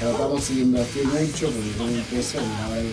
[0.00, 2.84] tratamos de invertir mucho porque con un peso en la verdad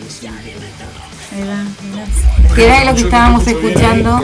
[2.55, 4.21] que era lo que estábamos escuchando.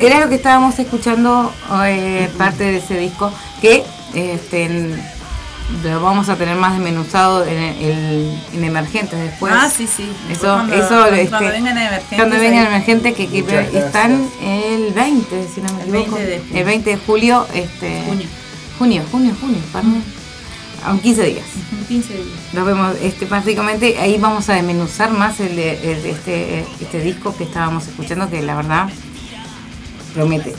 [0.00, 1.52] Era lo que estábamos escuchando,
[1.84, 3.30] eh, parte de ese disco,
[3.60, 3.84] que
[4.14, 4.90] este,
[5.82, 9.52] lo vamos a tener más desmenuzado en, el, en Emergentes después.
[9.56, 10.10] Ah, sí, sí.
[10.30, 12.66] Eso, Cuando- eso, cuando este, vengan a Emergentes, Cuando vengan ahí.
[12.66, 13.84] Emergentes, que, que Muchas gracias.
[13.86, 16.16] están el 20, si no me El equivoco.
[16.16, 16.58] 20 de junio.
[16.58, 17.46] el 20 de julio.
[17.54, 18.26] Este, Junio.
[18.78, 20.02] Junio, junio, junio, perdón.
[20.86, 21.46] A 15 días.
[21.88, 22.26] 15 días.
[22.52, 27.34] Nos vemos, este, prácticamente ahí vamos a desmenuzar más el de, el este, este disco
[27.36, 28.88] que estábamos escuchando, que la verdad
[30.12, 30.54] promete.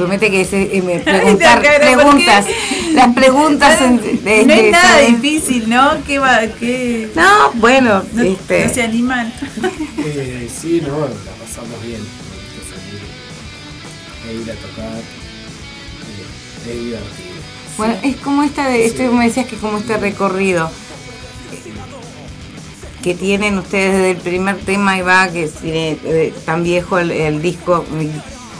[0.00, 2.46] Promete que se, eh, me preguntar preguntas,
[2.94, 6.02] las preguntas en- de- no es nada difícil, ¿no?
[6.06, 6.40] ¿Qué va?
[6.58, 7.10] ¿Qué?
[7.14, 9.32] No, bueno, no, este, no se animan.
[9.98, 12.00] Eh, sí, no, la pasamos bien.
[12.70, 13.02] Salir
[14.26, 14.86] e ir a tocar.
[14.96, 17.40] eh, es divertido.
[17.76, 20.70] Bueno, es como esta de, esto me decías que como este recorrido
[23.02, 27.10] que tienen ustedes desde el primer tema y va, que tiene eh, tan viejo el,
[27.10, 27.84] el disco,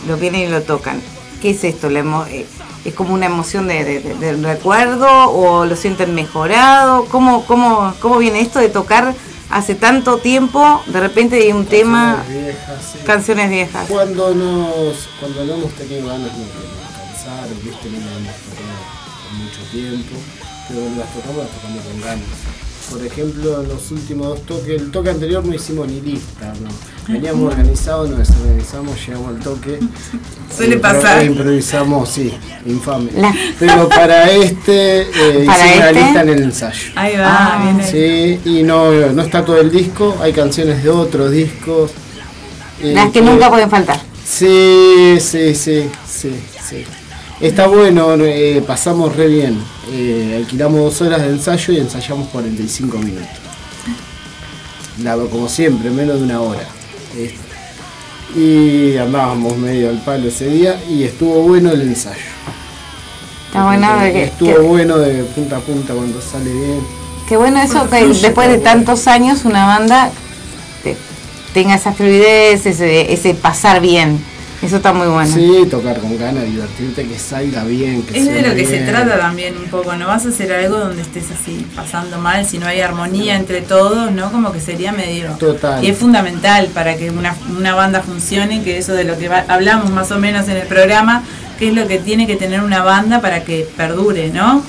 [0.08, 1.00] lo vienen y lo tocan.
[1.40, 1.88] ¿Qué es esto?
[1.90, 2.00] La
[2.30, 2.46] eh,
[2.84, 7.06] ¿Es como una emoción de, de- de- del recuerdo o lo sienten mejorado?
[7.06, 9.14] ¿Cómo, cómo, ¿Cómo viene esto de tocar
[9.50, 12.98] hace tanto tiempo, de repente hay un tema, viejas, sí.
[13.04, 13.86] canciones viejas?
[13.88, 18.80] Cuando nos, cuando no hemos tenido ganas de descansar, viste, no hemos tocado
[19.22, 20.16] por mucho tiempo,
[20.68, 22.69] pero cuando las tocamos, las tocamos con ganas.
[22.90, 26.68] Por ejemplo, en los últimos dos toques, el toque anterior no hicimos ni lista, ¿no?
[27.12, 29.78] Veníamos organizados, nos desorganizamos, llegamos al toque.
[30.56, 31.24] Suele impro- pasar.
[31.24, 32.32] Improvisamos, sí,
[32.66, 33.10] infame.
[33.16, 35.92] La- Pero para este, eh, ¿Para hicimos una este?
[36.02, 36.92] lista en el ensayo.
[36.96, 37.86] Ahí va, Ah, viene.
[37.90, 41.92] Sí, y no, no está todo el disco, hay canciones de otros discos.
[42.82, 44.00] eh, Las que nunca pueden faltar.
[44.24, 46.32] Sí, sí, sí, sí,
[46.68, 46.84] sí.
[47.40, 49.62] Está bueno, eh, pasamos re bien.
[49.92, 53.26] Eh, alquilamos dos horas de ensayo y ensayamos 45 minutos.
[55.02, 56.64] La- como siempre, menos de una hora.
[57.16, 57.34] Eh,
[58.36, 62.14] y andábamos medio al palo ese día y estuvo bueno el ensayo.
[63.48, 66.80] Está bueno de que- Estuvo que- bueno de punta a punta cuando sale bien.
[67.28, 70.10] Qué bueno eso, que después de tantos años una banda
[70.84, 70.96] te-
[71.52, 74.24] tenga esa fluidez, ese, ese pasar bien.
[74.62, 75.32] Eso está muy bueno.
[75.32, 78.02] Sí, tocar con ganas, divertirte, que salga bien.
[78.02, 80.78] Que Es de lo que se trata también un poco, no vas a hacer algo
[80.78, 84.30] donde estés así pasando mal, si no hay armonía entre todos, ¿no?
[84.30, 85.30] Como que sería medio...
[85.38, 85.82] Total.
[85.82, 89.46] Y es fundamental para que una, una banda funcione, que eso de lo que va-
[89.48, 91.22] hablamos más o menos en el programa,
[91.58, 94.62] que es lo que tiene que tener una banda para que perdure, ¿no?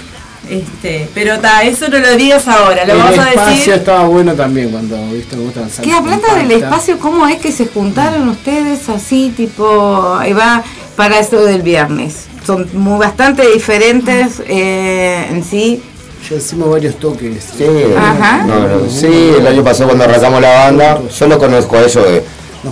[0.49, 3.73] Este, pero ta, eso no lo digas ahora, lo el vamos a espacio decir.
[3.73, 6.99] estaba bueno también cuando viste cómo estaban ¿Qué hablando del espacio?
[6.99, 10.63] ¿Cómo es que se juntaron ustedes así, tipo, ahí va,
[10.95, 12.25] para esto del viernes?
[12.45, 15.83] Son muy bastante diferentes eh, en sí.
[16.29, 17.45] Ya hicimos varios toques.
[17.57, 17.65] Sí,
[17.97, 18.43] Ajá.
[18.43, 22.03] no, no, sí, el año pasado cuando arrancamos la banda, yo lo conozco a ellos
[22.03, 22.23] de,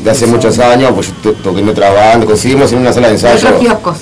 [0.03, 3.07] de hace muchos años, pues yo to- toqué en otra banda, coincidimos en una sala
[3.07, 3.47] de ensayo.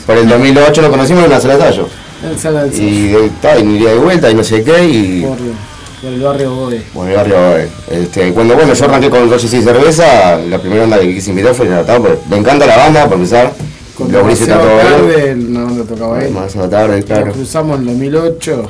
[0.06, 1.90] Por el 2008 nos conocimos en una sala de ensayo.
[2.24, 2.66] Ensayo.
[2.74, 6.14] Y de, ta, y me iría de vuelta y no sé qué, y Por, por
[6.14, 6.82] el barrio Boe.
[6.94, 10.82] bueno, el barrio, eh, este, cuando bueno, yo arranqué con Roches y Cerveza, la primera
[10.82, 13.54] banda que quise invitar fue Inadaptado, porque me encanta la banda, por empezar,
[13.96, 15.18] Con los grises está demasiado todo bien.
[15.18, 16.20] tarde, no, no tocaba.
[16.32, 17.26] Más una tarde, claro.
[17.28, 18.68] Nos cruzamos en 2008.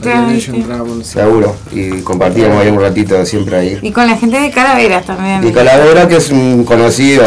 [0.00, 1.12] Claro, ahí en y- ellos entrábamos, no sé.
[1.12, 3.78] Seguro, y compartíamos ahí un ratito siempre ahí.
[3.82, 5.46] Y con la gente de Calaveras también.
[5.46, 7.22] Y Calavera, que es un conocido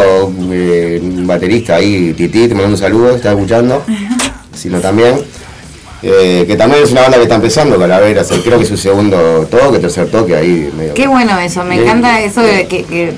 [0.51, 3.83] eh, un baterista ahí, Titi, te mando un saludo, está escuchando,
[4.55, 5.19] sino también,
[6.03, 8.77] eh, que también es una banda que está empezando, Calavera, o creo que es su
[8.77, 10.71] segundo toque, tercer toque ahí.
[10.75, 10.93] Medio.
[10.93, 11.83] Qué bueno eso, me Bien.
[11.83, 13.13] encanta eso de que, que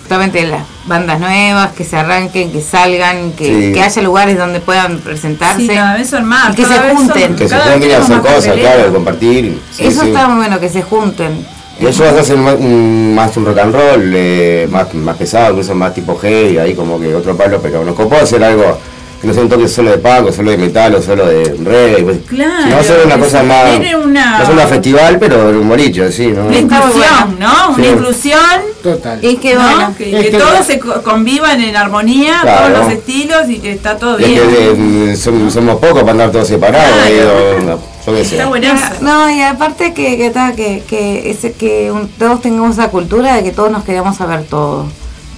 [0.00, 3.72] justamente las bandas nuevas, que se arranquen, que salgan, que, Sí.
[3.72, 5.62] que haya lugares donde puedan presentarse.
[5.62, 7.36] Sí, cada vez son más, Y que cada se vez son- junten.
[7.36, 8.74] Que se ir a hacer cosas, papelera.
[8.74, 9.60] claro, compartir.
[9.72, 10.08] sí, eso sí.
[10.08, 11.46] está muy bueno, que se junten.
[11.80, 15.74] Y ellos hacen más un, más un rock and roll, eh, más, más pesado, incluso
[15.76, 18.78] más tipo heavy, ahí como que otro palo, pero nos copó hacer algo
[19.20, 21.56] que no sea un toque solo de punk, o solo de metal, o solo de
[21.64, 22.02] reggae.
[22.04, 23.64] Pues, Claro, sino hacer una cosa más.
[24.04, 26.46] una- No solo un festival, pero un boliche, sí, ¿no?
[26.46, 27.74] Una inclusión, ¿no?
[27.74, 27.80] Sí.
[27.80, 28.40] Una inclusión.
[28.82, 29.24] Total.
[29.24, 29.60] Y que ¿no?
[29.62, 32.74] bueno, que, es que que- todos se co- convivan en armonía, Claro.
[32.74, 34.48] todos los estilos y que está todo Y es bien.
[34.50, 37.74] que eh, som- somos pocos para andar todos separados, Claro.
[37.74, 38.36] o- yo qué sé.
[38.36, 38.94] Está buenazo.
[39.02, 43.42] No, y aparte que, que, que, que, ese, que un- todos tengamos esa cultura de
[43.42, 44.86] que todos nos queremos saber todo.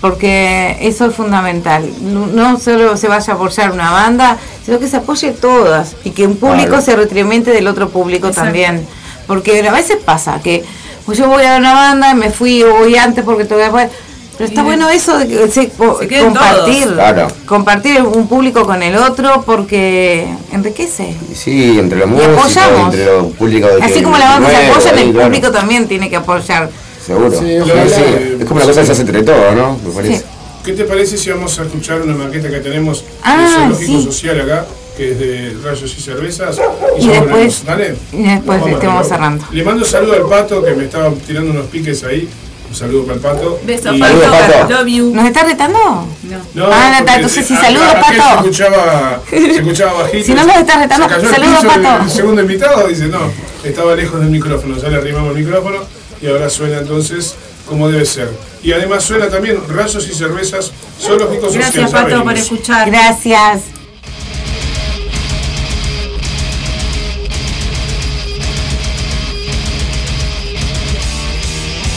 [0.01, 1.91] Porque eso es fundamental.
[2.01, 6.27] No, solo se vaya a apoyar una banda, sino que se apoye todas y que
[6.27, 8.47] un público se retrimente del otro público Exacto.
[8.47, 8.87] también.
[9.27, 10.65] Porque a veces pasa que
[11.05, 13.91] pues yo voy a una banda, me fui o voy antes porque todavía después.
[14.39, 16.95] Pero está Y bueno eso de que se, compartir.
[16.95, 17.29] Claro.
[17.45, 21.15] compartir un público con el otro porque enriquece.
[21.35, 22.85] Sí, entre los músicos, apoyamos.
[22.95, 26.17] entre los públicos Así como la banda se apoya, el claro, público también tiene que
[26.17, 26.71] apoyar.
[27.11, 27.31] Seguro.
[27.41, 27.89] Sí, ojalá.
[27.89, 28.03] sí.
[28.41, 29.79] Es como una cosa que se hace entre todos, ¿no?
[29.85, 30.19] Me parece.
[30.19, 30.25] Sí.
[30.65, 34.05] ¿Qué te parece si vamos a escuchar una maqueta que tenemos Ah, de Zoológico sí.
[34.05, 34.67] Social acá,
[34.97, 36.59] que es de Rayos y Cervezas?
[36.99, 37.97] Y ya después- ¿dale?
[38.13, 39.45] y después Vamos estemos cerrando.
[39.51, 42.29] Le mando un saludo al pato que me estaba tirando unos piques ahí.
[42.69, 43.59] Un saludo para el pato.
[43.65, 44.73] Beso, Y- Pato, Pato.
[44.75, 45.13] love you.
[45.13, 45.79] ¿Nos está retando?
[45.79, 46.07] No.
[46.55, 48.13] No, Ah, porque entonces a- aquel Pato.
[48.13, 50.25] Se escuchaba, se escuchaba bajito.
[50.27, 52.05] Si no nos estás retando, Se cayó al saludos, piso el- Pato.
[52.05, 53.19] El segundo invitado dice, no,
[53.65, 54.77] estaba lejos del micrófono.
[54.77, 55.79] Ya le arrimamos el micrófono
[56.21, 57.35] y ahora suena entonces
[57.67, 58.29] como debe ser.
[58.63, 61.63] Y además suena también Rayos y Cervezas Zoológico Social.
[61.63, 62.91] Gracias, Pato, por escuchar.
[62.91, 63.63] Gracias.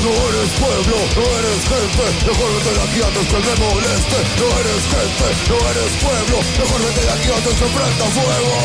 [0.03, 4.19] No eres pueblo, no eres gente, mejor vete de aquí antes que me moleste.
[4.37, 8.57] No eres gente, no eres pueblo, mejor vete de aquí antes que prenda fuego.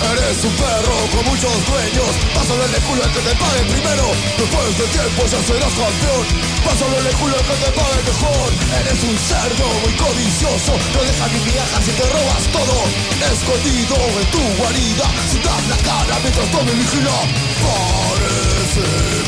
[0.00, 2.12] Eres un perro con muchos dueños.
[2.32, 4.06] Pásale el culo al que te pague primero.
[4.40, 6.24] Después de tiempo ya serás campeón.
[6.64, 8.48] Pásale el culo al que te pague mejor.
[8.80, 10.72] Eres un cerdo muy codicioso.
[10.94, 12.76] No dejas ni viajas y te robas todo.
[13.20, 15.06] Escondido en tu guarida.
[15.30, 17.16] Sin dar la cara mientras todo me vigila.
[17.60, 19.20] Parecemos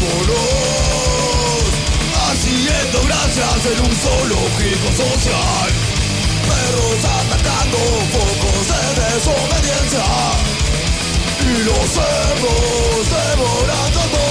[0.00, 1.26] monos
[2.26, 5.70] Haciendo gracias en un solo giro social.
[6.46, 7.78] Perros atacando
[8.12, 10.04] focos de desobediencia
[11.40, 14.25] Y los cerdos devorando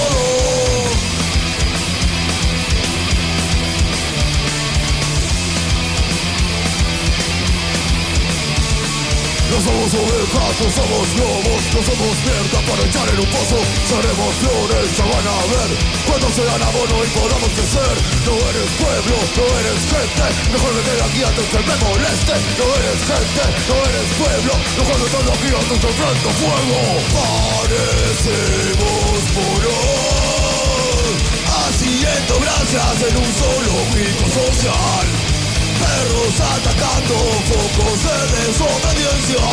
[9.50, 13.58] No somos ovejas, no somos lobos No somos mierda para echar en un pozo.
[13.86, 15.70] Seremos flores, ya van a ver
[16.06, 17.94] Cuando sean abono y podamos crecer.
[18.26, 22.34] No eres pueblo, no eres gente Mejor me quedo aquí antes que me moleste.
[22.58, 24.50] No eres gente, no eres pueblo
[24.82, 26.82] Mejor me quedo aquí antes que prendo fuego.
[27.14, 35.06] Parecemos moros Haciendo gracias en un solo grito social
[35.80, 37.14] Perros atacando
[37.48, 39.44] focos de desobediencia.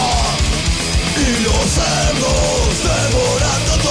[1.16, 3.83] Y los cerdos devorando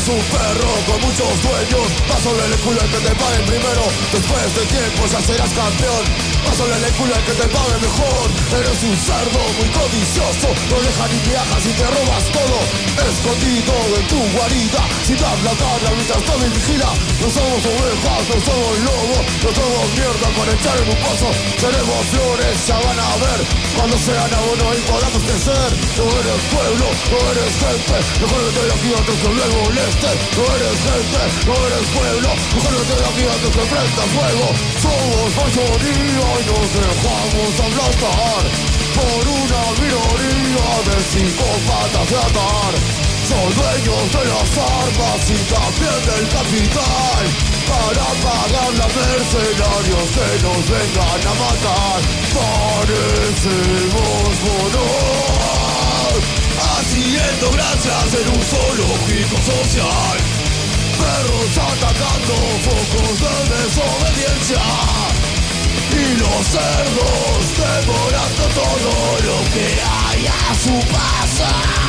[0.00, 1.92] Eres un perro con muchos dueños.
[2.08, 3.84] Pásale el culo al que te pague primero.
[4.12, 8.26] Después de tiempo ya serás campeón Pásale el culo al que te pague mejor.
[8.58, 10.50] Eres un cerdo muy codicioso.
[10.66, 12.58] No dejas ni viajas y te robas todo.
[13.06, 14.82] Escondido en tu guarida.
[15.06, 16.90] Sin dar la cara mientras todo vigila.
[17.22, 21.28] No somos ovejas, no somos lobos No somos mierda para echar en un pozo.
[21.54, 23.40] Seremos flores, ya van a ver.
[23.78, 25.70] Cuando sean abono y podamos crecer.
[26.02, 27.96] No eres pueblo, no eres gente.
[28.26, 30.10] Mejor que te aquí antes que me moleste.
[30.34, 32.30] No eres gente, no eres pueblo.
[32.58, 33.64] Mejor que te aquí antes que
[34.18, 38.42] fuego Somos mayoría y nos dejamos aplastar
[38.96, 42.72] Por una minoría de psicópatas de atar
[43.28, 47.24] Son dueños de las armas y también del capital
[47.68, 52.00] Para pagar la mercenarios que nos vengan a matar.
[52.32, 56.24] Parecemos monos
[56.56, 58.42] Haciendo gracias en un
[59.08, 60.29] grito social
[61.00, 62.34] Perros atacando
[62.66, 64.62] focos de desobediencia
[65.90, 68.92] Y los cerdos devorando todo
[69.26, 71.80] lo que hay a su paso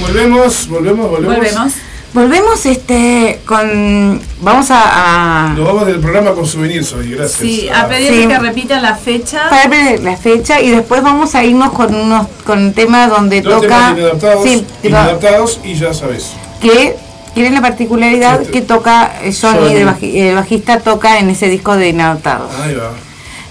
[0.00, 1.36] Volvemos, volvemos, volvemos.
[1.36, 1.89] Volvemos.
[2.12, 4.20] Volvemos este con.
[4.40, 5.50] Vamos a.
[5.50, 7.38] a- Nos vamos del programa con souvenirs hoy, gracias.
[7.40, 8.28] Sí, Ah, a pedirle Sí.
[8.28, 9.48] que repitan la fecha.
[9.48, 13.42] para ver la fecha y después vamos a irnos con unos con un tema donde
[13.42, 16.32] Dos toca temas inadaptados, sí, inadaptados y ya sabes.
[16.60, 16.96] que
[17.34, 19.74] tiene la particularidad que toca eh, Johnny, Johnny.
[19.76, 22.50] el, baji- el bajista toca en ese disco de Inadaptados.
[22.60, 22.90] Ahí va.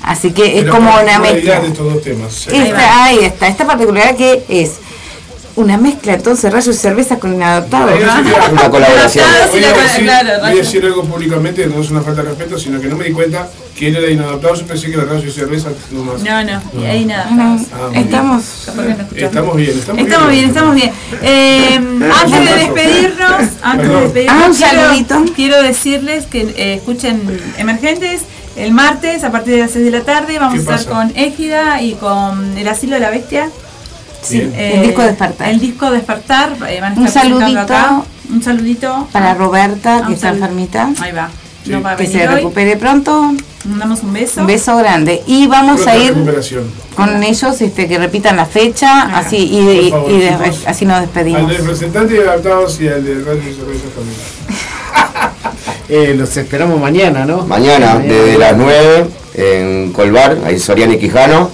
[0.03, 1.59] Así que es como una particularidad mezcla.
[1.61, 2.33] de estos dos temas.
[2.33, 2.49] sí.
[2.53, 4.71] Esta, ahí está, esta particularidad que es
[5.55, 7.91] una mezcla entonces rayos y cerveza con Inadaptados.
[7.93, 9.25] Voy a decir- Una colaboración.
[9.51, 12.57] Voy a decir, claro, voy a decir algo públicamente, no es una falta de respeto,
[12.57, 13.47] sino que no me di cuenta
[13.77, 14.55] que él era inadaptado.
[14.55, 16.21] Yo pensé que era rayo y cerveza nomás.
[16.21, 17.29] No, no, y ahí nada.
[17.31, 17.43] No,
[17.73, 18.03] Ah, muy bien.
[18.05, 18.43] estamos.
[19.15, 20.91] Estamos bien, estamos, Estamos bien, estamos bien.
[21.21, 25.33] Eh, antes de despedirnos, antes de despedirnos, Ah, un quiero-.
[25.35, 27.21] Quiero, decirles que eh, escuchen
[27.57, 28.21] Emergentes
[28.55, 30.37] el martes a partir de las 6 de la tarde.
[30.39, 33.49] Vamos ¿Qué a estar con Égida y con El Asilo de la Bestia.
[34.29, 34.53] Bien.
[34.55, 35.49] El disco Despertar.
[35.49, 36.55] El disco Despertar.
[36.67, 37.61] eh, van a Un estar presentando saludito.
[37.73, 38.01] acá.
[38.31, 41.29] Un saludito Para Roberta, Ah, que un está enfermita, Ahí va.
[41.63, 41.71] Sí.
[41.71, 42.35] No va a que venir se hoy.
[42.35, 43.33] recupere pronto.
[43.65, 44.41] Mandamos un beso.
[44.41, 45.21] Un beso grande.
[45.27, 46.15] Y vamos a ir
[46.95, 49.19] con ellos este, que repitan la fecha, Ajá.
[49.19, 50.35] así y, de- favor, y de-
[50.65, 51.47] así nos Al despedimos.
[51.49, 54.17] del representante de adaptados y al de radio también.
[55.89, 57.47] Eh, los esperamos mañana, ¿no?
[57.47, 61.49] Mañana, desde las 9 en Colbar, ahí Soriano y Quijano.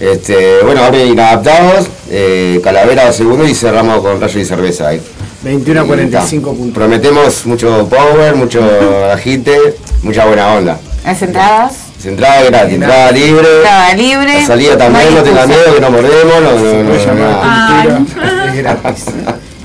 [0.00, 5.00] Este, bueno, abren inadaptados, eh, Calavera segundo y cerramos con rayo y cerveza ahí.
[5.42, 6.74] 21 a Y, 45 ta, puntos.
[6.74, 8.60] Prometemos mucho power, mucho
[9.12, 10.78] agite, mucha buena onda.
[11.04, 11.74] Las entradas,
[12.04, 13.48] Entrada gratis, entrada libre.
[13.58, 14.34] estaba libre.
[14.40, 15.70] La salida también, no tengan excusa.
[15.70, 17.88] miedo que no mordemos, no, no, no, Ay.
[17.88, 19.04] cultura, es gratis.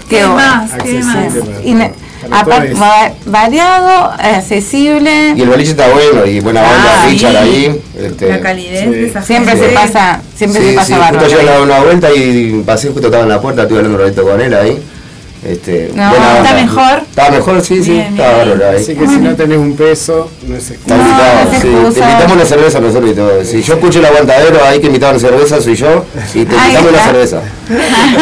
[0.10, 0.72] ¿Qué más?
[0.84, 1.34] ¿Qué más?
[2.30, 5.34] Aparte, va- variado, accesible.
[5.36, 7.38] Y el boliche está bueno y buena onda, Ah, Richard sí.
[7.38, 7.82] ahí.
[7.98, 9.70] Este, La calidez de esa Siempre gente.
[9.70, 11.20] se pasa, siempre sí, se pasa sí, bárbaro.
[11.20, 13.98] justo yo le daba una vuelta y pasé, justo estaba en la puerta, estuve hablando
[14.00, 14.82] un ratito con él ahí.
[15.44, 16.54] Este, No, buena ¿está onda.
[16.54, 17.02] mejor?
[17.10, 18.76] Estaba mejor, sí, sí, Bien, estaba bárbaro ahí.
[18.76, 21.06] Así que si no tenés un peso, no es Está excusa.
[21.82, 22.00] no sí.
[22.00, 23.44] Te invitamos una cerveza nosotros y todo.
[23.44, 26.06] Si yo escucho el aguantadero, ahí que invitar una cerveza soy yo,
[26.36, 27.06] y te invitamos una está.
[27.12, 27.42] cerveza.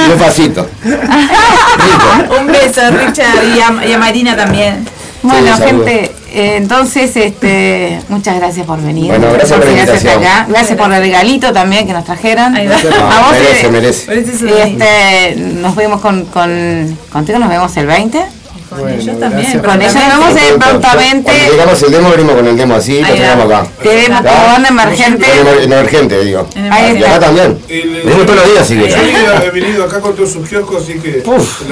[0.08, 0.68] Y un pasito.
[2.40, 4.86] Un beso, Richard, y a, y a Marina también.
[5.22, 9.08] Bueno, Sí, gente, eh, entonces, este, muchas gracias por venir.
[9.08, 10.24] Bueno, gracias por la Muchas gracias invitación.
[10.40, 10.46] acá.
[10.50, 12.56] Gracias por el regalito también que nos trajeron.
[12.56, 12.76] Ahí va.
[12.76, 14.20] A vos, merece, eh, merece.
[14.64, 18.26] Este, nos vemos con, con contigo, nos vemos el 20.
[18.70, 19.60] Con Bueno, ellos también.
[19.60, 21.32] Con ellos nos vemos eh, prontamente.
[21.32, 23.68] Cuando llegamos el demo, venimos con el demo así, lo tenemos acá.
[23.82, 24.32] Te vemos ¿Ya?
[24.32, 25.26] como banda emergente.
[25.41, 26.48] En emergente, digo.
[26.56, 27.10] En Ahí Y está.
[27.16, 27.60] acá también.
[27.68, 28.94] Venimos todos los días.
[28.96, 29.12] Johnny
[29.48, 31.24] ha venido acá con todos sus kioscos, así que.
[31.26, 31.64] Uf.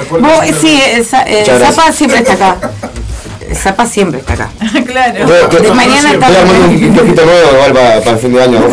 [0.59, 0.81] sí.
[1.03, 2.57] Zapa siempre está acá.
[3.55, 4.49] Zapa siempre está acá.
[4.85, 5.27] claro.
[5.27, 8.59] Yo- yo- De mañana está- un kiosquito nuevo igual para, para el fin de año.
[8.59, 8.67] ¿no?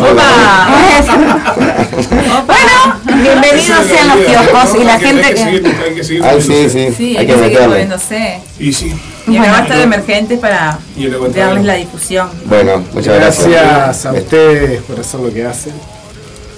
[2.45, 6.69] Bueno, bienvenidos sean los kioscos y la gente que hay que seguir Ay, moviéndose.
[6.69, 6.93] sí, sí.
[6.95, 8.39] Sí, hay que seguir moviéndose.
[8.59, 8.93] Y sí.
[9.27, 10.79] Y acá va a estar emergentes para
[11.35, 12.29] darles la difusión.
[12.45, 13.47] Bueno, muchas gracias.
[13.49, 15.73] Gracias a ustedes por hacer lo que hacen.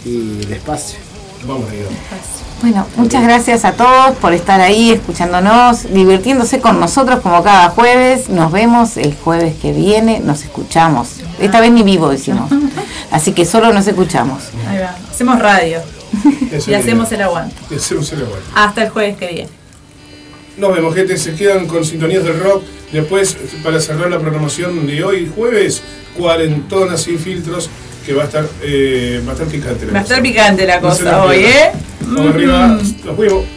[0.06, 1.00] Y despacio.
[1.46, 1.86] Vamos ahí.
[2.62, 8.30] Bueno, muchas gracias a todos por estar ahí escuchándonos, divirtiéndose con nosotros como cada jueves.
[8.30, 11.18] Nos vemos el jueves que viene, nos escuchamos.
[11.40, 12.52] Esta vez ni vivo decimos.
[13.12, 14.46] Así que solo nos escuchamos.
[14.68, 14.96] Ahí va.
[15.10, 15.80] Hacemos radio
[16.52, 17.56] Eso y hacemos el aguante.
[17.70, 18.46] Y hacemos el aguante.
[18.56, 19.50] Hasta el jueves que viene.
[20.58, 21.16] Nos vemos, gente.
[21.18, 22.64] Se quedan con sintonías del rock.
[22.92, 25.84] Después, para cerrar la programación de hoy, jueves,
[26.18, 27.70] cuarentonas sin filtros,
[28.04, 29.86] que va a estar, eh, va a estar picante.
[29.86, 31.46] la Va a estar picante la cosa hoy.
[31.46, 31.72] ¿eh?
[32.08, 32.80] Vamos arriba.
[33.06, 33.57] Los huevos.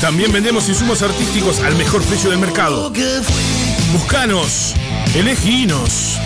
[0.00, 2.92] También vendemos insumos artísticos al mejor precio del mercado.
[3.92, 4.74] Buscanos,
[5.14, 6.18] eleginos.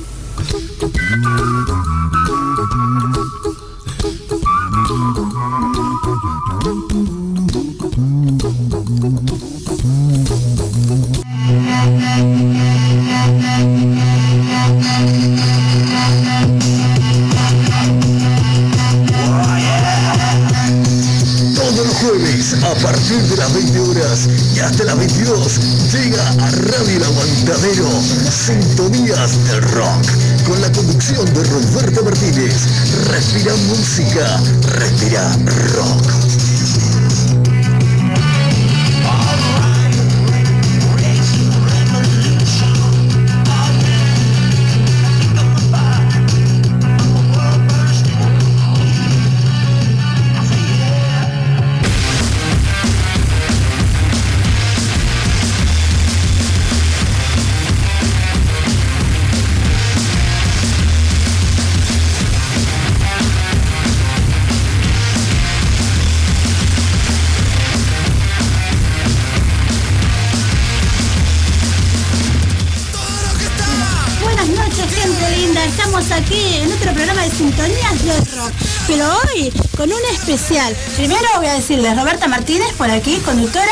[80.34, 80.76] Especial.
[80.96, 83.64] Primero voy a decirles Roberta Martínez por aquí, conductora,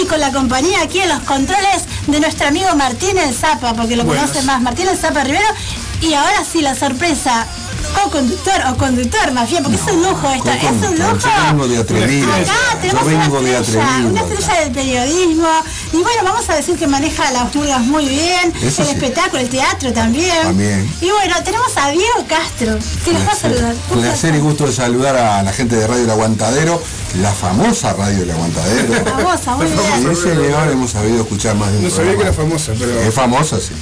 [0.00, 3.96] y con la compañía aquí en los controles de nuestro amigo Martín el Zapa, porque
[3.96, 4.30] lo Buenas.
[4.30, 5.46] conoce más, Martín el Zapa Rivero.
[6.00, 7.46] Y ahora sí, la sorpresa.
[7.94, 11.18] Co-conductor o conductor más bien, porque es un lujo esto, es un lujo.
[11.18, 12.32] Yo vengo de atrevido.
[12.32, 14.08] Acá tenemos Yo vengo una de estrella, atrevido.
[14.10, 15.48] una estrella del periodismo.
[15.92, 18.94] Y bueno, vamos a decir que maneja las murgas muy bien, Eso el sí.
[18.94, 20.42] espectáculo, el teatro también.
[20.42, 20.90] También.
[21.02, 23.74] Y bueno, tenemos a Diego Castro, que nos va a saludar.
[23.92, 26.82] Placer y gusto de saludar a la gente de Radio El Aguantadero,
[27.20, 29.04] la famosa Radio El Aguantadero.
[29.04, 30.08] Famosa, muy bien.
[30.08, 33.00] Y ese león hemos sabido escuchar más de un No sabía que era famosa, pero.
[33.02, 33.74] Es famosa, sí.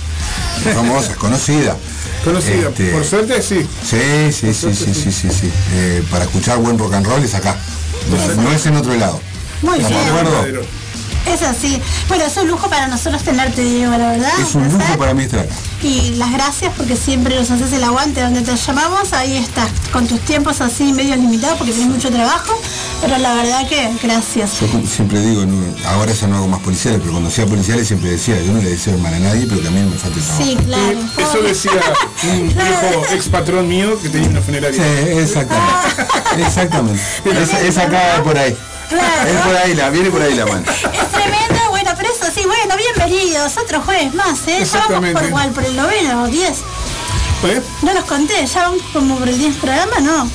[0.66, 1.76] Es famosa, es conocida.
[2.24, 2.68] Conocida.
[2.70, 3.66] Este, Por suerte, sí.
[3.88, 5.52] Sí, sí, sí, sí, sí, sí, sí.
[5.74, 7.56] Eh, para escuchar buen rock and roll es acá.
[8.10, 9.20] No, no es en otro lado.
[9.62, 10.79] Muy ¿Estamos de bien.
[11.32, 11.80] Es así.
[12.08, 14.32] Bueno, es un lujo para nosotros tenerte, Diego, la verdad.
[14.40, 15.46] Es un lujo para mí estar.
[15.82, 19.12] Y las gracias porque siempre nos haces el aguante donde te llamamos.
[19.12, 22.60] Ahí estás, con tus tiempos así medios limitados porque tienes mucho trabajo.
[23.00, 24.60] Pero la verdad que gracias.
[24.60, 28.10] Yo siempre digo, no, ahora ya no hago más policiales, pero cuando hacía policiales siempre
[28.10, 30.42] decía, yo no le deseo mal a nadie, pero no me trabajo.
[30.42, 30.98] Sí, claro.
[31.16, 31.70] Eso decía
[32.24, 34.82] un viejo ex patrón mío que tenía una funeraria.
[34.82, 35.70] Sí, exactamente.
[36.46, 37.02] Exactamente.
[37.24, 38.56] Es, es acá por ahí.
[38.90, 40.64] Es por ahí, la, viene por ahí la mano.
[40.68, 43.56] Es tremendo, bueno, pero eso sí, bueno, bienvenidos.
[43.56, 44.64] Otro jueves más, ¿eh?
[44.64, 46.58] Ya vamos por igual, por el noveno o 10.
[47.44, 47.62] ¿Eh?
[47.82, 50.28] No los conté, ya vamos como por el 10 programa, ¿no.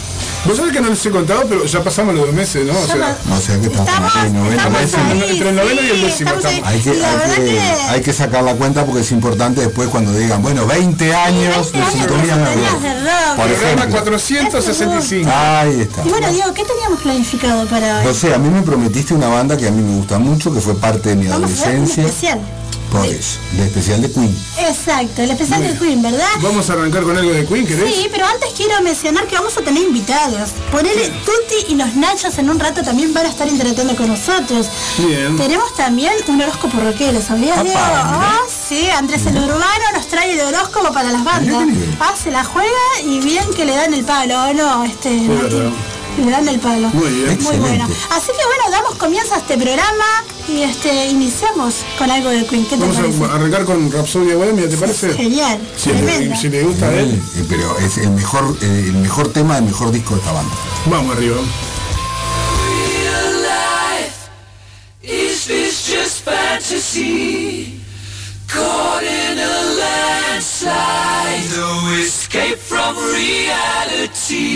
[0.45, 2.73] Vos sabés que no les he contado, pero ya pasamos los dos meses, ¿no?
[2.77, 5.89] O sea, O sea que estamos en el noveno estamos ahí, Entre el noveno y
[5.89, 6.57] el décimo estamos ahí.
[6.57, 6.73] estamos.
[6.73, 7.59] Hay que, hay, que, que-
[7.89, 11.83] hay que sacar la cuenta porque es importante después cuando digan, bueno, 20 años de
[11.91, 13.35] sintonía rock.
[13.35, 13.89] Por Programa ejemplo.
[13.91, 15.31] 465.
[15.33, 16.05] Ahí está.
[16.05, 18.05] Y bueno, Diego, ¿qué teníamos planificado para hoy?
[18.05, 20.61] No sé, a mí me prometiste una banda que a mí me gusta mucho, que
[20.61, 22.03] fue parte de mi Vamos a hacer un adolescencia.
[22.05, 22.39] especial.
[22.91, 24.37] Por eso, el especial de Queen.
[24.57, 26.27] Exacto, el especial de Queen, ¿verdad?
[26.41, 27.93] Vamos a arrancar con algo de Queen, ¿querés?
[27.93, 30.51] Sí, pero antes quiero mencionar que vamos a tener invitados.
[30.71, 34.67] Ponele Tuti y los Nachos en un rato también van a estar interactuando con nosotros.
[34.97, 35.35] Bien.
[35.37, 37.79] Tenemos también un horóscopo rockero, ¿sabías, Diego?
[37.79, 41.67] Ah, sí, Andrés el Urbano nos trae de horóscopo para las bandas.
[41.99, 42.69] Ah, se la juega
[43.03, 44.83] y bien que le dan el palo, ¿o no?
[44.85, 45.09] Este,
[46.17, 46.87] Le dan el palo.
[46.89, 47.37] Muy bien.
[47.43, 47.85] Muy bueno.
[48.11, 50.05] Así que bueno, damos comienzo a este programa
[50.47, 52.63] y este iniciamos con algo de Queen.
[52.65, 53.23] ¿Qué te Vamos parece?
[53.25, 55.13] a arrancar con Rapsodia Bohemia, ¿te parece?
[55.13, 56.35] Genial, Si, tremenda.
[56.37, 59.65] si le gusta a él, Eh, Pero es el mejor, eh, el mejor tema, el
[59.65, 60.55] mejor disco de esta banda.
[60.85, 61.35] vamos arriba.
[62.61, 64.15] Real life
[65.03, 67.81] is this just fantasy?
[68.47, 72.95] Caught in a landslide, no escape from
[74.15, 74.55] reality.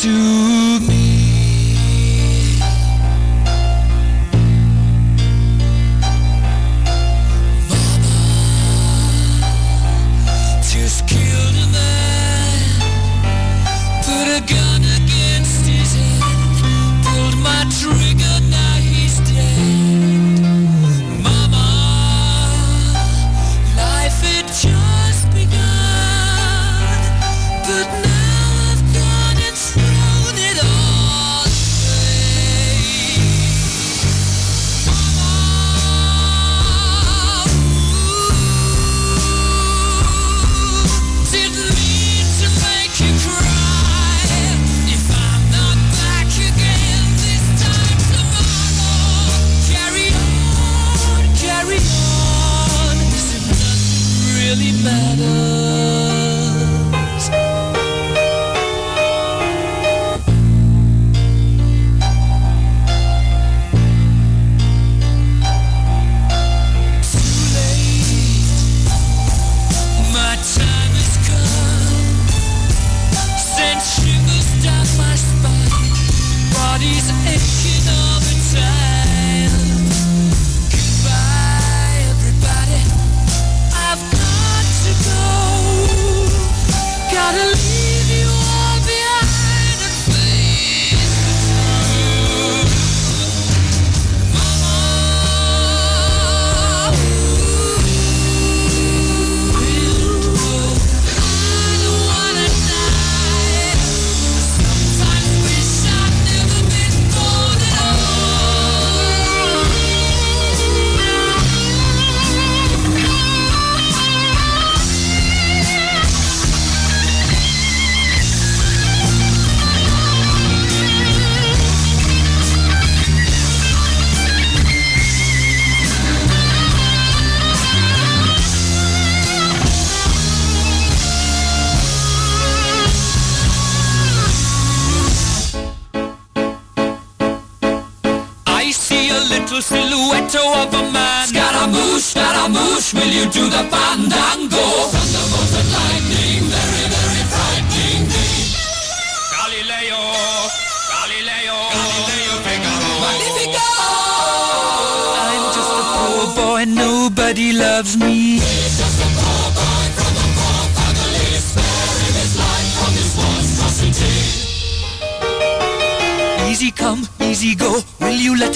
[0.00, 0.59] To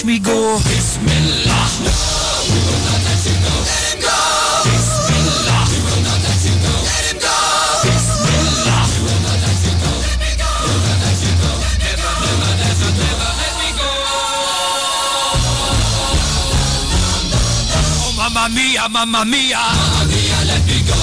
[0.05, 0.57] me go?
[0.69, 1.65] Bismillah.
[1.81, 1.91] No,
[2.45, 3.53] we will not let you go.
[3.65, 4.17] Let him go.
[4.65, 5.61] Bismillah.
[5.71, 6.73] We will not let you go.
[6.85, 7.33] Let him go.
[7.85, 8.83] Bismillah.
[8.85, 9.91] We will not let you go.
[10.05, 10.49] Let me go.
[10.61, 11.51] We will not let you go.
[11.81, 13.89] Never, never, never, never let me go.
[17.75, 19.57] Oh, mamma mia, mamma mia.
[19.57, 20.99] Mamma mia, let me go.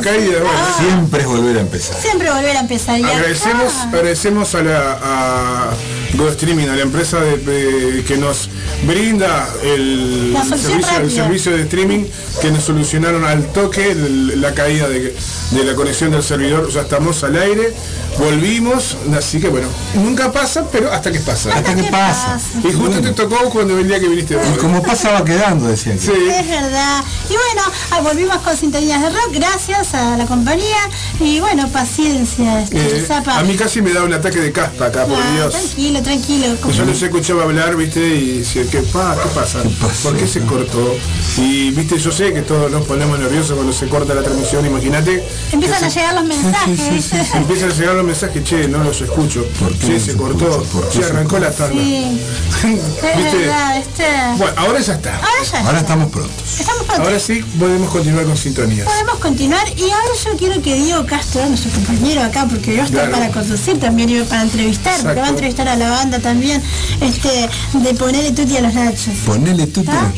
[0.00, 0.58] Caída, bueno.
[0.78, 1.96] Siempre es volver a empezar.
[2.00, 2.98] Siempre volver a empezar.
[2.98, 5.70] Y acá- Agradecemos, agradecemos a la a
[6.14, 8.48] Go Streaming, a la empresa de- de- que nos
[8.84, 12.04] brinda el servicio, el servicio de streaming
[12.40, 13.94] que nos solucionaron al toque
[14.36, 15.14] la caída de,
[15.50, 16.70] de la conexión del servidor.
[16.70, 17.74] Ya estamos al aire,
[18.18, 21.52] volvimos, así que bueno, nunca pasa, pero hasta que pasa.
[21.54, 22.38] Hasta que pasa.
[22.62, 24.36] Y justo te tocó cuando el día que viniste.
[24.54, 26.00] Y como pasa va quedando, decía que.
[26.00, 26.12] Sí.
[26.12, 27.02] Es verdad.
[27.28, 30.78] Y bueno, ah, volvimos con sintonías de rock, gracias a la compañía.
[31.20, 35.04] Y bueno, paciencia, este, Eh, a mí casi me da un ataque de caspa acá,
[35.04, 35.52] por Ah, Dios.
[35.52, 36.46] Tranquilo, tranquilo.
[36.76, 39.58] Yo los escuchaba hablar, viste, y decía, ¿qué, pa, ¿qué pasa?
[40.02, 40.96] ¿Por qué se cortó?
[41.36, 45.24] Y viste, yo sé que todos nos ponemos nerviosos cuando se corta la transmisión, imagínate.
[45.52, 47.12] Empiezan a se- llegar los mensajes.
[47.34, 49.44] Empiezan a llegar los mensajes, che, no los escucho.
[49.84, 51.80] Che, se cortó, se arrancó la tanda.
[51.82, 52.20] Sí,
[52.64, 53.36] es ¿Viste?
[53.38, 54.04] verdad, ¿viste?
[54.38, 55.14] Bueno, ahora ya está.
[55.16, 55.80] Ahora ya Ahora está.
[55.80, 56.60] estamos prontos.
[56.60, 57.02] Estamos pronto.
[57.02, 58.86] Ahora sí podemos continuar con sintonías.
[58.86, 62.96] Podemos continuar y ahora yo quiero que Diego Castro, nuestro compañero acá, porque yo estoy
[63.00, 63.12] Claro.
[63.12, 65.20] para conducir también y para entrevistar, porque Exacto.
[65.20, 66.62] va a entrevistar a la banda también,
[67.00, 69.14] este, de ponerle tuti a los nachos.
[69.26, 70.12] Ponele tú ¿Ah?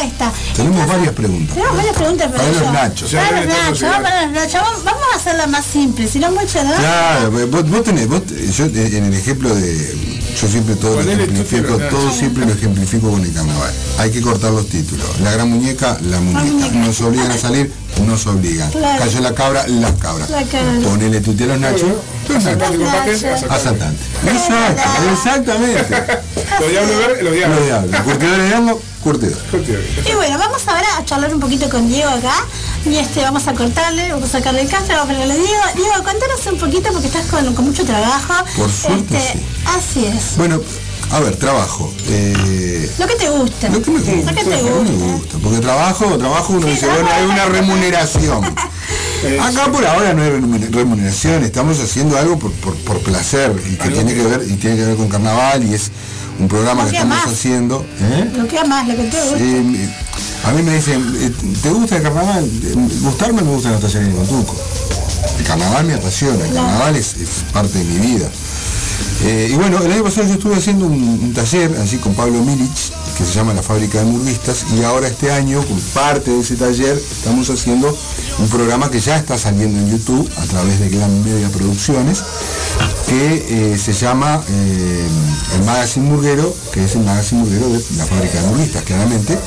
[0.00, 0.30] Ahí está.
[0.54, 1.55] Tenemos varias preguntas.
[1.56, 3.12] Tenemos varias preguntas para, Para los nachos.
[3.14, 4.60] Para los nachos, vamos para los nachos.
[4.60, 6.74] Vamos, vamos a hacerla más simple, si no mucho, ¿no?
[6.74, 8.20] Claro, vos, vos tenés, vos,
[8.54, 13.22] yo en el ejemplo de, yo siempre todo lo ejemplifico, todo siempre lo ejemplifico con
[13.24, 13.72] el carnaval.
[13.96, 15.08] Hay que cortar los títulos.
[15.20, 16.74] La gran muñeca, la muñeca.
[16.74, 17.72] Nos obligan a salir,
[18.06, 18.70] nos obligan.
[18.70, 19.02] Claro.
[19.02, 20.28] Cayó la cabra, las cabras.
[20.28, 20.74] La cabra.
[20.84, 21.90] Ponele tu a los nachos,
[22.36, 22.84] Asaltante,
[23.48, 24.02] asaltante.
[24.26, 26.04] Exacto, exactamente.
[26.60, 28.46] Los diablos verdes, los Los diablos.
[28.46, 28.76] diablos.
[29.06, 29.38] Curtidor.
[30.10, 32.34] Y bueno, vamos ahora a charlar un poquito con Diego acá.
[32.84, 35.62] Y este, vamos a cortarle, vamos a sacarle el castro, vamos a ponerle Diego.
[35.76, 38.34] Diego, contanos un poquito porque estás con, con mucho trabajo.
[38.56, 39.40] Por suerte, Este,
[39.76, 40.36] Así es.
[40.36, 40.60] Bueno,
[41.12, 41.92] a ver, trabajo.
[42.08, 43.68] Eh, Lo que te gusta.
[43.68, 44.32] Lo que me gusta.
[44.32, 45.38] Lo que te me gusta.
[45.40, 48.44] Porque trabajo, trabajo uno dice, bueno, hay una remuneración.
[49.40, 53.76] Acá por ahora no hay remuner- remuneración, estamos haciendo algo por, por, por placer y
[53.76, 55.90] que tiene que ver y tiene que ver con carnaval y es
[56.38, 57.32] un programa No que queda estamos más.
[57.34, 57.86] haciendo.
[58.00, 58.30] ¿eh?
[58.36, 60.48] Lo que más, lo que te gusta.
[60.48, 61.32] A mí me dicen, eh,
[61.62, 62.44] ¿te gusta el carnaval?
[62.44, 64.54] Eh, Gustarme me gusta la talleres con Tuco.
[65.38, 68.28] El carnaval me apasiona, el carnaval es, es parte de mi vida.
[69.24, 72.92] Eh, y bueno, el año pasado yo estuve haciendo un, taller así con Pablo Milich,
[73.16, 76.56] que se llama La Fábrica de Murguistas, y ahora este año, con parte de ese
[76.56, 77.96] taller, estamos haciendo
[78.38, 82.22] un programa que ya está saliendo en YouTube a través de Glam Media Producciones,
[83.08, 85.08] que eh, se llama eh,
[85.54, 89.38] El Magazine Murguero, que es el Magazine Murguero de La Fábrica de Murguistas, claramente,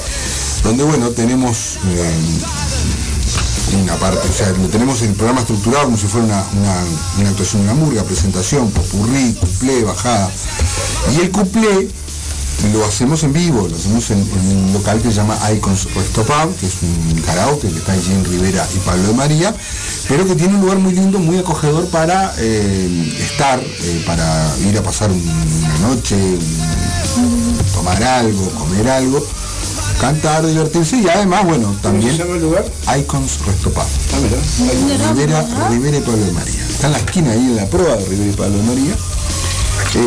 [0.63, 1.77] donde bueno, tenemos
[3.77, 6.43] una parte, o sea, lo tenemos el programa estructurado como si fuera una,
[7.19, 10.29] una- actuación de una murga, presentación, popurrí, cuplé, bajada.
[11.15, 11.89] Y el cuplé
[12.73, 16.25] lo hacemos en vivo, lo hacemos en, un local que se llama Icons Resto
[16.59, 19.55] que es un karaoke que está allí en Rivera y Pablo de María,
[20.09, 24.77] pero que tiene un lugar muy lindo, muy acogedor para eh, estar, eh, para ir
[24.77, 26.17] a pasar una noche,
[27.73, 29.25] tomar algo, comer algo,
[29.99, 32.65] cantar, divertirse y además, bueno, también se llama el lugar?
[32.99, 33.83] Icons Resto Pub.
[33.83, 36.65] Ah, Rivera, Rivera y Pablo de María.
[36.69, 38.95] Está en la esquina ahí en la prueba de Rivera y Pablo de María.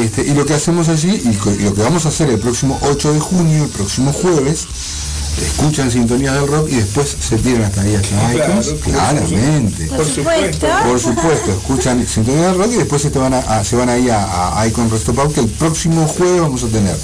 [0.02, 3.12] Este, y lo que hacemos allí, y lo que vamos a hacer el próximo 8
[3.12, 4.66] de junio, el próximo jueves,
[5.40, 9.86] escuchan sintonías del rock y después se tiran hasta ahí, hasta Claro, claramente.
[9.86, 10.66] Por supuesto.
[10.86, 13.88] Por supuesto, escuchan sintonía del rock y después se, te van a, a- se van
[13.88, 16.96] ahí a, a Icon Resto Pub, que el próximo jueves vamos a tener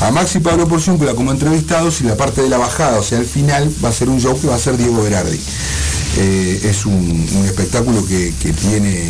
[0.00, 3.26] a Maxi Pablo Porciúncula como entrevistados y la parte de la bajada, o sea, al
[3.26, 5.38] final va a ser un show que va a ser Diego Berardi.
[6.18, 9.08] Eh, es un, un espectáculo que, que tiene,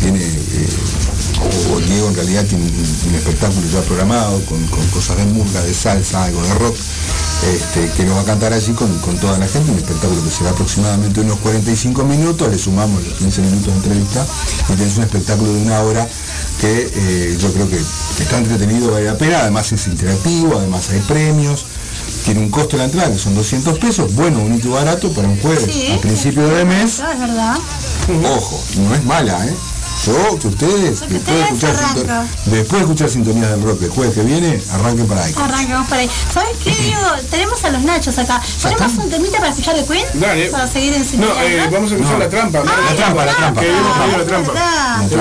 [0.00, 0.68] tiene eh,
[1.72, 5.60] o Diego en realidad tiene un, un espectáculo ya programado con, con cosas de murga,
[5.62, 6.76] de salsa, algo de rock,
[7.52, 10.30] este, que nos va a cantar allí con, con toda la gente, un espectáculo que
[10.30, 14.26] será aproximadamente unos 45 minutos, le sumamos los 15 minutos de entrevista
[14.70, 16.08] y tenés un espectáculo de una hora
[16.60, 17.78] que eh, yo creo que
[18.20, 21.66] está entretenido, vale la pena, además es interactivo, además hay premios,
[22.24, 25.28] tiene un costo de la entrada que son 200 pesos, bueno, bonito y barato para
[25.28, 27.58] un jueves Sí, a principio de mes, es verdad.
[28.36, 29.54] Ojo, no es mala, ¿eh?
[30.06, 31.94] Yo, que ustedes, después de, ustedes escuchar arrancan.
[32.28, 35.34] sinton- después de escuchar sintonías del rock el jueves que viene, arranquen para ahí.
[35.36, 36.10] Arrancamos por ahí.
[36.32, 37.00] ¿Sabes qué, Diego?
[37.30, 38.40] Tenemos a los nachos acá.
[38.62, 40.04] ¿Ponemos un temita para escuchar de Queen?
[40.14, 40.46] Dale.
[40.50, 41.70] Para seguir en No, sintonía, eh, ¿no?
[41.70, 42.24] vamos a escuchar No.
[42.24, 42.58] la trampa.
[42.60, 43.36] Ah, la la trampa, la trampa.
[43.36, 43.60] trampa.
[43.60, 44.52] Que habíamos pedido la trampa.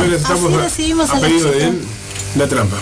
[0.08, 1.88] le estamos Así recibimos a a la pedido de él
[2.36, 2.78] la trampa.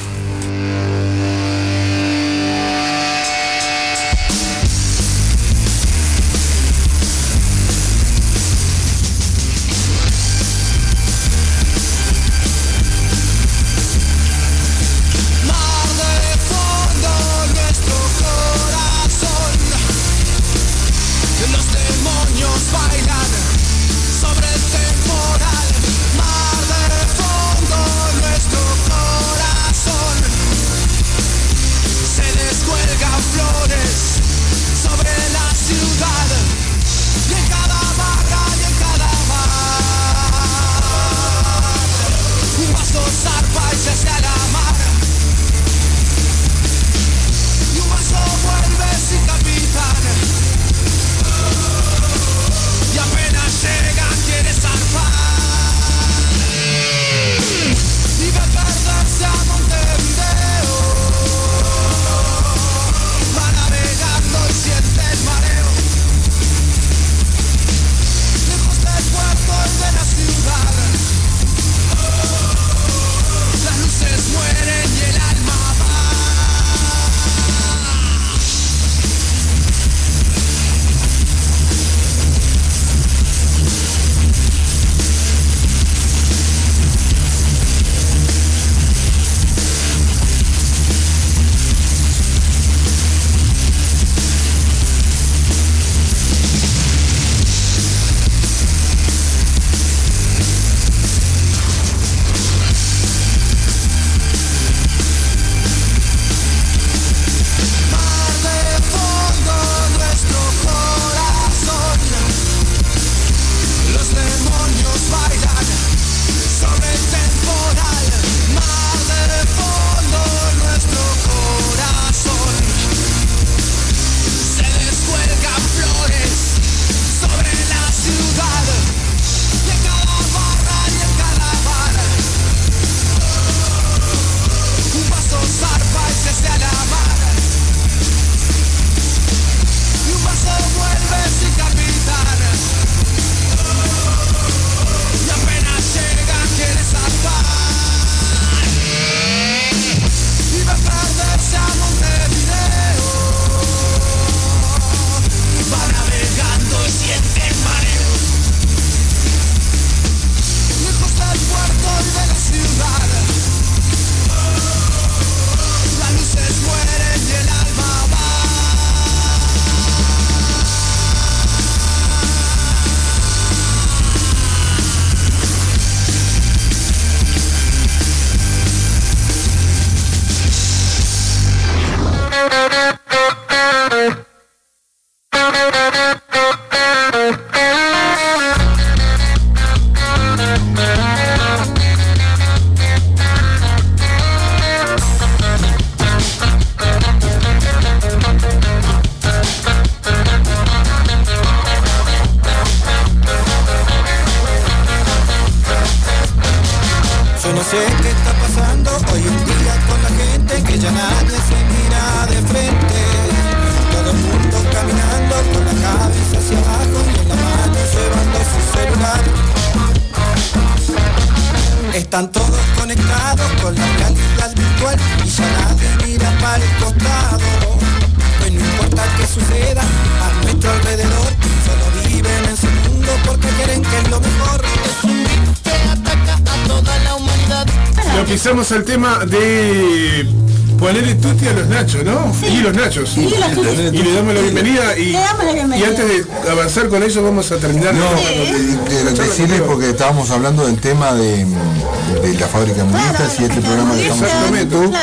[242.74, 243.18] Los nachos.
[243.18, 243.98] Y los tutti.
[243.98, 245.88] Y le damos la bienvenida y, Le damos la bienvenida.
[245.88, 247.94] y antes de avanzar con eso vamos a terminar.
[247.94, 253.40] No, de- de- decirles porque estábamos hablando del tema de, de la fábrica de hamburguesas
[253.40, 254.96] y este programa que estamos haciendo en YouTube.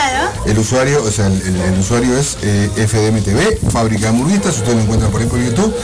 [0.47, 4.77] El usuario, o sea, el, el- el usuario es eh, FDMTV, Fábrica de Hamburguesas, ustedes
[4.77, 5.75] lo encuentran por ahí por YouTube,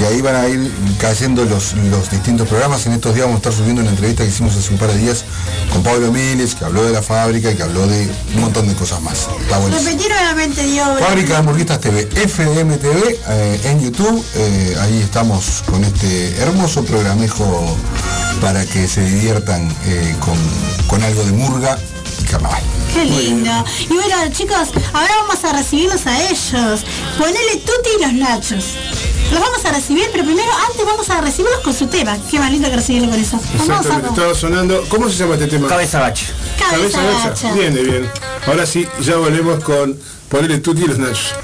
[0.00, 2.84] y ahí van a ir cayendo los, los distintos programas.
[2.86, 4.98] En estos días vamos a estar subiendo una entrevista que hicimos hace un par de
[4.98, 5.24] días
[5.74, 8.74] con Pablo Miles, que habló de la fábrica y que habló de un montón de
[8.74, 9.28] cosas más.
[9.40, 9.58] Está.
[9.58, 11.00] Repetí nuevamente, Dios.
[11.00, 14.24] Fábrica de Hamburguesas TV, FDM TV, eh, en YouTube.
[14.36, 17.76] eh, ahí estamos con este hermoso programejo
[18.40, 20.36] para que se diviertan eh, con,
[20.86, 21.76] con algo de murga
[22.20, 22.62] y carnaval.
[22.94, 23.50] Qué lindo.
[23.80, 26.84] Y bueno, chicos, ahora vamos a recibirlos a ellos.
[27.18, 28.64] Ponele tutti y los nachos.
[29.34, 32.16] Los vamos a recibir, pero primero, antes vamos a recibirlos con su tema.
[32.30, 33.40] Qué más lindo que recibirlo con eso.
[33.56, 34.84] Exactamente, estaba sonando.
[34.88, 35.66] ¿Cómo se llama este tema?
[35.66, 36.26] Cabeza gacha.
[36.70, 37.30] Cabeza gacha.
[37.30, 37.52] gacha.
[37.52, 38.08] Bien, bien.
[38.46, 39.98] Ahora sí, ya volvemos con
[40.28, 41.34] ponerle tutti y los nachos.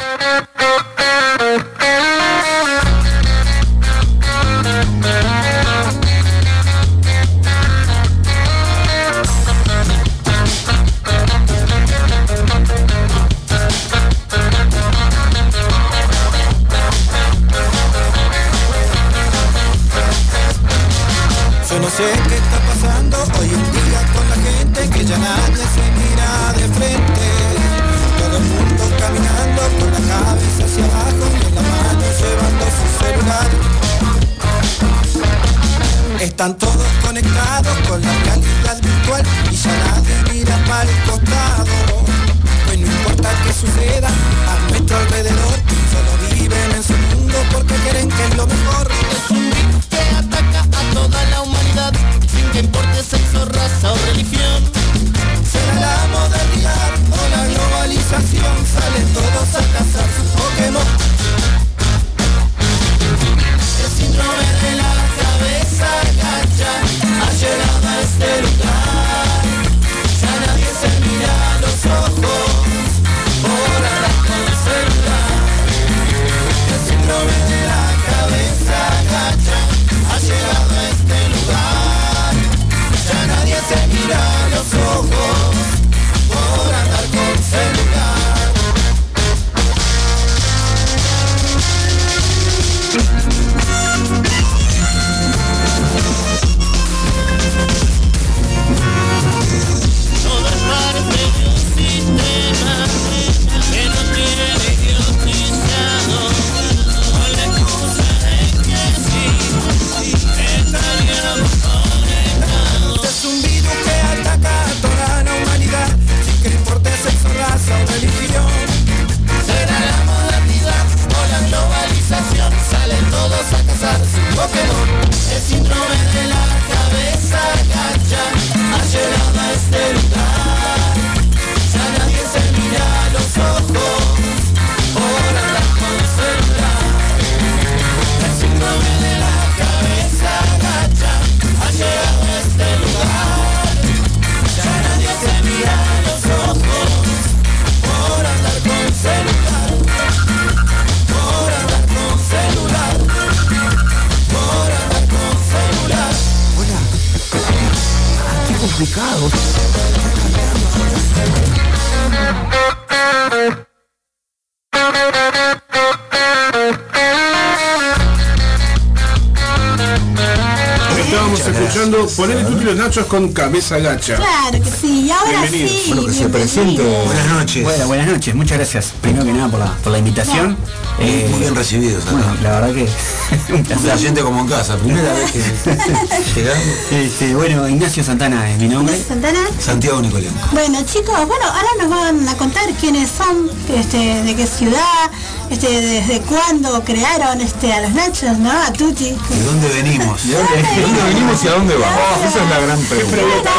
[172.80, 174.16] Nachos con cabeza gacha.
[174.16, 175.70] Claro que sí, y ahora Bienvenidos.
[175.70, 175.84] sí.
[175.88, 176.52] Bueno, que se bienvenidos.
[176.54, 177.02] presente.
[177.06, 177.62] Buenas noches.
[177.64, 178.92] Bueno, buenas noches, muchas gracias.
[179.00, 180.56] Primero que nada por la, por la invitación.
[181.02, 182.04] Eh, Muy bien recibidos.
[182.10, 183.52] Bueno, la verdad que
[183.92, 185.38] un gente como en casa, primera vez que
[186.34, 186.64] llegamos.
[186.90, 189.02] Este, bueno, Ignacio Santana es mi nombre.
[189.02, 189.38] Santana.
[189.58, 190.32] Santiago Nicolén.
[190.52, 195.10] Bueno chicos, bueno, ahora nos van a contar quiénes son, este, de qué ciudad,
[195.50, 198.50] este, desde cuándo crearon este, a los nachos, ¿no?
[198.50, 199.10] A Tuti.
[199.10, 200.26] ¿De dónde venimos?
[200.28, 202.18] ¿De dónde, de dónde venimos y a dónde vamos?
[202.28, 203.16] Esa es la gran pregunta.
[203.16, 203.50] Pregunta,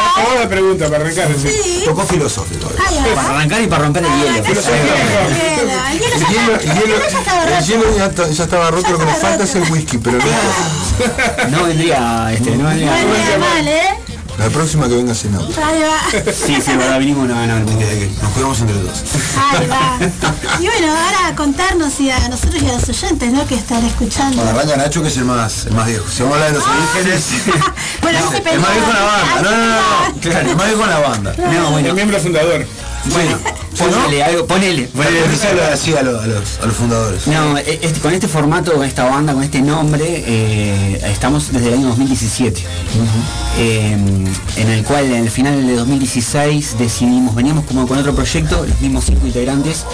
[0.41, 1.27] la pregunta para arrancar.
[1.41, 1.83] sí.
[1.85, 2.69] Poco filosófico.
[2.87, 4.37] Ay, Para arrancar y para romper el hielo.
[4.37, 6.95] El hielo, el hielo
[7.43, 7.97] El ya hielo, el ya estaba el roto.
[7.97, 11.57] ya, está- ya estaba roto, lo que nos falta es el whisky, pero no.
[11.57, 12.91] No vendría, este, no vendría.
[12.91, 13.83] No vendría mal, ¿eh?
[14.37, 15.53] La próxima que venga sin auto.
[15.63, 16.31] Ahí va.
[16.33, 17.65] Sí, sí, verdad, vinimos, no, no, no.
[17.65, 19.03] Nos cuidamos entre dos.
[19.37, 19.97] Ahí va.
[20.59, 23.45] Y bueno, ahora a contarnos y a nosotros y a los oyentes, ¿no?
[23.45, 24.37] Que están escuchando.
[24.41, 26.05] Bueno, arranca Nacho que es el más, el más viejo.
[26.09, 27.25] Si vamos a hablar de los orígenes,
[28.01, 29.41] Bueno, no, se el más viejo en la banda.
[29.41, 29.75] No, no, no,
[30.15, 30.21] no.
[30.21, 31.35] Claro, el más viejo en la banda.
[31.37, 31.87] No, bueno.
[31.89, 32.65] El miembro fundador.
[33.05, 33.37] Bueno,
[33.89, 34.87] ponele algo, ponele.
[34.87, 35.19] ponele.
[35.73, 36.27] Así a los, a
[36.65, 37.27] los, fundadores.
[37.27, 41.69] No, e- este- con este formato, con esta banda, con este nombre, eh, estamos desde
[41.69, 42.61] el año 2017.
[43.57, 43.97] eh,
[44.57, 48.79] en el cual en el final de 2016 decidimos, veníamos como con otro proyecto, los
[48.79, 49.85] mismos cinco integrantes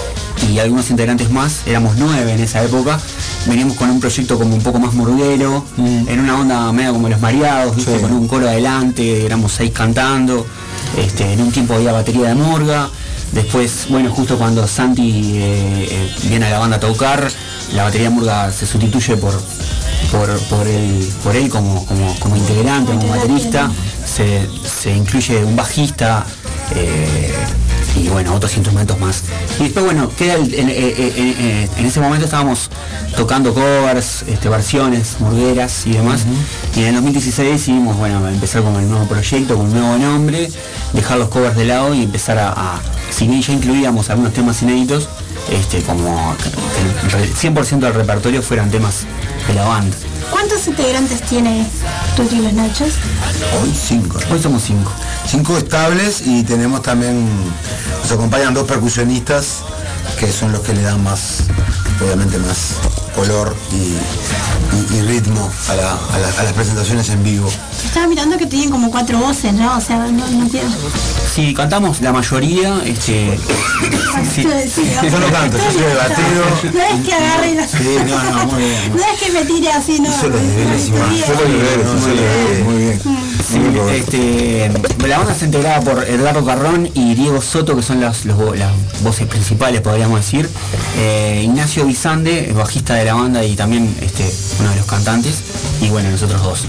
[0.51, 2.99] y algunos integrantes más, éramos nueve en esa época,
[3.47, 7.19] veníamos con un proyecto como un poco más murguero, en una onda medio como los
[7.19, 7.99] mareados, ¿viste?
[7.99, 10.45] con un coro adelante, éramos seis cantando,
[10.97, 12.89] este, en un tiempo había batería de murga,
[13.31, 17.27] después, bueno, justo cuando Santi eh, eh, viene a la banda a tocar,
[17.73, 19.33] la batería murga se sustituye por,
[20.11, 23.69] por, por él, por él como, como, como integrante, como baterista,
[24.05, 26.25] se, se incluye un bajista
[26.75, 27.26] eh,
[27.97, 29.23] y bueno, otros instrumentos más.
[29.59, 32.69] Y después bueno, queda el- en, eh, eh, eh, en ese momento estábamos
[33.15, 36.21] tocando covers, este, versiones, murgueras y demás.
[36.75, 40.49] Y en el 2016 decidimos bueno, empezar con el nuevo proyecto, con un nuevo nombre,
[40.93, 44.61] dejar los covers de lado y empezar a, a- si bien ya incluíamos algunos temas
[44.61, 45.07] inéditos,
[45.51, 49.05] este, como que el 100% del repertorio fueran temas
[49.47, 49.95] de la banda.
[50.29, 51.65] ¿Cuántos integrantes tiene
[52.17, 52.95] Tuti y los Nachos?
[53.61, 54.19] Hoy cinco.
[54.29, 54.91] Hoy somos cinco.
[55.27, 57.27] Cinco estables y tenemos también,
[58.01, 59.59] nos acompañan dos percusionistas
[60.19, 61.43] que son los que le dan más,
[62.01, 62.75] obviamente más
[63.17, 63.75] color y,
[64.95, 67.49] y- y ritmo a, la- a la- a las presentaciones en vivo.
[67.83, 69.75] Estaba mirando que tienen como cuatro voces, ¿no?
[69.77, 70.69] O sea, no, no tienen...
[71.33, 73.37] Si cantamos la mayoría, este.
[74.33, 74.43] sí.
[74.73, 76.73] Sí, Yo no canto, yo soy el batero.
[76.73, 77.67] No es que agarre y la...
[77.67, 78.95] Sí, no, no, muy bien.
[78.95, 80.09] No es que me tire así, no.
[80.09, 81.07] Hizo los deberes y más.
[81.09, 83.01] Muy bien, muy bien.
[83.47, 83.59] Sí,
[83.91, 84.71] este,
[85.07, 88.71] la banda está integrada por Eduardo Carrón y Diego Soto, que son las, los las
[89.03, 90.49] voces principales, podríamos decir.
[90.97, 95.37] Eh, Ignacio Bizande, bajista de la banda y también este, uno de los cantantes.
[95.81, 96.65] Y bueno, nosotros dos.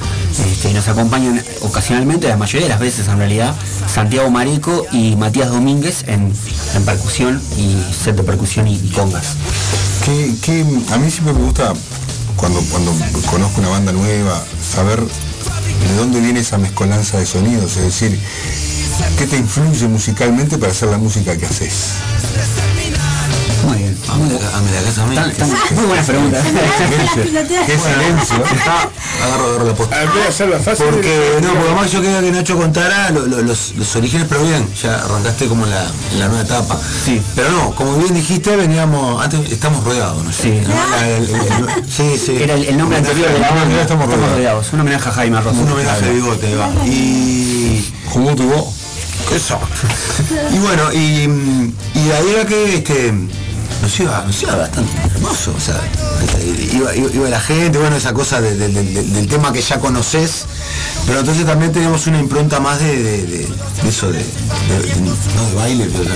[0.51, 3.55] Este, nos acompañan ocasionalmente, la mayoría de las veces en realidad,
[3.93, 6.33] Santiago Mareco y Matías Domínguez en,
[6.75, 9.37] en percusión y set de percusión y, y congas.
[10.05, 10.61] Que, que
[10.93, 11.73] a mí siempre me gusta,
[12.37, 12.95] cuando, cuando
[13.31, 18.21] conozco una banda nueva, saber de dónde viene esa mezcolanza de sonidos, es decir,
[19.19, 21.95] qué te influye musicalmente para hacer la música que haces.
[23.67, 23.99] Muy bien.
[24.07, 25.15] Dame la casa a mí.
[25.15, 26.43] Tan- tan- muy buena pregunta.
[27.67, 28.37] Qué silencio.
[29.25, 30.03] Agarro, agarro la posta.
[30.03, 30.87] En vez de hacerla fácil.
[30.91, 34.43] Porque, no, porque además yo quería que Nacho contara lo- lo- los, los orígenes, pero
[34.45, 36.79] bien, ya arrancaste como en la, en la nueva etapa.
[37.05, 37.21] Sí.
[37.35, 40.33] Pero no, como bien dijiste, veníamos, antes estamos rodeados, ¿no?
[40.33, 40.61] Sí.
[40.67, 40.75] ¿No?
[40.91, 42.37] La- el- el- el- sí, sí.
[42.41, 43.81] Era el, el nombre anterior de la banda.
[43.83, 44.73] Estamos rodeados.
[44.73, 45.59] Un homenaje a Jaime Rosa.
[45.61, 46.69] Un homenaje de bigote, va.
[46.87, 47.93] Y.
[48.13, 48.73] ¿Cómo tuvo?
[49.35, 49.59] Eso.
[50.53, 51.29] Y bueno, y,
[51.95, 53.13] y ahí era que este,
[53.83, 55.55] nos iba, nos iba bastante hermoso.
[55.57, 55.81] O sea,
[56.23, 59.53] este, iba, iba- iba la gente, bueno, esa cosa de- de- de- de- del tema
[59.53, 60.47] que ya conoces.
[61.07, 63.49] Pero entonces también teníamos una impronta más de, de- de-
[63.83, 64.25] de eso de, de-
[64.95, 66.11] de- no de baile, pero,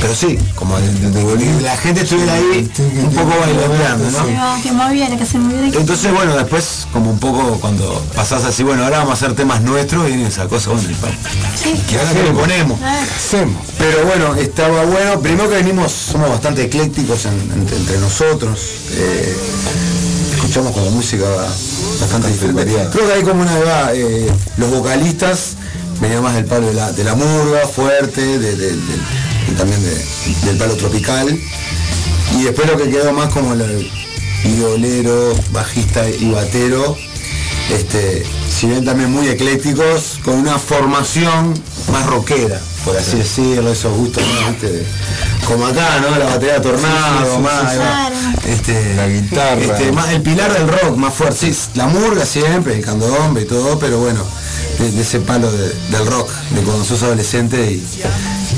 [0.00, 2.70] pero sí, como de, de- de- de la gente estuviera ahí
[3.04, 4.56] un poco bailoteando, ¿no?
[4.56, 5.74] Que, que muy bien, que se muy bien.
[5.74, 9.62] Entonces, bueno, después, como un poco cuando pasás así, bueno, ahora vamos a hacer temas
[9.62, 12.78] nuestros, viene esa cosa, bueno, y ahora que le ponemos.
[12.80, 13.66] Hacemos.
[13.78, 15.20] Pero bueno, estaba bueno.
[15.20, 18.58] Primero que venimos, somos bastante eclécticos en- entre, entre nosotros.
[18.92, 19.36] eh,
[20.34, 21.24] escuchamos la música
[22.00, 22.64] bastante diferente.
[22.92, 24.26] Creo que hay como una edad, eh,
[24.56, 25.56] los vocalistas
[26.00, 28.80] venían más del palo de la, de la murga, fuerte, de- de- del-
[29.48, 31.28] y también de- del palo tropical.
[32.38, 33.90] Y después lo que quedó más como el
[34.44, 36.96] violero, bajista y batero,
[37.70, 38.24] este,
[38.58, 41.54] si bien también muy eclécticos, con una formación
[41.92, 44.22] más rockera, por así decirlo, esos gustos
[44.62, 44.86] de-
[45.46, 46.16] como acá, ¿no?
[46.18, 49.60] La batería tornado, Sí, sí, sí, más, este, La guitarra.
[49.60, 53.44] este, más el pilar del rock, más fuerte, sí, la murga siempre, el candombe y
[53.46, 54.24] todo, pero bueno,
[54.78, 57.82] de, de ese palo de- del rock, de cuando sos adolescente y,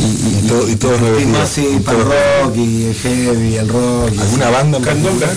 [0.00, 3.56] y, y, todo- y todos y más sí, Y para el rock y el heavy,
[3.56, 4.12] el rock.
[4.14, 4.54] y ¿Alguna así.
[4.54, 5.30] banda en particular?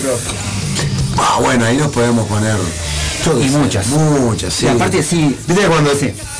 [1.18, 2.56] Ah, bueno, ahí nos podemos poner.
[3.26, 3.86] Yo Y muchas.
[3.88, 4.66] Muchas, sí.
[4.66, 5.36] Y aparte sí.
[5.46, 5.90] Viste cuando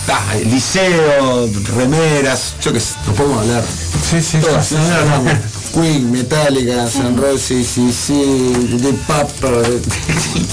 [0.09, 3.65] ah, liceo, remeras, yo qué sé, nos podemos hablar.
[4.11, 4.67] Sí, sí, Todas.
[4.67, 5.57] sí, No, no, no.
[5.75, 9.49] Queen, Metallica, San Roses, sí, sí, The Papa.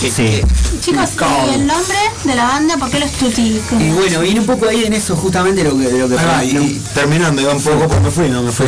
[0.02, 0.42] Sí.
[0.84, 1.10] Chicos,
[1.50, 2.76] ¿y el nombre de la banda?
[2.78, 3.62] ¿Por qué los tuti?
[3.80, 6.50] Y bueno, viene un poco ahí en eso justamente lo que, lo que va, y,
[6.58, 8.66] y terminando, iba un poco, pues me fui, no me fui.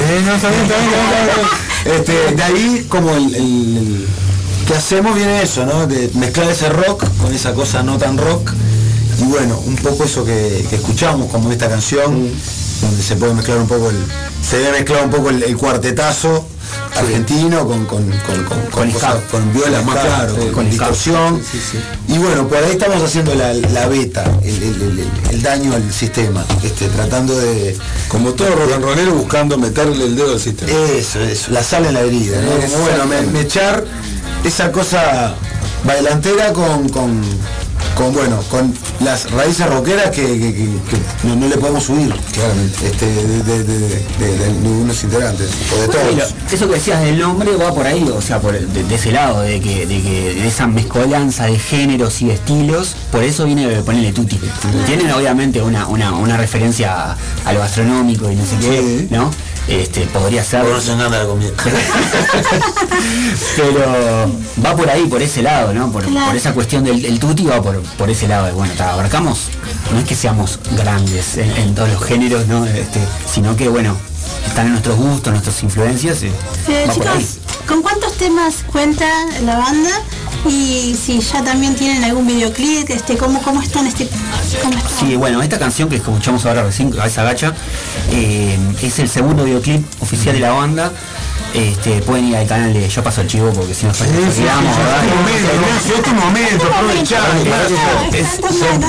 [1.86, 4.08] Este, de ahí como el, el- el-
[4.68, 5.86] que hacemos viene eso, ¿no?
[5.88, 8.52] De mezclar ese rock con esa cosa no tan rock.
[9.20, 12.30] Y bueno, un poco eso que, que escuchamos, como esta canción,
[12.82, 13.96] donde se puede mezclar un poco el.
[14.48, 16.48] Se debe mezclar un poco el, el cuartetazo
[16.96, 21.42] argentino con, con, con, con, con cosas- con violas más claro, con, con distorsión.
[22.08, 26.44] Y bueno, por ahí estamos haciendo la, la beta, el, el- el- daño al sistema,
[26.64, 27.78] este, tratando de.
[28.10, 28.50] Como todo
[28.82, 30.72] rollero buscando meterle el dedo al sistema.
[30.72, 32.50] Eso, eso, la sal en la herida, ¿no?
[32.68, 33.84] Como, bueno, me, me echar
[34.46, 35.34] esa cosa
[35.84, 37.22] bailantera con, con,
[37.96, 42.14] con, bueno, con las raíces rockeras que, que- que- que no, no le podemos subir,
[42.34, 46.34] claramente, este, de, de, de, ningunos integrantes, o de Bueno, todos.
[46.52, 49.60] eso que decías del nombre va por ahí, o sea, por, de, ese lado, de
[49.62, 54.40] que, de esa mezcolanza de géneros y de estilos, por eso viene de ponerle tutti.
[54.86, 59.32] Tienen obviamente una, una, una referencia a, a lo gastronómico y no sé qué, ¿no?
[59.68, 60.64] Este, podría ser.
[60.64, 61.52] La comida.
[63.56, 64.32] Pero
[64.64, 65.92] va por ahí, por ese lado, ¿no?
[65.92, 66.28] Por, Claro.
[66.28, 69.48] por esa cuestión del, del tutti va por, por ese lado de, bueno, ta, abarcamos,
[69.92, 72.66] no es que seamos grandes en, en todos los géneros, ¿no?
[72.66, 73.00] Este,
[73.32, 73.96] sino que, bueno,
[74.46, 77.18] están en nuestros gustos, nuestras influencias, y Eh, va por ahí.
[77.20, 77.38] chicos,
[77.68, 79.06] ¿con cuántos temas cuenta
[79.44, 79.90] la banda?
[80.48, 84.08] Y si ya también tienen algún videoclip, este, ¿cómo, cómo están este
[84.62, 84.78] cómo?
[85.00, 87.54] Sí, bueno, esta canción que escuchamos ahora recién, Cabeza Gacha,
[88.12, 90.92] eh, es el segundo videoclip oficial de la banda.
[91.56, 94.42] Este, pueden ir al canal de Yo Paso el Chivo porque si nos parece sí,
[94.42, 94.44] sí,
[95.86, 96.66] sí, este momento.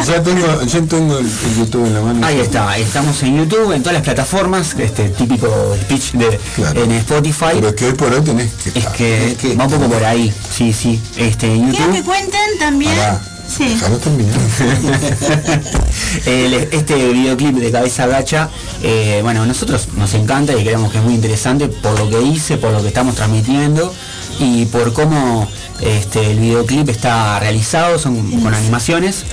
[0.06, 2.26] Ya, tengo, ya tengo el, el YouTube en la mano.
[2.26, 6.40] Ahí está, estamos en YouTube, en todas las plataformas, este típico speech de
[6.74, 7.46] en Spotify.
[7.54, 8.78] Pero es que hoy por hoy tenés que.
[8.78, 8.86] Es
[9.36, 11.00] que, va un poco por ahí, sí, sí.
[11.16, 12.04] Este, en Quiero que YouTube.
[12.04, 12.96] cuenten también.
[12.96, 13.35] Pará.
[13.48, 13.74] Sí.
[16.26, 18.50] El- este videoclip de Cabeza Gacha,
[18.82, 22.56] eh, bueno, nosotros nos encanta y creemos que es muy interesante por lo que hice,
[22.56, 23.92] por lo que estamos transmitiendo
[24.38, 25.48] y por cómo
[25.80, 29.24] este, el videoclip está realizado, son con animaciones.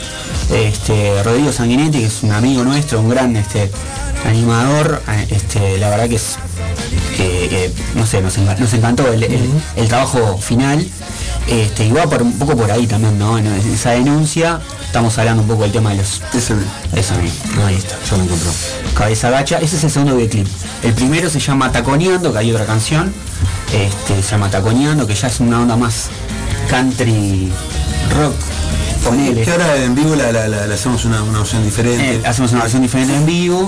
[0.53, 3.69] Este, Rodrigo Sanguinetti, que es un amigo nuestro, un gran este,
[4.25, 6.35] animador, este, la verdad que es
[7.17, 10.85] que, que, no sé, nos, enca- nos encantó el, el- el trabajo final.
[11.48, 13.38] Este, va por un poco por ahí también, ¿no?
[13.38, 16.22] En esa denuncia estamos hablando un poco del tema de los.
[16.34, 16.54] Ese
[16.96, 17.96] Eso mismo, ahí está.
[18.10, 18.50] Ya lo encontró.
[18.96, 20.48] Cabeza gacha, ese es el segundo videoclip.
[20.84, 23.14] El primero se llama Taconeando, que hay otra canción.
[23.74, 26.08] Este, se llama Taconeando, que ya es una onda más
[26.70, 27.52] country
[28.18, 28.34] rock.
[29.04, 29.42] Ponele.
[29.44, 32.16] Que ahora en vivo la, la- la- la hacemos una, una opción diferente.
[32.16, 33.68] Eh, hacemos una versión diferente en vivo.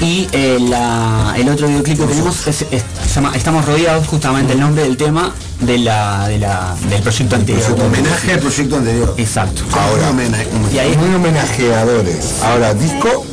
[0.00, 4.52] Y eh, la- el otro videoclip que tenemos es, es- se llama Estamos rodeados, justamente
[4.52, 7.76] el nombre del tema de la, de la- del proyecto anterior.
[7.80, 9.14] Homenaje al proyecto anterior.
[9.16, 9.62] Exacto.
[9.72, 10.46] Ahora, homenaje.
[10.72, 12.42] Y ahí- Muy homenajeadores.
[12.42, 13.24] Ahora, disco.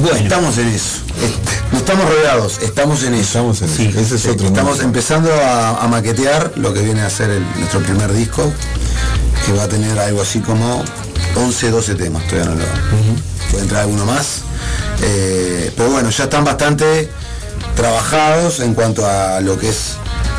[0.00, 0.16] Bueno.
[0.16, 0.98] Estamos en eso.
[1.72, 3.22] No estamos rodeados, estamos en eso.
[3.22, 3.98] Estamos en eso.
[4.00, 4.46] Ese es otro.
[4.46, 8.52] Estamos empezando a, a maquetear lo que viene a ser el- nuestro primer disco,
[9.46, 10.82] que va a tener algo así como
[11.36, 12.66] 11, 12 temas, todavía no lo
[13.50, 14.42] Puede entrar alguno más.
[15.02, 17.10] Eh, pero bueno, ya están bastante
[17.76, 19.96] trabajados en cuanto a lo que es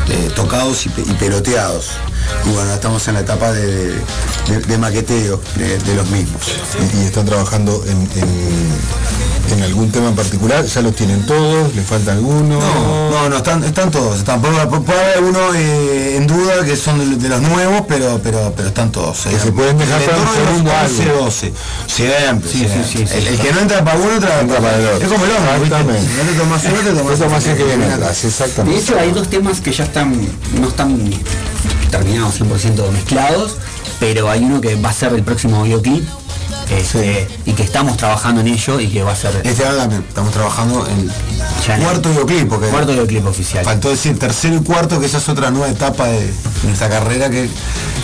[0.08, 1.90] eh, tocados y, y peloteados.
[2.46, 3.94] Y bueno, estamos en la etapa de,
[4.48, 6.42] de- de maqueteo de, de los mismos.
[6.94, 10.64] Y, y están trabajando en, en, en algún tema en particular.
[10.64, 11.74] Ya los tienen todos.
[11.74, 12.58] ¿Le falta alguno?
[12.60, 14.18] No, no, no, están, están todos.
[14.18, 18.20] Están, puede, puede haber algunos eh, en duda que son de, de los nuevos, pero
[18.22, 19.26] pero pero están todos.
[19.26, 19.30] eh.
[19.30, 21.24] Que se pueden dejar para un de segundo 11, álbum.
[21.24, 21.52] 12.
[21.86, 22.84] Siempre, Sí, siempre.
[22.84, 23.14] sí, sí, sí.
[23.16, 25.06] el, el que no entra para uno entra, Entra para el otro.
[25.06, 25.64] Es como el hombre, ¿viste?
[25.76, 26.10] Exactamente.
[26.10, 28.80] Si no te tomas uno, te tomas que viene atrás, De exactamente.
[28.80, 30.14] hecho hay dos temas que ya están,
[30.60, 31.10] no están
[31.90, 33.56] terminados 100% mezclados,
[34.00, 36.04] pero hay uno que va a ser el próximo videoclip
[36.70, 40.04] este, y que estamos trabajando en ello y que va a ser Este año también
[40.08, 41.10] estamos trabajando en
[41.66, 43.64] Ya cuarto videoclip, porque cuarto videoclip oficial.
[43.64, 46.32] faltó decir tercero y cuarto, que esa es otra nueva etapa de
[46.64, 47.48] nuestra carrera que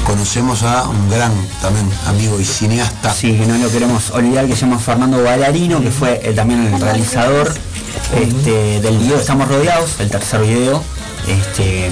[0.04, 1.32] conocemos a un gran
[1.62, 3.12] también amigo y cineasta.
[3.12, 6.66] Sí, que no lo queremos olvidar, que se llama Fernando Ballarino, que fue eh, también
[6.66, 7.52] el realizador
[8.14, 9.18] este, del video.
[9.18, 10.82] Estamos Rodeados, el tercer video,
[11.28, 11.90] este,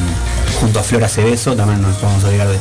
[0.60, 2.58] junto a Flora Cebeso, también no nos podemos olvidar de,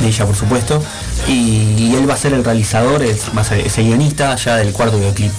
[0.00, 0.82] de ella por supuesto.
[1.28, 4.56] y, y él va a ser el realizador, es, va a ser ese guionista ya
[4.56, 5.32] del cuarto videoclip,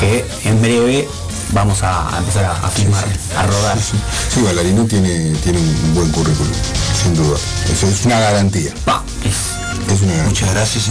[0.00, 1.08] que en breve
[1.52, 3.04] vamos a, a empezar a, a filmar,
[3.36, 3.78] a rodar.
[3.78, 6.52] Sí, Bailarino tiene, tiene un buen currículum,
[7.02, 7.38] sin duda.
[7.72, 8.72] Eso es una garantía.
[9.24, 9.55] Es
[10.24, 10.90] Muchas gracias.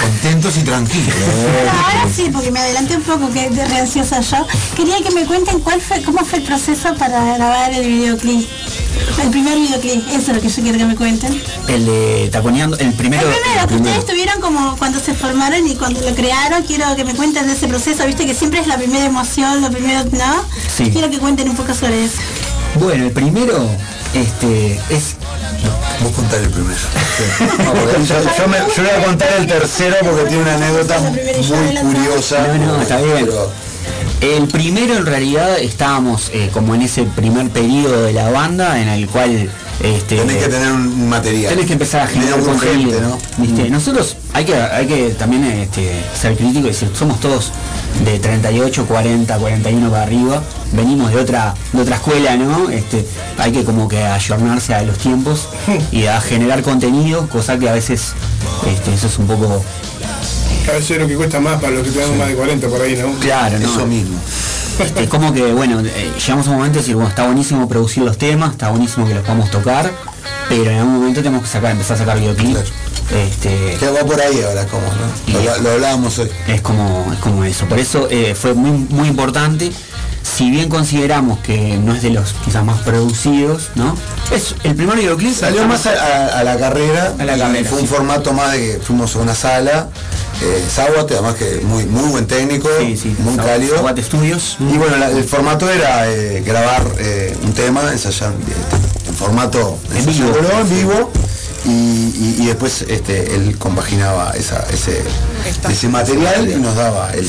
[0.00, 1.14] Contentos y tranquilos.
[1.72, 4.46] Ahora sí, porque me adelanté un poco, que de ansiosa yo.
[4.76, 8.46] Quería que me cuenten cuál fue, cómo fue el proceso para grabar el videoclip.
[9.22, 11.42] El primer videoclip, eso es lo que yo quiero que me cuenten.
[11.68, 13.28] El de Taconeando, el primero.
[13.28, 17.04] el primero, que ustedes tuvieron como cuando se formaron y cuando lo crearon, quiero que
[17.04, 20.44] me cuenten de ese proceso, viste que siempre es la primera emoción, lo primero, ¿no?
[20.76, 20.90] Sí.
[20.90, 22.18] Quiero que cuenten un poco sobre eso.
[22.78, 23.68] Bueno, el primero
[24.14, 25.16] este, es
[26.02, 26.78] Vos contar el primero.
[27.58, 31.76] No, yo, yo me- yo voy a contar el tercero porque tiene una anécdota muy
[31.76, 32.46] curiosa.
[32.48, 33.26] No, no, está bien.
[33.26, 33.50] Pero-
[34.20, 38.88] El primero en realidad estábamos eh, como en ese primer periodo de la banda en
[38.88, 39.50] el cual
[39.82, 41.50] este, Tenés que tener un material.
[41.50, 43.00] tenés que empezar a generar contenido.
[43.00, 43.18] ¿no?
[43.38, 43.70] ¿viste?
[43.70, 47.52] Nosotros hay que, hay que también este, ser críticos y decir, somos todos
[48.04, 50.42] de 38, 40, 41 para arriba,
[50.72, 52.70] venimos de otra, de otra escuela, ¿no?
[52.70, 53.06] Este,
[53.38, 55.48] hay que como que ayornarse a los tiempos
[55.92, 58.12] y a generar contenido, cosa que a veces
[58.70, 59.64] este, eso es un poco
[60.68, 62.80] A veces es lo que cuesta más para los que tenemos más de 40 por
[62.82, 63.18] ahí, ¿no?
[63.18, 63.66] Claro, ¿no?
[63.66, 64.18] Eso mismo.
[64.80, 68.02] Este, como que, bueno, eh, llegamos a un momento de decir, bueno, está buenísimo producir
[68.02, 69.90] los temas, está buenísimo que los podamos tocar,
[70.48, 72.72] pero en algún momento tenemos que sacar, empezar a sacar videoclips.
[73.10, 75.40] Este, Que va por ahí ahora, como, ¿no?
[75.40, 76.30] Lo, lo hablábamos hoy.
[76.46, 77.66] es como, es como eso.
[77.66, 79.70] Por eso eh, fue muy, muy importante.
[80.40, 83.94] Si bien consideramos que no es de los quizás más producidos, ¿no?
[84.34, 85.34] Es el primer videoclip.
[85.36, 87.12] Salió más a, a- a la carrera.
[87.18, 87.94] A la carrera, Fue un sí.
[87.94, 89.88] formato más de que fuimos a una sala.
[90.40, 93.76] Eh, Zaguate, además que muy, muy buen técnico, muy Zaguate- cálido.
[93.76, 94.56] Zaguate Studios.
[94.60, 99.76] Y bueno, la- el formato era eh, grabar eh, un tema, ensayar eh, en formato
[99.94, 100.26] En vivo.
[100.26, 101.10] ensayándolo en vivo.
[101.66, 105.02] Y, y- y después este, él compaginaba esa, ese,
[105.70, 107.26] ese material y nos daba el,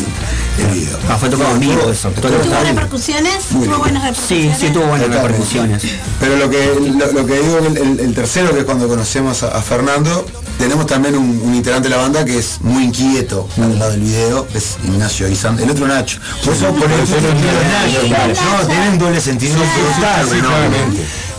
[0.60, 0.98] el video.
[1.10, 2.10] Ah, fue tocado en vivo eso.
[2.10, 3.44] ¿Tuvo está repercusiones?
[3.50, 4.58] ¿Tuvo buenas Sí, repercusiones?
[4.60, 5.28] sí tuvo buenas Totalmente.
[5.38, 5.84] repercusiones.
[6.20, 9.44] Pero lo que, lo, lo que digo, el, el- el tercero, que es cuando conocemos
[9.44, 10.26] a, a Fernando,
[10.58, 14.02] tenemos también un, un integrante de la banda que es muy inquieto al lado del
[14.02, 16.20] video, es Ignacio Izan, el otro Nacho.
[16.46, 18.34] Por eso por el otro Nacho, claro.
[18.62, 20.42] No, tienen doble sentido sí.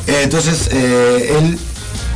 [0.09, 1.59] Eh, entonces, eh, él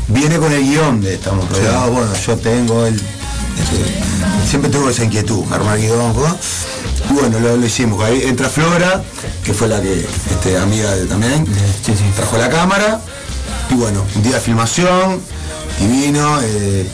[0.09, 2.95] viene con el guion de estamos rodeados, bueno, yo tengo el.
[2.95, 4.16] este,
[4.47, 6.15] siempre tuve esa inquietud, armar guion,
[7.11, 8.03] y bueno, lo, lo hicimos.
[8.05, 9.03] Ahí entra Flora,
[9.45, 11.47] que fue la que, este, amiga de, también,
[12.15, 13.01] trajo la cámara,
[13.71, 15.21] y bueno, un día de filmación,
[15.81, 16.87] divino, eh,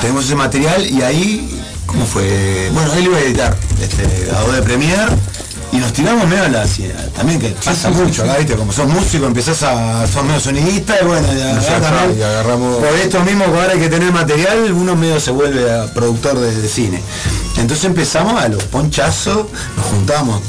[0.00, 2.70] tenemos ese material y ahí, ¿cómo fue?
[2.72, 5.12] Bueno, él iba a editar, este, Adobe Premiere,
[5.72, 8.88] y nos tiramos medio a la hacia- también que pasa mucho acá, viste, como sos
[8.88, 13.44] músico, empezás a, sos medio sonidista y bueno, y, también, y agarramos- por esto mismo
[13.44, 17.02] que ahora hay que tener material, uno medio se vuelve a productor de, de cine.
[17.58, 20.40] Entonces empezamos a los ponchazos, nos juntamos,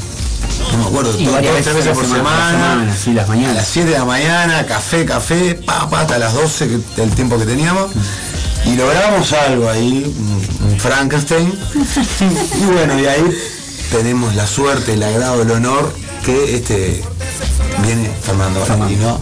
[0.72, 3.50] no me acuerdo, dos, tres veces veces por semana, semana, sí, las mañanas.
[3.52, 7.10] a las 7 de la mañana, café, café, pa, pa, hasta las 12, que el
[7.10, 7.90] tiempo que teníamos.
[8.66, 10.04] Y logramos algo ahí,
[10.62, 11.52] un Frankenstein.
[12.60, 13.24] y bueno, y ahí
[13.90, 15.92] tenemos la suerte, el agrado, el honor
[16.24, 17.02] que este
[17.82, 19.18] viene Fernando Valentino.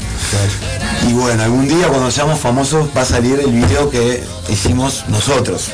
[1.09, 5.67] Y bueno, algún día cuando seamos famosos va a salir el video que hicimos nosotros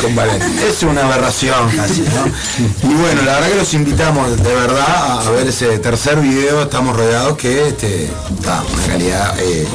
[0.00, 0.62] con Valentino.
[0.62, 2.24] Es una aberración casi, ¿no?
[2.90, 6.96] Y bueno, la verdad que los invitamos de verdad a ver ese tercer video, estamos
[6.96, 9.66] rodeados que este, está una calidad, eh,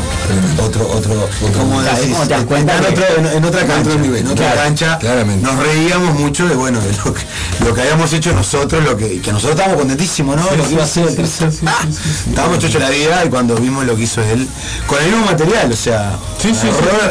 [0.63, 1.27] otro, otro,
[1.57, 2.11] ¿cómo decís?
[2.13, 5.45] ¿cómo te das cuenta en, otro- en- en otra cancha, en otra Claro, cancha, claramente.
[5.45, 7.21] nos reíamos mucho de bueno de lo que,
[7.65, 10.43] lo que habíamos hecho nosotros, lo que, que nosotros estábamos contentísimos, ¿no?
[10.55, 11.51] lo que iba a ser el tercer.
[11.65, 11.81] Ah,
[12.30, 14.48] estábamos chocho la vida y cuando vimos lo que hizo él,
[14.88, 16.17] con el mismo material, o sea,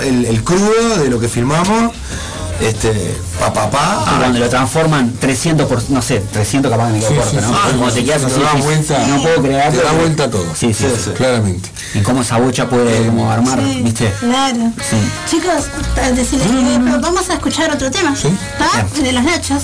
[0.04, 1.92] el, el crudo de lo que filmamos,
[2.60, 4.04] este, pa pa pa.
[4.14, 7.30] Y cuando lo transforman 300 por, no sé, 300 capaz que me quedo Sí, corto,
[7.30, 7.48] sí, ¿no?
[7.52, 7.76] sí.
[7.78, 9.70] Como te quedas Te así, da vuelta- no puedo creer.
[9.72, 10.46] te da vuelta todo.
[10.56, 11.10] Sí, sí, sí.
[11.16, 11.68] Claramente.
[11.94, 14.12] Y cómo esa bocha puede como armar, Sí, ¿viste?
[14.18, 14.72] Claro.
[14.90, 14.96] Sí.
[15.30, 18.12] Chicos, que vamos a escuchar otro tema.
[18.12, 18.86] ¿Está?
[19.02, 19.62] De los nachos.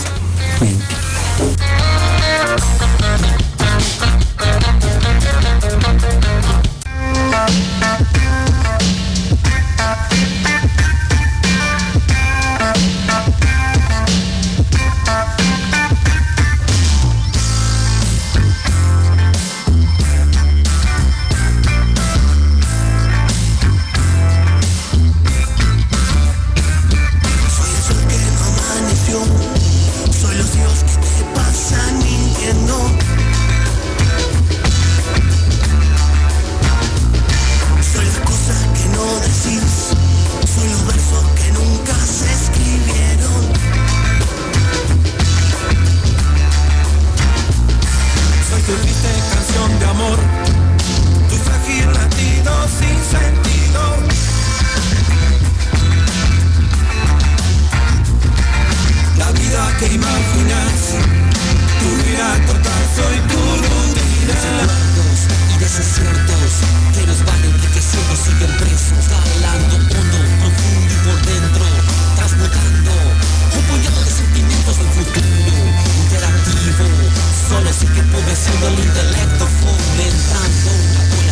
[77.49, 81.24] Solo sí que puede siendo el intelecto fomentando una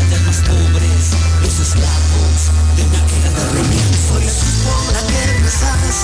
[1.62, 3.74] esclavos de una guerra de
[4.08, 4.74] Soy la chispa
[5.06, 5.96] que rezas,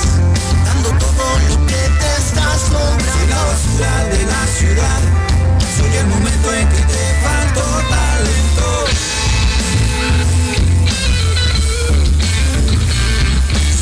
[0.64, 3.12] dando todo lo que te estás logrando.
[3.12, 5.00] Soy la basura de la ciudad,
[5.76, 8.68] soy el momento en que te faltó talento.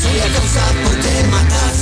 [0.01, 1.77] Soy la causa por qué matas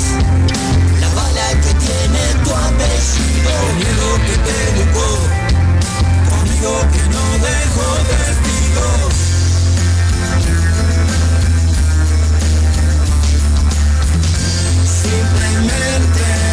[1.00, 5.08] La bala que tiene tu apellido El miedo que te educó,
[6.26, 9.05] tu amigo que no dejó testigo.
[15.54, 16.45] Nos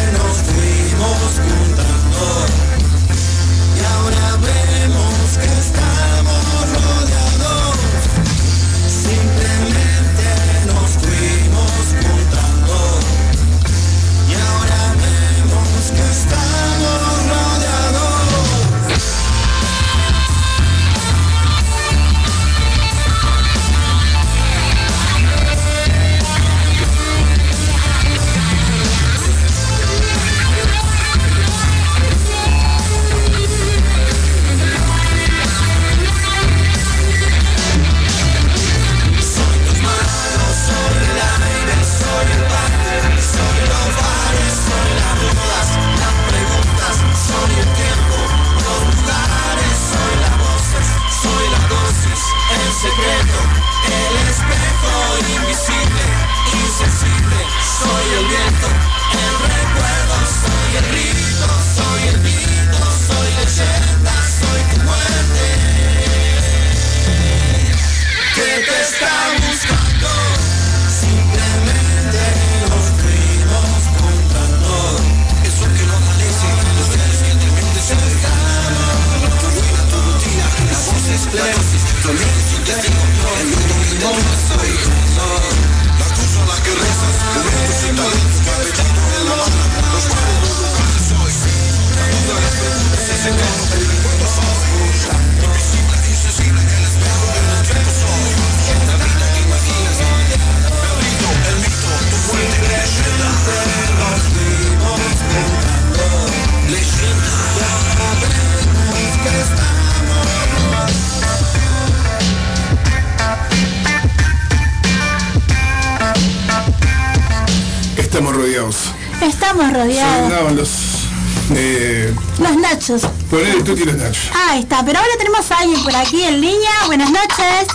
[124.53, 126.69] Ahí está, pero ahora tenemos a alguien por aquí en línea.
[126.85, 127.69] Buenas noches.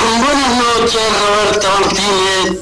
[0.00, 2.60] Buenas noches, Roberto Martínez.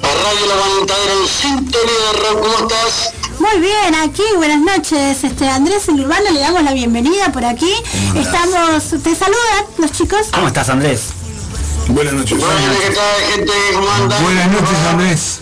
[0.00, 3.12] La radio La Aguantadera en sintonía de rock, ¿cómo estás?
[3.38, 5.22] Muy bien, aquí, buenas noches.
[5.22, 7.74] Este Andrés en Urbano le damos la bienvenida por aquí.
[8.16, 10.28] Estamos, te saludan los chicos.
[10.32, 11.08] ¿Cómo estás, Andrés?
[11.88, 12.38] Buenas noches.
[12.38, 13.52] Buenas, ¿qué tal, gente?
[13.74, 14.22] ¿Cómo andan?
[14.22, 15.40] Buenas noches, Andrés.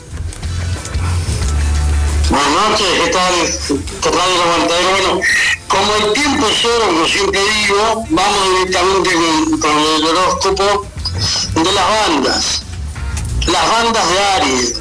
[2.29, 4.13] Buenas noches, ¿qué tal?
[4.19, 4.91] Radio La Aguantadera.
[4.91, 5.21] Bueno,
[5.69, 10.87] como el tiempo es oro, como siempre digo, vamos directamente con, con el horóscopo
[11.55, 12.63] de las bandas.
[13.47, 14.75] Las bandas de Aries.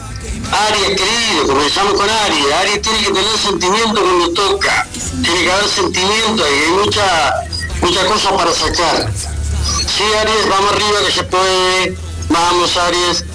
[0.51, 2.53] Aries querido, comenzamos con Aries.
[2.53, 4.87] Aries tiene que tener sentimiento cuando toca.
[5.23, 7.33] Tiene que haber sentimiento y hay mucha,
[7.81, 9.11] mucha cosa para sacar.
[9.13, 11.97] Sí, Aries, vamos arriba que se puede.
[12.29, 13.25] Vamos, Aries.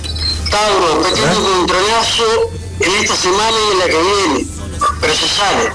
[0.50, 2.24] Tauro, pequeño controlazo
[2.80, 4.46] en esta semana y en la que viene.
[5.00, 5.72] Pero se sale,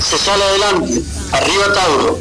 [0.00, 1.02] se sale adelante.
[1.32, 2.18] Arriba Tauro.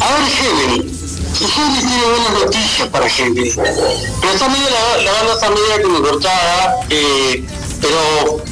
[0.00, 0.92] Ahora Géminis.
[1.40, 3.56] Y Géminis tiene buenas noticias para Géminis.
[3.56, 4.68] Pero está medio,
[5.04, 7.44] la, banda está media como cortada, eh,
[7.80, 8.42] pero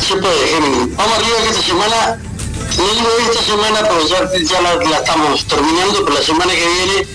[0.00, 0.96] se puede, Géminis.
[0.96, 2.18] Vamos arriba que esta semana,
[2.76, 6.66] no digo esta semana porque ya, ya la, la estamos terminando, pero la semana que
[6.66, 7.06] viene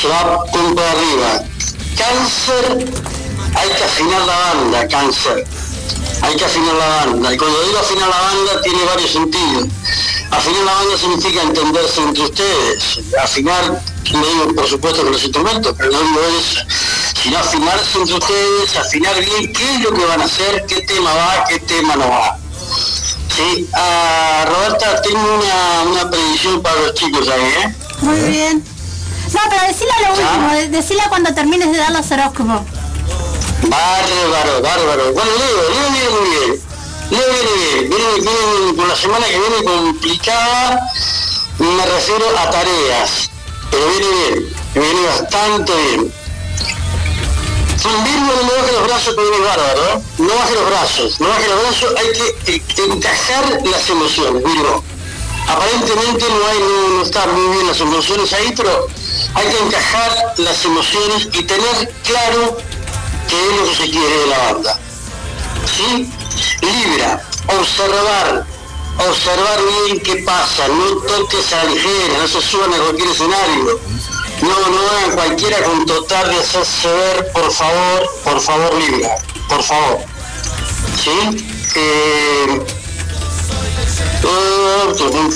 [0.00, 1.44] se va con para arriba.
[1.96, 2.92] Cáncer,
[3.56, 5.46] hay que afinar la banda, cáncer.
[6.22, 7.34] Hay que afinar la banda.
[7.34, 9.68] Y cuando digo afinar la banda tiene varios sentidos.
[10.36, 13.00] Afinar la banda significa entenderse entre ustedes.
[13.22, 16.60] Afinar, digo por supuesto con los instrumentos, pero no digo eso.
[17.22, 21.12] Sino afinarse entre ustedes, afinar bien qué es lo que van a hacer, qué tema
[21.14, 22.36] va, qué tema no va.
[23.34, 27.74] Sí, ah, Roberta, tengo una, una predicción para los chicos ahí, ¿eh?
[28.02, 28.64] Muy bien.
[29.32, 32.60] No, pero decile lo último, de- decile cuando termines de dar los horóscopos.
[33.62, 35.12] Bárbaro, bárbaro.
[35.12, 36.62] Bueno, Leo, Leo viene muy bien.
[37.10, 37.88] Viene.
[37.88, 40.80] Viene, por la semana que viene complicada,
[41.58, 43.30] me refiero a tareas.
[43.70, 46.12] Pero viene bien, viene bastante bien.
[47.82, 50.02] Con Virgo no baje los brazos, que viene bárbaro.
[50.18, 54.82] No baje los brazos, no baje los brazos, hay que eh, encajar las emociones, Virgo.
[55.46, 58.86] Aparentemente no hay, no, no están muy bien las emociones ahí, pero
[59.34, 62.56] hay que encajar las emociones y tener claro
[63.28, 64.78] qué es lo que se quiere de la banda.
[65.76, 66.10] ¿Sí?
[66.60, 67.22] Libra,
[67.58, 68.46] observar,
[69.08, 73.80] observar bien qué pasa, no toques a ligera, no se suban a cualquier escenario.
[74.42, 79.16] No, no hagan cualquiera con total de hacerse ver, por favor, por favor, Libra,
[79.48, 79.98] por favor.
[81.02, 81.46] ¿Sí?
[81.76, 82.64] Eh,
[84.24, 85.30] eh,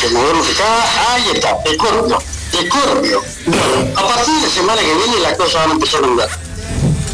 [0.00, 2.18] se movemos acá, ahí está, Escorpio,
[2.52, 3.22] Escorpio.
[3.46, 6.30] Bueno, a partir de la semana que viene las cosas van a empezar a andar.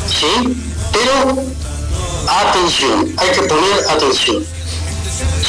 [0.08, 0.56] ¿Sí?
[0.92, 1.44] Pero
[2.28, 4.44] atención, hay que poner atención.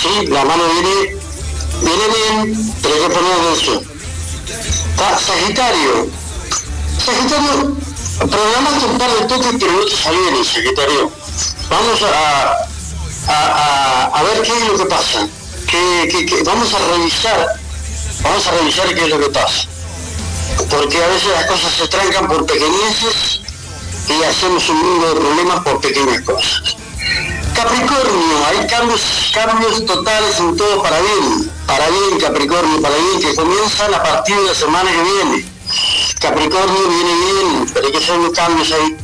[0.02, 0.28] ¿Sí?
[0.28, 1.18] La mano viene,
[1.82, 2.04] viene
[2.48, 3.84] bien, pero hay que poner atención.
[4.92, 6.08] Está Sagitario.
[7.04, 7.76] Sagitario,
[8.20, 11.12] programaste un par de toques, pero no te salieron, Sagitario.
[11.70, 12.68] Vamos a,
[13.32, 15.28] a, a- ver qué es lo que pasa.
[15.70, 17.56] Que, que- que- vamos a revisar,
[18.22, 19.68] vamos a revisar qué es lo que pasa.
[20.70, 23.42] Porque a veces las cosas se trancan por pequeñeces
[24.10, 26.76] y hacemos un mundo de problemas por pequeñas cosas.
[27.54, 33.36] Capricornio, hay cambios, cambios totales en todo para bien, para bien Capricornio, para bien, que
[33.36, 35.46] comienzan a partir de la semana que viene.
[36.20, 38.98] Capricornio viene bien, pero hay que hacer cambios ahí,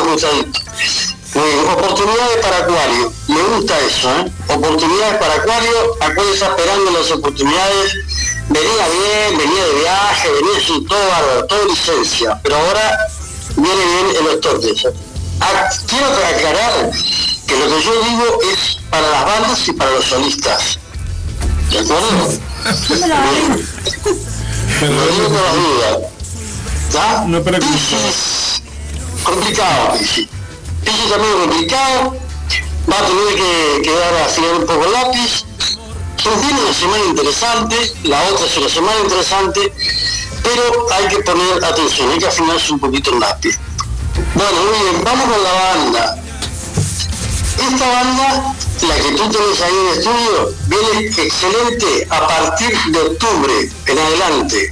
[0.00, 0.62] ajustaditos.
[1.34, 4.32] Muy bien, oportunidades para Acuario, me gusta eso, ¿eh?
[4.48, 7.94] Oportunidades para Acuario, Acuario está esperando las oportunidades,
[8.48, 12.98] venía bien, venía de viaje, venía así, todo todo licencia, pero ahora
[13.56, 14.86] viene bien en los toques.
[15.40, 16.90] Ah, quiero aclarar
[17.46, 20.78] que lo que yo digo es para las bandas y para los solistas.
[21.70, 22.38] ¿De acuerdo?
[24.80, 25.36] Lo digo con
[27.44, 28.62] para Piscis,
[29.22, 30.28] complicado, Piscis.
[30.84, 32.16] Piscis también complicado.
[32.90, 35.44] Va a tener que quedar a afinar un poco el lápiz.
[36.22, 39.72] Pues viene una semana interesante, la otra es una semana interesante,
[40.42, 43.58] pero hay que poner atención, hay que afinarse un poquito el lápiz.
[44.34, 46.18] Bueno, muy bien, vamos con la banda.
[47.58, 48.54] Esta banda,
[48.88, 53.98] la que tú tienes ahí en el estudio, viene excelente a partir de octubre en
[53.98, 54.70] adelante.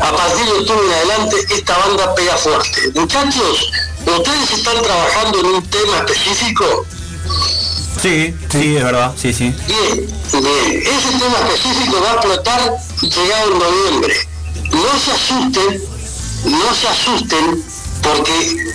[0.00, 2.92] A partir de octubre en adelante, esta banda pega fuerte.
[2.94, 3.70] Muchachos,
[4.06, 6.86] ¿ustedes están trabajando en un tema específico?
[8.00, 9.54] Sí, sí, es verdad, sí, sí.
[9.66, 10.82] Bien, bien.
[10.82, 14.28] Ese tema específico va a explotar llegado en noviembre.
[14.78, 15.82] No se asusten,
[16.44, 17.64] no se asusten,
[18.00, 18.74] porque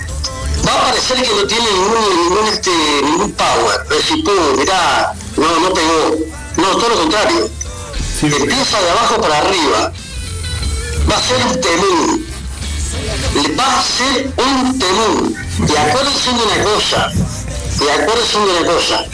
[0.66, 2.70] va a parecer que no tiene ningún, ningún, este,
[3.02, 3.80] ningún power.
[3.90, 6.16] Es decir, pum, mirá, no, no pegó.
[6.56, 7.50] No, todo lo contrario.
[8.22, 9.92] Empieza de abajo para arriba.
[11.10, 12.26] Va a ser un temún.
[13.34, 15.36] Le Va a ser un temún.
[15.58, 17.12] Y acuérdense de una cosa.
[17.80, 19.04] Y acuérdense de una cosa.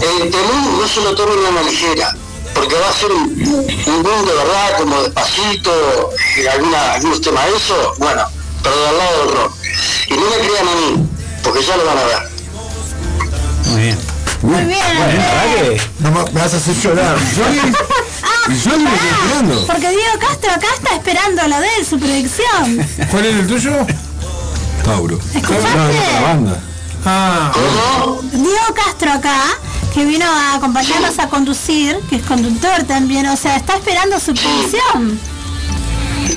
[0.00, 2.14] El temún no se lo tomen a la ligera.
[2.56, 5.70] Porque va a ser un, un boom de verdad, como despacito,
[6.38, 7.94] eh, alguna, algunos temas de eso.
[7.98, 8.22] Bueno,
[8.62, 9.52] pero del lado del rock.
[10.08, 11.08] Y no me crean a mí,
[11.44, 12.28] porque ya lo van a ver.
[13.66, 13.98] Muy bien.
[14.42, 14.78] Muy bien.
[16.00, 17.16] No, me me vas a hacer llorar.
[18.22, 19.66] Ah, Y yo me quedé esperando.
[19.66, 22.88] Porque Diego Castro acá está esperando lo de él, su predicción.
[23.10, 23.70] ¿Cuál es el tuyo?
[24.84, 25.18] Tauro.
[25.34, 25.76] ¿Escuchaste?
[25.76, 26.60] No, de otra banda.
[27.08, 27.52] Ah,
[28.32, 29.40] Diego Castro acá,
[29.94, 34.34] que vino a acompañarnos a conducir, que es conductor también, o sea, está esperando su
[34.34, 35.20] predicción.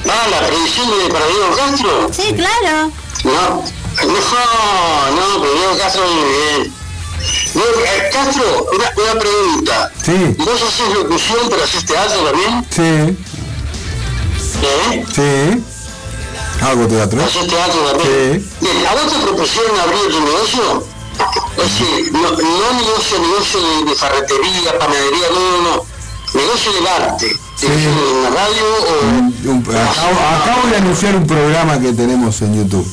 [0.07, 2.09] Ah, la predicción de para Diego Castro.
[2.14, 2.91] Sí, claro.
[3.23, 3.64] No,
[4.03, 6.73] no, no, pero Diego Castro muy bien.
[7.53, 9.91] Diego, eh, Castro, una, una pregunta.
[10.06, 10.35] Sí.
[10.38, 12.65] ¿Vos haces locución pero haces teatro también?
[12.69, 13.17] Sí,
[14.61, 15.06] ¿Eh?
[15.15, 15.64] sí.
[16.61, 17.21] Hago teatro.
[17.23, 18.41] ¿Haces teatro también?
[18.41, 18.65] Sí.
[18.65, 20.83] Bien, ¿a vos te propusieron abrir tu negocio?
[21.57, 25.85] Es decir, no, no negocio, negocio de, de ferretería, panadería, no, no, no.
[26.33, 27.35] Negocio del arte.
[27.61, 29.49] Negocio de la radio o...
[29.49, 32.88] Un- acabo, acabo de anunciar un programa que tenemos en YouTube.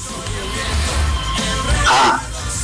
[1.88, 2.20] Ah,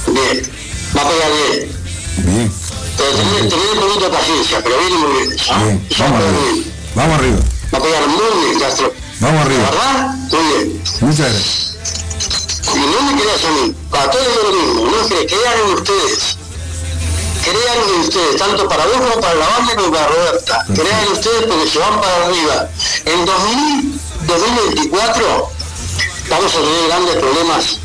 [0.06, 0.50] bien.
[0.96, 1.72] Va a pegar bien.
[2.18, 2.52] Bien,
[2.96, 3.10] Pero
[3.48, 5.36] tener un poquito de paciencia, pero viene muy bien.
[5.50, 5.62] ¿ah?
[5.64, 5.86] bien.
[5.98, 6.42] Vamos arriba.
[6.52, 6.72] bien.
[6.94, 7.38] Vamos arriba.
[7.74, 8.92] Va a pegar muy bien, Castro.
[9.22, 9.70] Vamos ¿La arriba.
[9.70, 10.14] verdad?
[10.30, 10.82] Muy bien.
[11.00, 11.76] Muchas gracias.
[12.74, 16.36] Y no me creas a mí, a todos lo mismo, no creas, que hagan ustedes.
[17.44, 20.64] crean en ustedes, tanto para vos como para la banda como para Roberta.
[20.74, 22.68] Crean en ustedes porque se van para arriba.
[23.04, 25.50] En 2000, 2024
[26.30, 27.78] vamos a tener grandes problemas,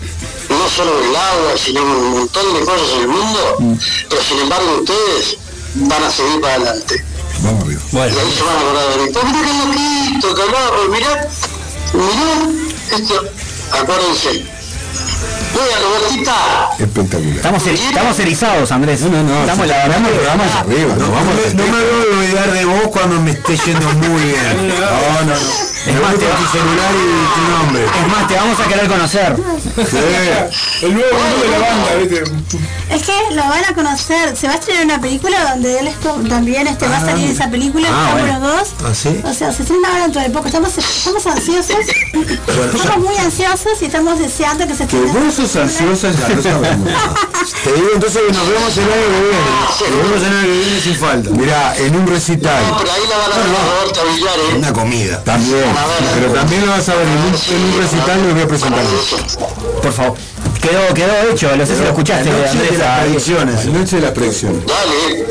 [0.50, 3.58] no solo del agua, sino un montón de cosas en el mundo,
[4.10, 5.38] pero sin embargo ustedes
[5.76, 7.04] van a seguir para adelante.
[7.44, 7.82] Vamos arriba.
[7.94, 9.10] Y ahí se van a acordar de mí.
[9.14, 10.42] Pues mirá que loquito, que
[10.90, 11.30] mirá,
[11.94, 12.32] mirá,
[12.96, 13.16] esto,
[13.72, 14.46] acuérdense.
[16.80, 17.36] Espectacular.
[17.38, 19.02] Estamos, eri- estamos erizados, Andrés.
[19.02, 20.02] No, no, estamos si la verdad
[20.60, 24.22] arriba, No, me- no me voy a olvidar de vos cuando me esté yendo muy
[24.24, 24.68] bien.
[24.78, 25.77] No, no, no.
[25.88, 27.86] Me Es más, te tu celular y tu nombre.
[27.86, 29.36] Es más, te vamos a querer conocer.
[30.82, 32.24] El nuevo mundo de la banda, ¿viste?
[32.90, 34.36] Es que lo van a conocer.
[34.36, 35.90] Se va a estrenar una película donde él
[36.30, 37.88] también este, va a salir esa película.
[37.90, 38.40] Ah, estamos bueno.
[38.40, 38.90] los dos.
[38.90, 39.22] ¿Ah, sí?
[39.24, 40.48] O sea, se estrena ahora dentro de poco.
[40.48, 41.78] Estamos, estamos ansiosos.
[42.74, 45.26] Estamos muy ansiosos y estamos deseando que se Que estrene.
[45.26, 46.90] vos sos ansiosa ya lo sabemos.
[47.64, 49.96] Te digo entonces que nos vemos el año que viene.
[49.96, 51.30] Nos vemos el año que viene sin falta.
[51.30, 52.64] Mirá, en un recital.
[52.70, 54.56] no, pero ahí la van a ver a Roberta Villar, ¿eh?
[54.58, 55.24] Una comida.
[55.24, 55.64] También,
[56.16, 58.84] pero también lo vas a ver en un, en un recital, lo voy a presentar.
[59.82, 60.18] Por favor.
[60.62, 62.72] Quedó, quedó hecho, no sé si lo escuchaste, La noche Andrés.
[62.72, 63.66] de las predicciones.
[63.66, 64.66] La noche de las predicciones.
[64.66, 65.26] Dale,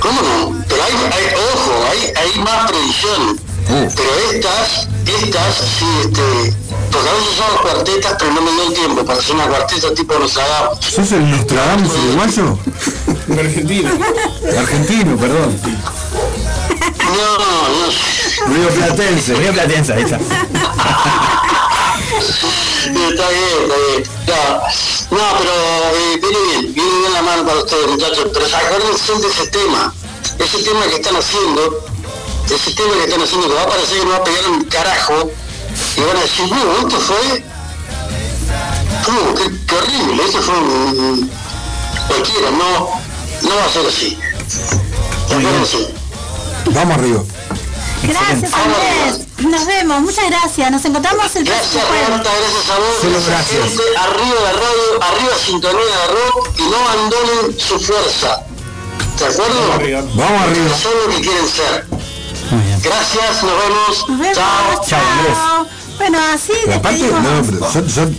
[0.00, 0.64] ¿cómo no?
[0.68, 3.40] Pero hay, hay ojo, hay, hay más predicciones.
[3.94, 6.52] Pero estas, estas, sí, este,
[6.90, 9.94] porque a veces son cuartetas, pero no me dio el tiempo para hacer una cuarteta
[9.94, 10.78] tipo nos hagamos.
[10.84, 12.58] ¿Sos el Nostradamus uruguayo?
[13.38, 13.90] Argentina.
[14.58, 15.58] Argentino, perdón.
[17.16, 19.34] No, no, Río Platense.
[19.34, 20.16] Río Platense, ahí está.
[23.08, 24.02] está bien, está bien.
[25.10, 28.28] No, no pero eh, viene bien, viene bien la mano para ustedes, muchachos.
[28.32, 29.94] Pero acuérdense de ese tema,
[30.38, 31.84] ese tema que están haciendo,
[32.46, 34.64] ese tema que están haciendo, que va a parecer que no va a pegar un
[34.64, 35.30] carajo,
[35.96, 37.44] y van a decir, no, esto fue,
[39.12, 41.30] no, qué, qué horrible, esto fue un,
[42.08, 43.00] cualquiera, no,
[43.42, 44.18] no va a ser así.
[45.26, 46.01] Acuérdense.
[46.70, 47.22] Vamos arriba.
[48.02, 49.26] Gracias, Andrés.
[49.38, 50.00] Nos vemos.
[50.00, 50.70] Muchas gracias.
[50.70, 52.08] Nos encontramos el próximo Gracias jueves.
[52.08, 53.68] Roberta, gracias a vos, Solo gracias, gracias.
[53.68, 58.42] gente, arriba de radio, arriba sintonía de rock y no abandonen su fuerza.
[59.18, 59.60] ¿De acuerdo?
[60.14, 60.76] Vamos arriba.
[60.76, 61.86] Son lo que quieren ser.
[62.82, 64.08] Gracias, nos vemos.
[64.08, 64.36] Nos vemos.
[64.36, 64.84] Chao.
[64.88, 65.66] Chao.
[65.98, 67.22] Bueno, así aparte, despedimos.
[67.22, 68.10] no, pero yo, yo,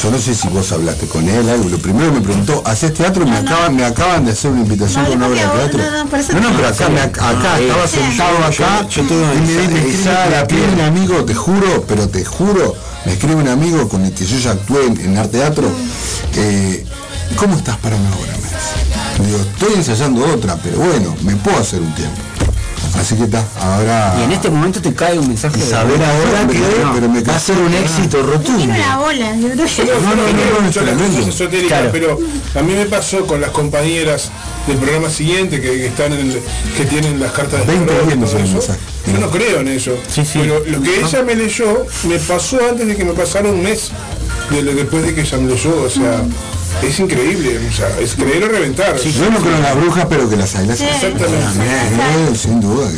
[0.00, 1.68] yo no sé si vos hablaste con él algo.
[1.68, 3.26] Lo primero me preguntó, ¿haces teatro?
[3.26, 5.78] Me acaban, me acaban de hacer una invitación No, con una obra de teatro.
[5.78, 7.20] no, no, pero acá, me, acá
[7.54, 7.96] Ah, estaba sí.
[7.98, 12.08] sentado acá Yo- yo tengo y me, esa- me escribe, un amigo, te juro, pero
[12.08, 15.38] te juro, me escribe un amigo con el que yo ya actué en, en arte
[15.38, 15.70] teatro.
[16.36, 16.84] eh,
[17.36, 18.32] ¿Cómo estás para una obra?
[18.32, 19.20] Me dice.
[19.22, 22.16] Le digo, estoy ensayando otra, pero bueno, me puedo hacer un tiempo.
[22.98, 24.14] Así que está, ahora.
[24.20, 26.60] Y en este momento te cae un mensaje de Saber ahora que
[26.94, 28.64] pero me va a ser un éxito Tiene rotundo.
[28.74, 29.36] una bola.
[29.36, 31.18] Yo No, no, no, no, es son las tremendo.
[31.18, 31.90] cosas esotéricas, Claro.
[31.92, 32.18] pero
[32.54, 34.30] a mí me pasó con las compañeras
[34.66, 36.40] del programa siguiente que, que están en el-
[36.76, 38.54] que tienen las cartas de 20 tarot y viendo todo ese eso.
[38.58, 38.78] mensaje.
[39.12, 39.96] Yo no creo en eso.
[40.14, 40.38] Sí, sí.
[40.40, 43.90] Pero lo que ella me leyó me pasó antes de que me pasara un mes
[44.50, 45.82] de lo- después de que ella me leyó.
[45.82, 46.22] O sea,
[46.82, 47.68] es increíble.
[47.68, 48.96] O sea, es creer o reventar.
[48.96, 50.66] Yo no creo en las brujas, pero que las hay.
[50.66, 50.84] Las Sí.
[50.84, 52.36] Exactamente.
[52.36, 52.88] Sin duda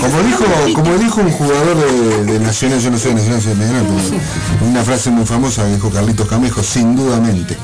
[0.00, 3.54] Como dijo, como dijo un jugador de, de Nacional, yo no soy de Nacional, soy
[3.54, 7.56] de pero una frase muy famosa que dijo Carlitos Camejo, sin dudamente.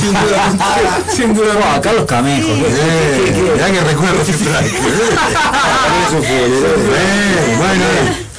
[0.00, 0.52] Sin duda.
[1.14, 1.54] sin duda.
[1.54, 2.48] Buah, Carlos Camejo.
[2.48, 4.20] Eh, ya que recuerdo.
[6.12, 8.29] Eh, bueno, eh.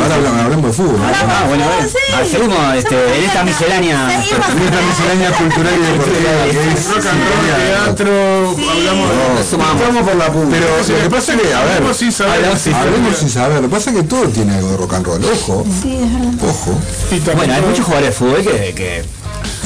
[0.00, 0.98] Ahora hablamos, hablamos de fútbol.
[1.00, 1.06] ¿no?
[1.06, 1.90] Ah, bueno, a ver.
[2.14, 4.14] Ah, seguimos este, en esta miscelánea.
[4.14, 7.46] En esta miscelánea cultural y deportiva que es Rock and roll,
[7.84, 9.80] teatro, hablamos Sumamos.
[9.80, 10.56] Estamos por la punta.
[10.56, 12.34] Pero lo que pasa es que, a ver, Hablamos sin saber.
[12.34, 13.56] hablamos sin saber.
[13.56, 15.24] Lo que pasa es que todo tiene algo de rock and roll.
[15.24, 16.32] Ojo, Sí, es verdad.
[16.48, 16.78] ojo.
[17.10, 19.04] Y también Bueno, hay muchos jugadores de fútbol que,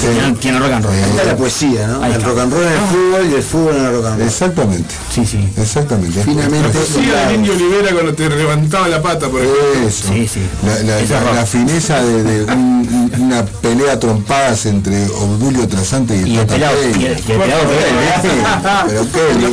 [0.07, 0.95] que tienen, tienen rock and roll.
[0.95, 2.03] Está la poesía, ¿no?
[2.03, 2.29] Ahí El está.
[2.29, 4.29] rock and roll en el fútbol y el fútbol en el rock and roll.
[4.29, 5.49] Exactamente, Sí, sí.
[5.57, 6.23] exactamente.
[6.23, 9.63] Finamente, Sí, el indio Olivera cuando te levantaba la pata, por ejemplo.
[9.89, 10.09] Eso.
[10.09, 10.41] Sí, sí.
[10.67, 12.83] La, la- la- la fineza de, de un-
[13.21, 17.63] una pelea trompadas entre Obdulio Trasante y el Y el Tata pelado, y el, pelado
[18.89, 19.21] Pero qué.
[19.43, 19.53] Una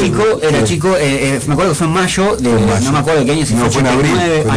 [0.00, 3.20] chico, era chico, eh, eh, me acuerdo que fue en mayo, de, no me acuerdo
[3.20, 4.12] de qué año, si No, fue en abril.
[4.12, 4.56] 89, fue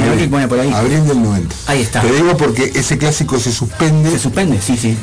[0.63, 0.77] en ah.
[0.79, 1.55] Abril del 90.
[1.67, 2.01] Ahí está.
[2.01, 4.97] Te digo porque ese clásico se suspende Se suspende, sí, sí.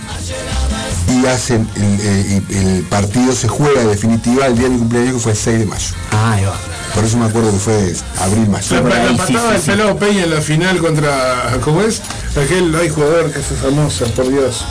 [1.08, 5.20] y hacen el, eh, el partido se juega definitiva el día de mi cumpleaños que
[5.20, 5.94] fue el 6 de mayo.
[6.12, 6.54] Ah, ahí va.
[6.94, 8.70] Por eso me acuerdo que fue abril más.
[8.70, 11.58] La, la patada del pelado Peña en la final contra.
[11.64, 12.00] ¿Cómo es?
[12.40, 14.64] Aquel hay jugador que es famoso, por Dios.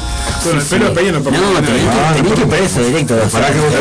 [0.43, 2.13] Bueno, el pelado Peña no No, tenés nada.
[2.15, 3.15] que, tenés que por eso directo.
[3.31, 3.73] Pará que vos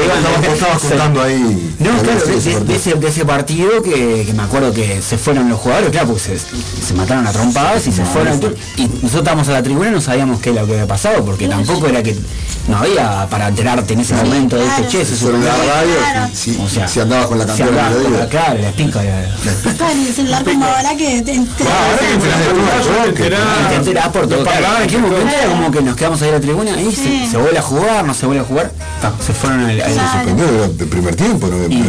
[0.55, 1.75] estabas- se- contando ahí.
[1.79, 3.83] No, claro, de ese partido.
[3.83, 7.93] que, me acuerdo que se fueron los jugadores, claro, porque se, mataron a trompadas y
[7.93, 8.41] se fueron.
[8.77, 11.25] Y nosotros estábamos a la tribuna y no sabíamos qué era lo que había pasado,
[11.25, 12.17] porque tampoco era que
[12.69, 16.89] no había para enterarte en ese momento de este che, se la radio, O sea,
[16.89, 17.63] si andabas con la si
[18.33, 18.71] la- Claro, la.
[18.73, 21.65] Claro, y el celular como ahora que te, te-
[23.69, 24.43] Te enterás por todo.
[24.43, 27.23] Claro, en aquel momento era como que nos quedamos ahí en la tribuna y Sí.
[27.27, 28.73] se, se vuelve a jugar, no se vuelve a jugar.
[29.01, 29.95] Ta, se fueron al, Claro.
[30.13, 31.57] Suspendió el primer tiempo, ¿no?
[31.69, 31.85] y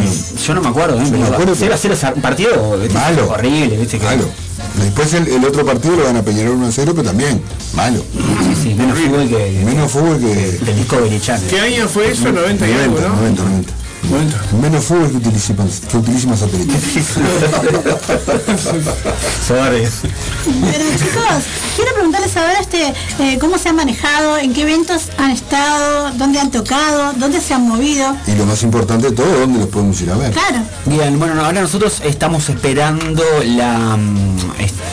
[0.46, 1.04] yo no me acuerdo, ¿eh?
[1.06, 2.94] 0 a 0 un partido ¿viste?
[2.94, 3.30] Malo.
[3.30, 3.98] horrible, ¿viste?
[3.98, 4.28] Que, Malo.
[4.80, 7.40] Después el, el otro partido lo van a Peñarol 1 0, pero también
[7.74, 8.02] malo.
[8.02, 10.26] Sí, sí, menos fútbol que, Menos fútbol que.
[10.64, 11.48] del Discovery Channel.
[11.48, 12.32] ¿Qué año fue eso?
[12.32, 13.14] 90 y algo, 90, ¿no?
[13.16, 13.72] 90, 90.
[14.60, 15.54] Menos fútbol que utiliza,
[15.90, 16.74] que utiliza satélite.
[19.46, 19.88] Sorry.
[20.44, 21.44] Pero chicos,
[21.76, 26.38] quiero preguntarles ahora este, eh, cómo se han manejado, en qué eventos han estado, dónde
[26.38, 28.14] han tocado, dónde se han movido.
[28.26, 30.32] Y lo más importante de todo, ¿dónde los podemos ir a ver?
[30.32, 30.58] Claro.
[30.86, 33.96] Bien, bueno, ahora nosotros estamos esperando la...
[33.96, 34.34] mm,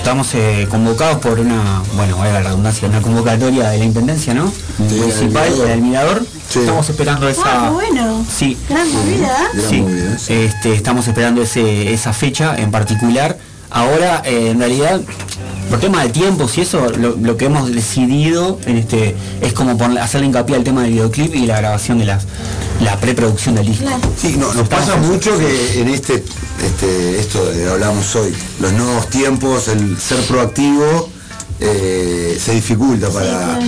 [0.01, 4.47] Estamos eh, convocados por una, bueno, vaya la redundancia, una convocatoria de la Intendencia, ¿no?
[4.89, 6.25] Sí, Municipal, del del Mirador.
[6.51, 6.59] Sí.
[6.59, 7.69] Estamos esperando Ah, esa...
[7.69, 8.25] bueno.
[8.29, 8.57] Sí.
[8.69, 9.27] Gran movida.
[9.27, 9.47] ¿eh?
[9.53, 10.33] Gran Sí, movida, sí.
[10.33, 13.37] Este, estamos esperando ese, esa fecha en particular.
[13.69, 14.99] Ahora, eh, en realidad,
[15.69, 19.77] por tema de tiempos y eso, lo, lo que hemos decidido en este, es como
[19.77, 22.25] ponerle- hacerle hincapié al tema del videoclip y la grabación de las,
[22.81, 23.85] la preproducción del disco.
[23.85, 24.01] Claro.
[24.19, 26.21] Sí, no, nos pasa mucho que en este,
[26.61, 31.09] este, esto de hablamos hoy, los nuevos tiempos, el ser proactivo,
[31.61, 33.59] eh, se dificulta para claro.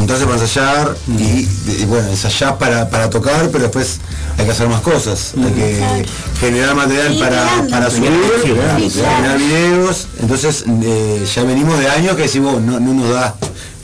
[0.00, 1.46] Juntarse para ensayar y,
[1.82, 3.98] y, bueno, ensayar para, para tocar, pero después
[4.38, 6.06] hay que hacer más cosas, hay que
[6.40, 8.10] generar material Sí, para, para subir,
[8.42, 9.16] Sí, claro.
[9.16, 13.34] generar videos, entonces eh, ya venimos de años que decimos, no, no nos da.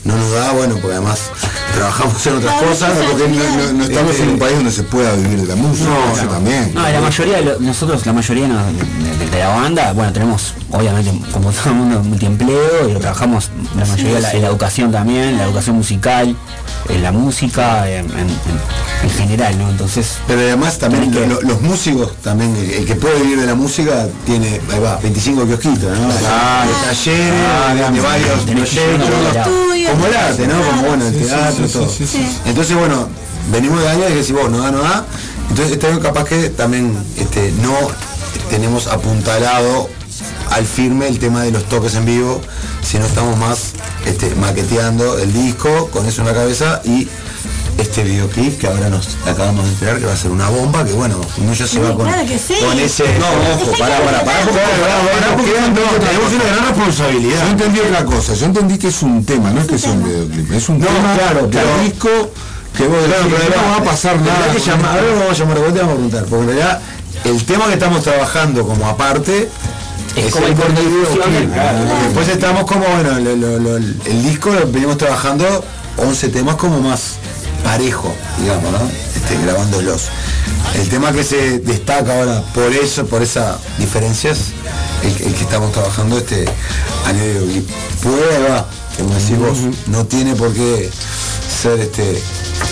[0.07, 1.19] No nos da, bueno, porque además
[1.75, 2.91] trabajamos en otras Claro, cosas.
[3.11, 5.55] Porque no, no- no estamos Este, en un país donde se pueda vivir de la
[5.55, 6.31] música, No, eso no.
[6.31, 6.71] también.
[6.73, 8.53] No, la mayoría de lo- nosotros, la mayoría de,
[9.25, 13.49] de- de la banda, bueno, tenemos obviamente como todo el mundo multiempleo y lo trabajamos
[13.77, 16.35] la mayoría en la, en la educación también, la educación musical,
[16.89, 19.69] en la música, en, en- en- en general, ¿no?
[19.69, 23.39] Entonces, Pero además también Tenés que- lo- los músicos, también el, el que puede vivir
[23.41, 26.07] de la música tiene, ahí va, 25 kiosquitos, ¿no?
[26.17, 26.69] Claro.
[26.69, 30.61] De talleres, de varios proyectos, como el arte, ¿no?
[30.61, 31.89] Como bueno, el teatro, sí, todo.
[31.89, 32.37] sí, sí, sí.
[32.45, 33.07] Entonces bueno,
[33.51, 35.05] venimos de años y decís vos, no da, no da.
[35.49, 37.73] Entonces este año capaz que también este, no
[38.49, 39.89] tenemos apuntalado
[40.51, 42.41] al firme el tema de los toques en vivo,
[42.83, 43.73] sino estamos más
[44.05, 47.07] este, maqueteando el disco con eso en la cabeza y
[47.77, 50.93] este videoclip que ahora nos acabamos de enterar que va a ser una bomba, que
[50.93, 52.55] bueno, uno ya se va con, claro que sí.
[52.59, 53.03] con ese.
[53.19, 54.39] No, ojo, pará, pará, pará,
[55.35, 57.41] tenemos una gran responsabilidad.
[57.43, 60.03] Yo entendí otra cosa, yo entendí que es un tema, no es que sea un
[60.03, 62.09] videoclip, es un No, tema claro, del pero- disco
[62.75, 64.51] que vos Claro, pero no va a pasar nada.
[64.53, 65.07] que llamar, esto".
[65.09, 66.81] ahora vamos a llamar, a vos te vamos a preguntar, porque en realidad
[67.25, 69.49] el tema que estamos trabajando como aparte
[70.15, 71.79] Es como el corte de claro.
[72.05, 75.63] Después estamos como, bueno, lo- lo- lo- el disco lo venimos trabajando
[75.97, 77.17] 11 temas como más
[77.63, 78.89] parejo, digamos, ¿no?
[79.15, 80.09] Este, grabándolos.
[80.75, 84.39] El tema que se destaca ahora por eso, por esas diferencias,
[85.03, 86.45] el, el que estamos trabajando este
[87.05, 87.21] año.
[88.01, 88.65] Puede, va,
[88.97, 90.89] como decís vos, no tiene por qué
[91.61, 92.21] ser este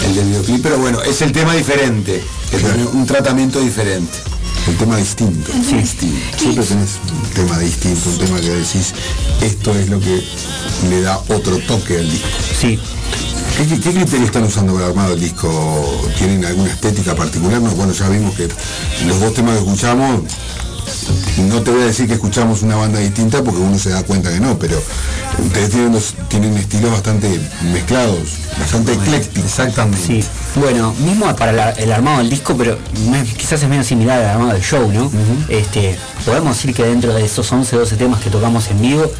[0.06, 4.35] el del videoclip, pero bueno, es el tema diferente, que tiene un tratamiento diferente.
[4.68, 5.52] El tema distinto.
[5.64, 5.76] Sí.
[5.76, 6.38] distinto.
[6.40, 8.94] Siempre tenés un tema distinto, un tema que decís,
[9.42, 10.24] esto es lo que
[10.90, 12.28] le da otro toque al disco.
[12.60, 12.80] sí.
[13.58, 15.48] ¿Qué, qué, qué criterio están usando para armar el disco?
[16.18, 17.62] ¿Tienen alguna estética particular?
[17.62, 18.50] No, bueno, ya vimos que
[19.06, 20.24] los dos temas que escuchamos,
[21.50, 24.32] no te voy a decir que escuchamos una banda distinta porque uno se da cuenta
[24.32, 24.82] que no, pero
[25.46, 27.40] ustedes tienen, dos- tienen estilos bastante
[27.74, 28.20] mezclados,
[28.60, 29.44] bastante eclécticos.
[29.50, 30.06] Exactamente.
[30.06, 30.24] Sí,
[30.56, 32.78] bueno, mismo para la- el armado del disco, pero
[33.38, 35.12] quizás es medio similar al armado del show, ¿no?
[35.50, 39.12] este, podemos decir que dentro de esos 11, 12 temas que tocamos en vivo,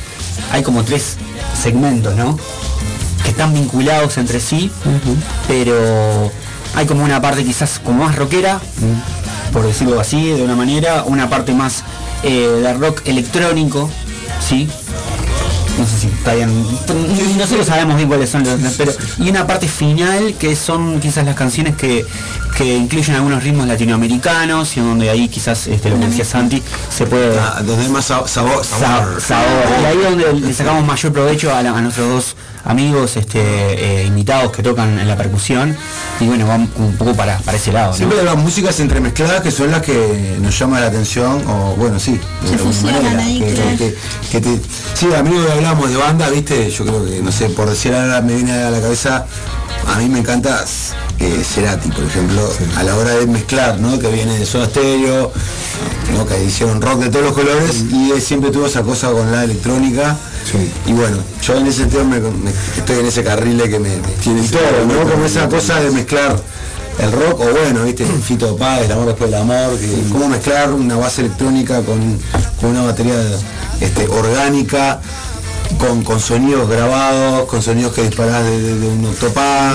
[0.52, 1.16] hay como tres
[1.62, 2.38] segmentos, ¿no?
[3.24, 4.72] Que están vinculados entre sí,
[5.48, 6.32] pero
[6.76, 8.60] hay como una parte quizás como más rockera,
[9.54, 11.84] por decirlo así, de una manera, una parte más
[12.24, 13.90] eh, de rock electrónico,
[14.48, 14.68] ¿sí?
[15.78, 16.50] no sé si está bien.
[17.38, 21.36] Nosotros sabemos bien cuáles son los, pero y una parte final que son quizás las
[21.36, 22.06] canciones que,
[22.58, 26.64] que incluyen algunos ritmos latinoamericanos y donde ahí quizás este, lo que decía Santi
[26.96, 29.22] se puede Ah, donde hay más sa- sabor, sa- sabor.
[29.22, 29.48] sabor.
[29.82, 33.40] Y ahí es donde le sacamos mayor provecho a, la- a nuestros dos amigos, este,
[33.42, 35.76] eh, invitados que tocan en la percusión
[36.20, 37.92] y bueno, van un poco para, para ese lado.
[37.92, 37.98] ¿no?
[37.98, 42.00] Siempre hay las músicas entremezcladas que son las que nos llaman la atención, o bueno,
[42.00, 43.78] sí, de alguna fusionan manera, ahí, que- claro.
[43.78, 43.96] que-
[44.32, 44.62] que te-
[44.96, 48.22] sí, a mí hablamos de banda, viste, yo creo que, no sé, por decir ahora
[48.22, 49.26] me viene a la cabeza,
[49.88, 50.64] a mí me encanta
[51.20, 52.42] eh, Cerati, por ejemplo,
[52.78, 53.98] a la hora de mezclar, ¿no?
[54.00, 55.32] Que viene de Soda Stereo,
[56.14, 56.26] ¿no?
[56.28, 59.44] que hicieron rock de todos los colores y él siempre tuvo esa cosa con la
[59.46, 60.18] electrónica.
[60.88, 63.90] Y bueno, yo en ese sentido me- me- estoy en ese carril de que me,
[63.90, 65.10] me tiene todo, ¿no?
[65.12, 66.36] Como esa cosa de mezclar
[67.00, 70.72] el rock, o bueno, viste, Fito Paz, el amor después del amor, que cómo mezclar
[70.72, 72.20] una base electrónica con,
[72.60, 73.16] con una batería
[73.82, 75.02] este, orgánica,
[75.80, 79.74] con, con sonidos grabados, con sonidos que disparás de, de- de un octopad,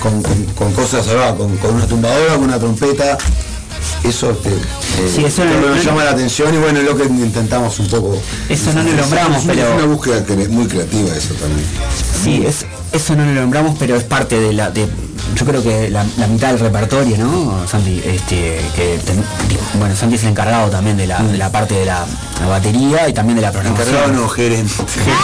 [0.00, 0.22] con,
[0.54, 3.18] con- cosas, con una tumbadora, con una trompeta.
[4.04, 4.36] Eso, eh,
[5.14, 7.88] Sí, eso no- nos no- llama la atención y bueno, es lo que intentamos un
[7.88, 8.16] poco.
[8.48, 11.66] Eso no lo nombramos, Es pero- es una búsqueda muy creativa eso también.
[12.22, 14.86] Sí, es, eso no lo nombramos, pero es parte de la, de,
[15.34, 17.66] yo creo que la, la mitad del repertorio, ¿no?
[17.68, 19.22] Santi, este, que ten-
[19.78, 22.04] bueno, Santi es el encargado también de la, de la parte de la,
[22.40, 23.88] la batería y también de la programación.
[23.88, 24.72] Encargado no, gerente.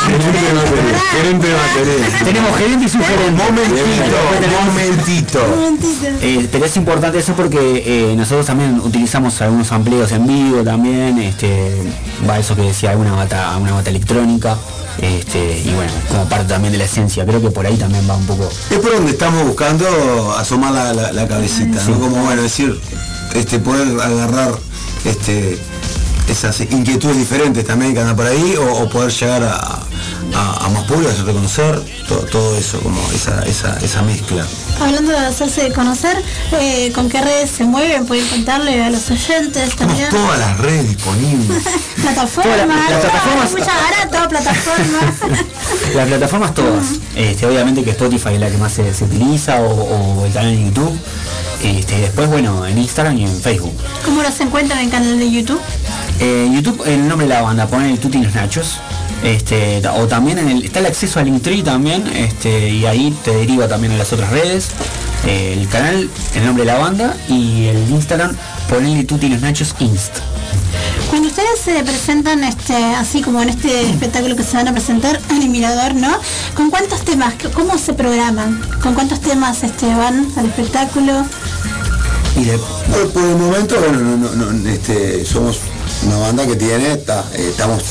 [0.07, 0.99] gerente de batería.
[1.13, 2.19] Gerente de batería.
[2.25, 3.43] Tenemos gerente y subgerente.
[3.43, 6.19] Momentito, momentito.
[6.21, 11.19] Eh, pero es importante eso porque eh, nosotros también utilizamos algunos amplios en vivo también,
[11.19, 11.83] este,
[12.29, 14.57] va eso que decía, una bata, una bata electrónica,
[15.01, 18.17] este, y bueno, como parte también de la esencia, creo que por ahí también va
[18.17, 18.49] un poco.
[18.71, 21.99] Es por donde estamos buscando asomar la, la- la cabecita, ¿no?
[22.01, 22.79] Como bueno, decir,
[23.35, 24.53] este, poder agarrar
[25.05, 25.59] este,
[26.29, 29.83] esas inquietudes diferentes también que andan por ahí, o, o poder llegar a,
[30.35, 34.45] a- a más público, a reconocer todo, todo eso, como esa, esa, esa mezcla.
[34.81, 36.21] Hablando de hacerse conocer,
[36.53, 38.07] eh, ¿con qué redes se mueven?
[38.07, 40.09] Pueden contarle a los oyentes también.
[40.11, 41.63] Todas las redes disponibles.
[42.03, 42.57] Plataformas,
[42.91, 45.15] plataformas- mucha barato, plataformas.
[45.95, 46.85] Las plataformas todas,
[47.15, 50.55] este, obviamente que Spotify es la que más se, se utiliza, o, o el canal
[50.57, 50.99] de YouTube,
[51.63, 53.73] este, después bueno, en Instagram y en Facebook.
[54.05, 55.61] ¿Cómo los encuentran en el canal de YouTube?
[56.21, 58.79] Eh, YouTube, el nombre de la banda, ponen el Tuti y los Nachos.
[59.23, 63.31] Este, o también en el, está el acceso al Linktree también, este, y ahí te
[63.33, 64.69] deriva también a las otras redes.
[65.27, 68.37] Eh, el canal, el nombre de la banda y el Instagram,
[68.69, 70.15] ponenle Tuti los Nachos Inst.
[71.09, 75.21] Cuando ustedes se presentan este, así como en este espectáculo que se van a presentar
[75.31, 76.11] en el Mirador, ¿no?
[76.57, 77.35] ¿Con cuántos temas?
[77.55, 78.61] ¿Cómo se programan?
[78.83, 81.25] ¿Con cuántos temas este, van al espectáculo?
[82.35, 85.59] Y de- Por, por el momento, bueno, no, no, no, este, somos
[86.07, 87.83] una banda que tiene, eh, estamos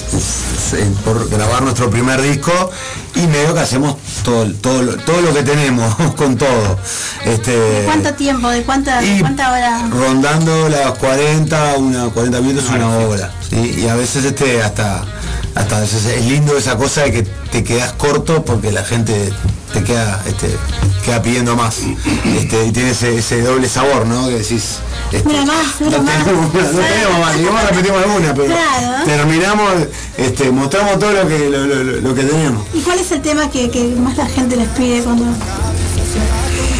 [0.74, 2.52] eh, por grabar nuestro primer disco
[3.16, 6.78] y medio que hacemos todo, todo, lo- todo lo que tenemos con todo.
[7.26, 8.50] Este, ¿Cuánto tiempo?
[8.50, 9.88] ¿De cuánta, de cuánta hora?
[9.90, 13.32] rondando las 40, una 40 minutos, una hora.
[13.50, 13.82] ¿sí?
[13.84, 15.04] Y a veces este hasta
[15.56, 19.32] veces es lindo esa cosa de que te quedas corto porque la gente
[19.74, 20.56] te queda este
[21.06, 21.78] queda pidiendo más.
[22.38, 24.28] Este, y tiene ese, ese doble sabor, ¿no?
[24.28, 24.76] Que decís.
[25.12, 26.24] este, más, mira no más.
[26.24, 29.06] tenemos, no tenemos más, digamos repetimos alguna, pero Claro.
[29.06, 29.72] terminamos,
[30.18, 32.66] este, mostramos todo lo que lo, lo- lo que tenemos.
[32.74, 35.26] ¿Y cuál es el tema que, que más la gente les pide cuando...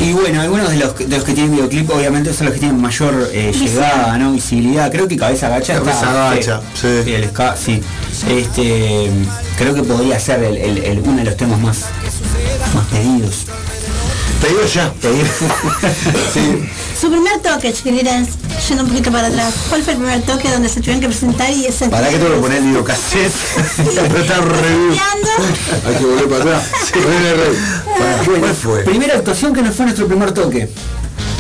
[0.02, 2.82] Y bueno, algunos de los, de los que tienen videoclip obviamente son los que tienen
[2.82, 4.32] mayor eh, llegada, ¿no?
[4.34, 4.92] Visibilidad.
[4.92, 6.00] Creo que Cabeza Gacha Cabeza
[6.34, 7.82] está- Gacha, eh, el ska, sí.
[8.28, 9.10] Este,
[9.58, 11.78] creo que podría ser el- el- el- uno de los temas más,
[12.74, 13.46] más pedidos.
[14.42, 14.92] Pedido ya.
[16.34, 16.68] sí.
[17.02, 18.28] Su primer toque, chiquilinas,
[18.70, 19.56] yendo un poquito para atrás.
[19.70, 21.90] ¿Cuál fue el primer toque donde se tuvieron que presentar y ese...
[21.90, 23.34] Para que tengo que poner el videocassette.
[25.88, 26.64] Hay que volver para atrás.
[26.86, 28.40] Sí, poner review.
[28.40, 28.84] ¿Cuál fue?
[28.84, 30.70] Primera actuación que no fue nuestro primer toque.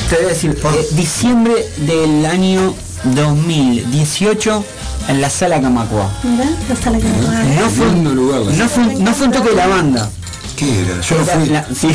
[0.09, 2.73] Te voy a decir, eh, diciembre del año
[3.03, 4.65] 2018
[5.09, 6.09] en la sala Camacua.
[6.23, 7.03] Mira, la sala ¿eh?
[7.59, 10.09] No fue, no, fue, no fue un toque de la banda.
[10.61, 11.01] ¿Qué era?
[11.09, 11.45] Yo no fui.
[11.49, 11.87] La- sí.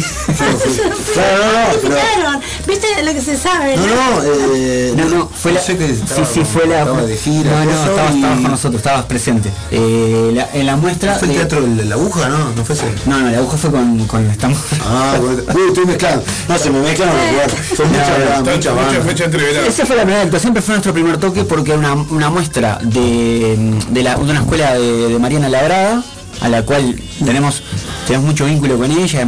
[1.15, 3.77] Claro, no, no, pero- Claro, ¿Viste lo que se sabe?
[3.77, 4.23] No, no,
[4.57, 5.61] eh, No, no, fue la.
[5.61, 6.81] sé que sí, estaba- sí, fue la.
[6.81, 9.51] estaba de gira, No, no, estabas, y- estabas con nosotros, estabas presente.
[9.70, 11.15] Eh, la- en la muestra.
[11.15, 12.51] ¿Fue el de- teatro de la aguja, no?
[12.57, 12.86] ¿No fue ese?
[13.07, 14.59] No, no, la aguja fue con, con estamos.
[14.85, 16.25] Ah, porque- uy, estoy mezclando.
[16.49, 17.55] No, se me mezclan los lugares.
[17.78, 19.67] Muchas bandas.
[19.69, 22.78] Esa fue la primera actuación, siempre fue nuestro primer toque porque era una, una muestra
[22.83, 23.57] de,
[23.91, 26.03] de, la- de una escuela de, de Mariana Labrada,
[26.41, 27.63] a la cual tenemos,
[28.07, 29.27] tenemos mucho vínculo con ella,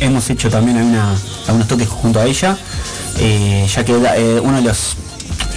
[0.00, 0.78] hemos hecho también
[1.46, 2.56] algunos toques junto a ella,
[3.18, 4.96] eh, ya que eh, uno de los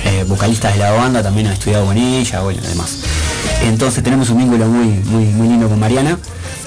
[0.06, 2.98] eh, vocalistas de la banda también ha estudiado con ella, bueno, además.
[3.64, 6.18] Entonces tenemos un vínculo muy, muy, muy lindo con Mariana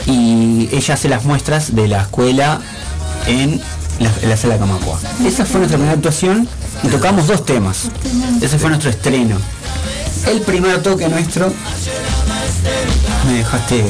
[0.07, 2.61] y ella hace las muestras de la escuela
[3.27, 3.61] en
[3.99, 4.99] la, en la sala Camacua.
[5.25, 6.49] Esa fue nuestra primera actuación
[6.83, 7.89] y tocamos dos temas.
[8.41, 9.37] Ese fue nuestro estreno.
[10.27, 11.53] El primer toque nuestro.
[13.27, 13.85] Me dejaste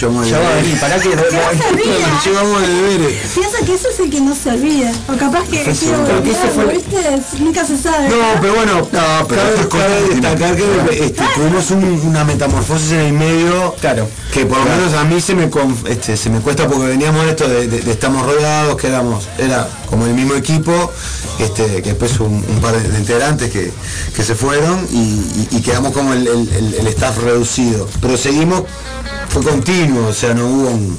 [0.00, 0.64] llevamos de Ya va a deberes.
[0.64, 3.16] venir, pará que- no deberes.
[3.34, 4.92] Piensa que ese es el que no se olvida.
[5.08, 5.64] O capaz que.
[5.64, 6.96] Pero que fue- ¿viste?
[7.38, 8.08] Nunca se sabe.
[8.08, 13.00] No, pero bueno, no, pero cabe, cabe destacar que este, tuvimos un- una metamorfosis en
[13.00, 13.74] el medio.
[13.80, 14.08] Claro.
[14.32, 17.24] Que por lo menos a mí se me conf- este, se me cuesta porque veníamos
[17.24, 20.92] de esto de, de- de estamos rodeados, que éramos, era como el mismo equipo,
[21.38, 23.70] este, que después un, un par de, integrantes que,
[24.14, 27.88] que se fueron y, y- y quedamos como el, el- staff reducido.
[28.00, 28.62] Pero seguimos,
[29.28, 30.98] fue continuo, o sea, no hubo un.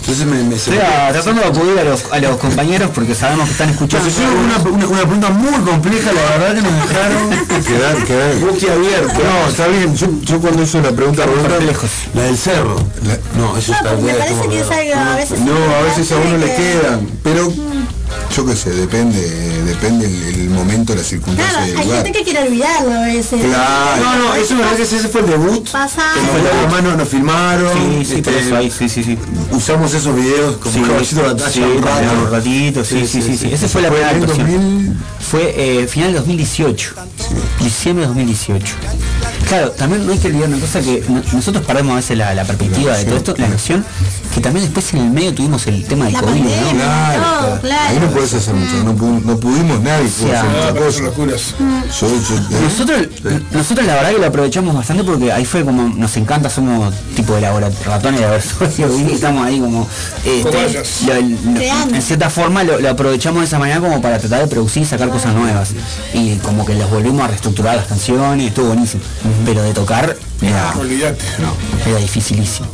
[0.00, 2.90] Entonces me, me se Estoy me- a- tratando de acudir a los, a los compañeros
[2.94, 4.08] porque sabemos que están escuchando.
[4.44, 8.34] Una, una, una pregunta muy compleja, la verdad que nos dejaron Quedar, quedar.
[8.40, 9.12] boquiabiertos.
[9.14, 9.96] No, está bien.
[9.96, 11.56] Yo, yo cuando hizo la pregunta, pregunta
[12.14, 12.76] La del cerro.
[13.36, 14.16] no, eso No, está bien.
[14.16, 15.40] parece como- que es algo a veces.
[15.40, 17.52] No, a veces a uno le que- quedan, pero
[18.34, 19.20] yo qué sé, depende,
[19.64, 22.02] depende el, el momento, la circunstancia Claro, del hay lugar.
[22.04, 23.40] gente que quiere olvidarlo a veces.
[23.44, 24.02] Claro.
[24.04, 25.68] No, no, eso me parece que ese fue el debut.
[25.70, 26.02] Pasa.
[26.14, 27.72] Que fue la hermano, nos filmaron.
[27.72, 29.18] Sí, sí, por este, eso ahí, sí, sí, sí.
[29.50, 31.66] Usamos esos videos como Sí, caballito de sí, batalla.
[31.66, 32.24] un también rato.
[32.26, 33.50] un ratito, sí, sí, sí, sí.
[33.52, 35.04] Esa fue la primera en el actuación.
[35.30, 36.94] Fue eh, final de 2018.
[37.60, 38.74] Diciembre de 2018.
[39.48, 42.34] Claro, también no hay que olvidar una cosa que no- nosotros perdemos a veces la,
[42.34, 43.84] la perspectiva de todo esto, la noción,
[44.36, 46.78] que también después en el medio tuvimos el tema del La COVID, pandemia, ¿no?
[46.78, 47.60] Claro, claro.
[47.62, 47.88] claro.
[47.88, 50.84] Ahí no puedes hacer mucho, no, no pudimos nadie pudo sea, hacer no, mucha pero
[50.84, 50.96] cosa.
[50.98, 51.42] son locuras.
[51.98, 53.08] Yo, yo- Nosotros,
[53.50, 57.34] nosotros la verdad que lo aprovechamos bastante porque ahí fue como nos encanta, somos tipo
[57.34, 59.88] de laboratorio, ratones de laboratorio, y estamos ahí como
[60.22, 61.94] este, lo- lo- Creando.
[61.94, 64.84] en cierta forma lo, lo aprovechamos de esa manera como para tratar de producir y
[64.86, 65.70] sacar cosas nuevas.
[66.12, 69.02] Y como que los volvimos a reestructurar las canciones, estuvo buenísimo.
[69.46, 71.24] Pero de tocar era, Olvídate.
[71.86, 72.66] era dificilísimo.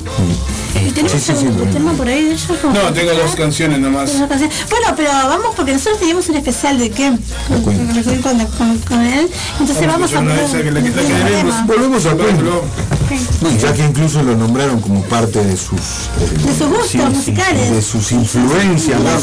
[0.75, 2.47] ¿Y tenemos Sí, sí, sí, algún tema por ahí de ellos?
[2.65, 4.11] No, tengo dos canciones nomás.
[4.19, 7.13] Bueno, pero vamos porque nosotros teníamos un especial de qué?
[7.49, 8.03] Con, Queen.
[8.23, 9.29] con, con- con- con él.
[9.61, 11.13] Entonces Vamos vamos, a a escuchar una de poner esas que la que- la que
[11.13, 11.55] un debemos.
[11.55, 11.67] tema.
[11.67, 12.13] Volvemos a.
[12.15, 13.61] Ok.
[13.61, 17.71] Ya que incluso lo nombraron como parte de sus eh, De sus gustos musicales.
[17.71, 19.23] de sus influencias más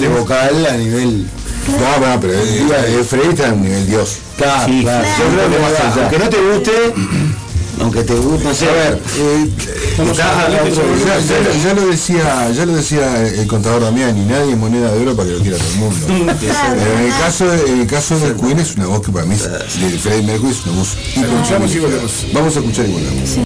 [0.00, 1.26] de vocal a nivel.
[1.68, 4.18] No, no, pero el, el Freddy está a nivel dios.
[4.38, 5.04] Claro, Sí, claro.
[5.04, 5.18] claro.
[5.18, 6.02] Yo creo que Más va, allá.
[6.02, 6.94] aunque no te guste,
[7.80, 9.48] aunque te guste, no sé, a ver, eh,
[10.10, 14.24] está a otro Ya, lo- ya lo decía, ya lo decía el contador Damián, y
[14.24, 16.06] nadie es moneda de oro para que lo quiera todo el mundo.
[16.96, 19.34] En el caso, de- en el caso de Queen es una voz que para mí
[19.34, 20.96] es, de Freddie Mercury es una voz.
[22.32, 23.45] Vamos a escuchar y volvemos.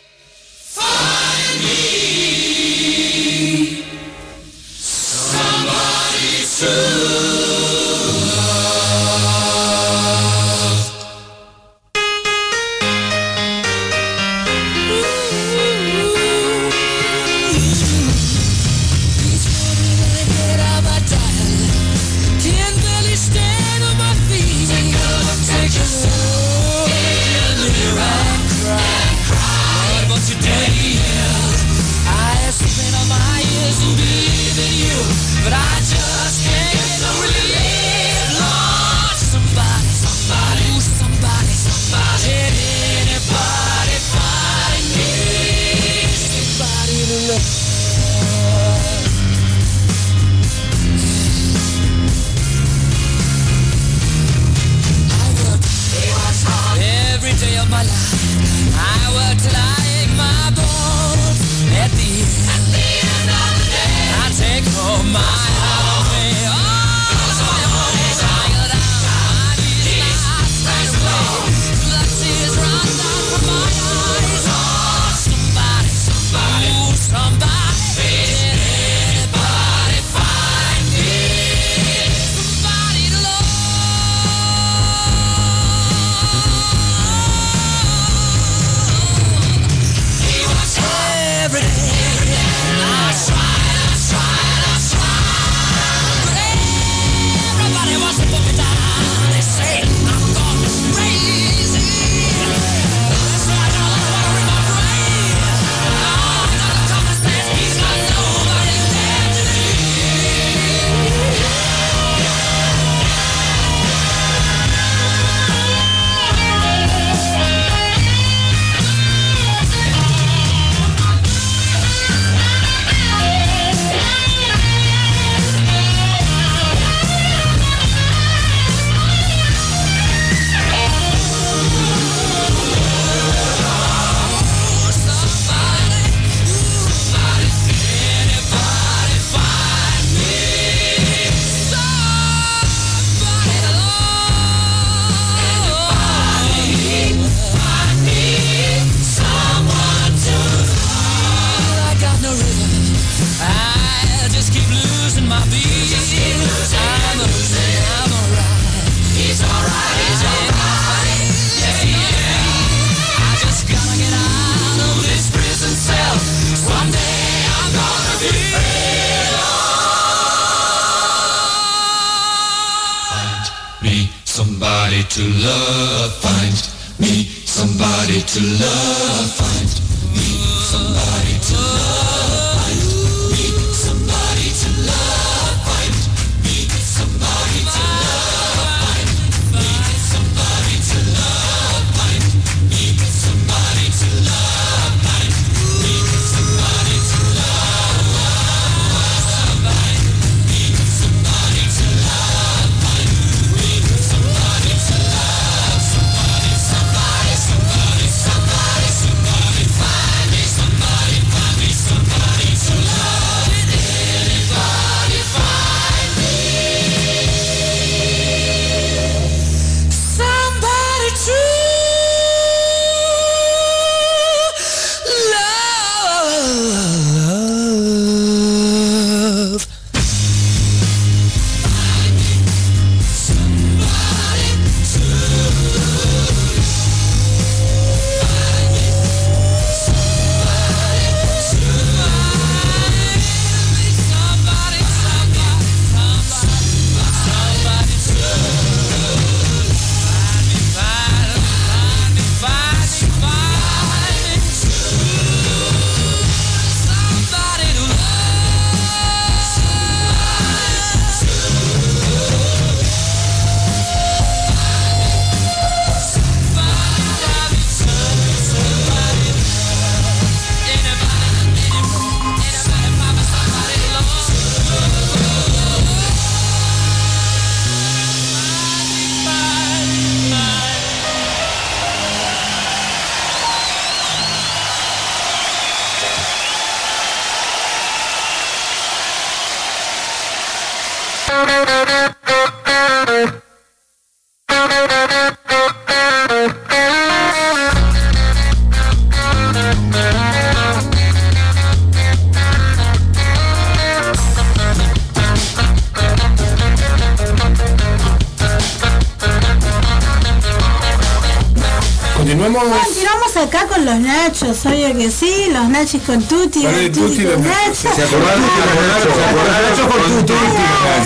[314.91, 317.43] Obvio que sí, los nachos con tutti, Con el los tutti tutti, con.
[317.75, 318.45] ¿Se acordaron?
[318.45, 319.71] ¿Se acordaron?
[319.71, 320.33] Nacho con tu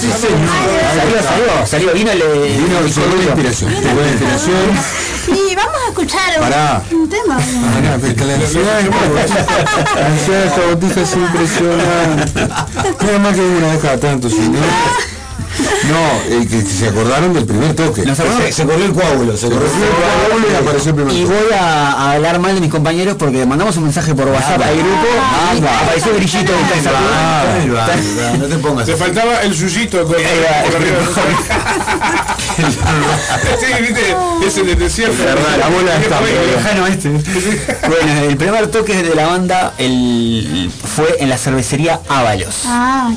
[0.00, 0.48] Sí, señor.
[0.94, 2.24] Salió, salió, salió, vino le.
[2.58, 3.72] Vino se buena inspiración.
[3.72, 5.04] Inspiración.
[5.28, 6.82] Y vamos a escuchar un- Pará.
[6.90, 7.38] un tema.
[7.38, 8.88] Ah, no, pero que la ansiedad es
[9.94, 12.40] La ansiedad de esta botija es impresionante.
[13.04, 14.36] Nada más que una tanto, si
[15.88, 16.34] no.
[16.42, 18.02] Eh, que se acordaron del primer toque.
[18.04, 18.46] Nos acordamos.
[18.46, 21.34] Se, se corrió el coágulo, se corrió el coágulo y apareció el primer Y toque.
[21.34, 24.76] voy a, a hablar mal de mis compañeros porque mandamos un mensaje por WhatsApp al
[24.76, 25.06] grupo
[25.52, 25.80] y Anda.
[25.80, 26.58] apareció el brillito de.
[28.38, 28.86] No te pongas.
[28.86, 30.98] Te faltaba el suyito con por arriba.
[32.56, 35.16] Sí, viste, es el de desierto.
[35.58, 37.08] La bola está, lejano este.
[37.10, 42.62] Bueno, el primer toque de la banda el, fue en la cervecería Ábalos.
[42.66, 43.10] Ah,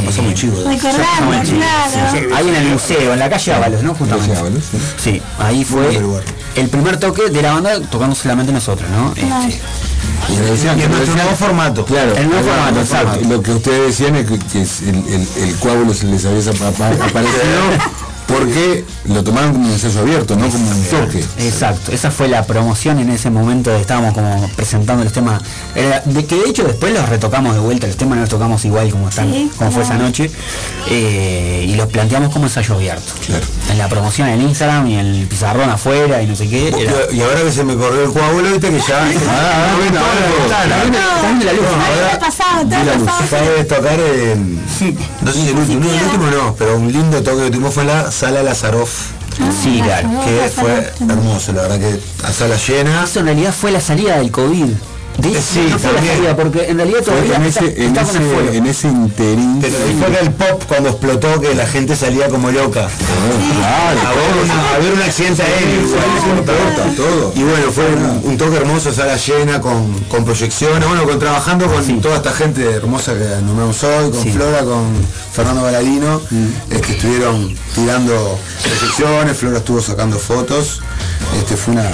[0.00, 0.56] pasó muy chivo.
[0.66, 2.34] recordamos, claro.
[2.36, 3.94] Ahí en el museo, en la calle Ábalos, ¿no?
[3.94, 4.60] Justamente.
[5.02, 6.00] Sí, ahí fue
[6.56, 9.12] el primer toque de la banda tocando solamente nosotros, ¿no?
[9.12, 9.48] Claro.
[9.48, 11.84] Este, Y decían- nuevo formato.
[11.84, 13.20] Claro, El nuevo formato, exacto.
[13.28, 16.40] Lo que ustedes decían es que, que es el, el, el coágulo se les había
[16.40, 17.62] apa- apa- aparecido
[18.26, 21.24] porque lo tomaron como un ensayo abierto, no como un toque.
[21.38, 25.42] Exacto, esa fue la promoción en ese momento, estábamos como presentando los temas,
[25.74, 28.64] era- de que de hecho después los retocamos de vuelta, los temas no los tocamos
[28.64, 30.06] igual como están, Sí, como fue esa claro.
[30.06, 30.30] noche,
[30.88, 33.12] eh, y los planteamos como ensayo abierto.
[33.70, 36.68] En la promoción en Instagram y en el pizarrón afuera y no sé qué.
[36.68, 39.02] era- Y ahora que se me corrió el coágulo, viste que ya.
[39.28, 39.76] Ah,
[41.52, 43.28] luz, ¿no?
[43.28, 44.60] Sabes tocar en.
[44.78, 44.94] Sé
[45.32, 48.10] si el último, no, el último no, pero un lindo toque que tuvimos fue la
[48.12, 49.10] sala Lazaroff.
[49.62, 50.08] Sí, claro.
[50.24, 53.04] Que fue hermoso, la verdad que a sala llena.
[53.04, 54.66] Eso en realidad fue la salida del COVID.
[55.18, 56.14] De Sí, no fue la también.
[56.16, 58.54] salida, porque en realidad Fue todavía en está- ese, en estaban ese, afuera.
[58.54, 59.58] en ese interín.
[59.60, 62.88] Pero fue el pop cuando explotó que la gente salía como loca.
[62.88, 65.82] Claro, A ver, una- a ver un accidente aéreo.
[66.96, 67.32] todo.
[67.36, 71.66] Y bueno, fue un, un toque hermoso, sala llena, con, con proyecciones, bueno, con, trabajando
[71.66, 74.30] con toda esta gente hermosa que nombramos hoy, con Sí.
[74.32, 74.92] Flora, con
[75.32, 76.20] Fernando Baladino,
[76.70, 80.80] es que estuvieron tirando proyecciones, Flora estuvo sacando fotos,
[81.38, 81.90] este fue una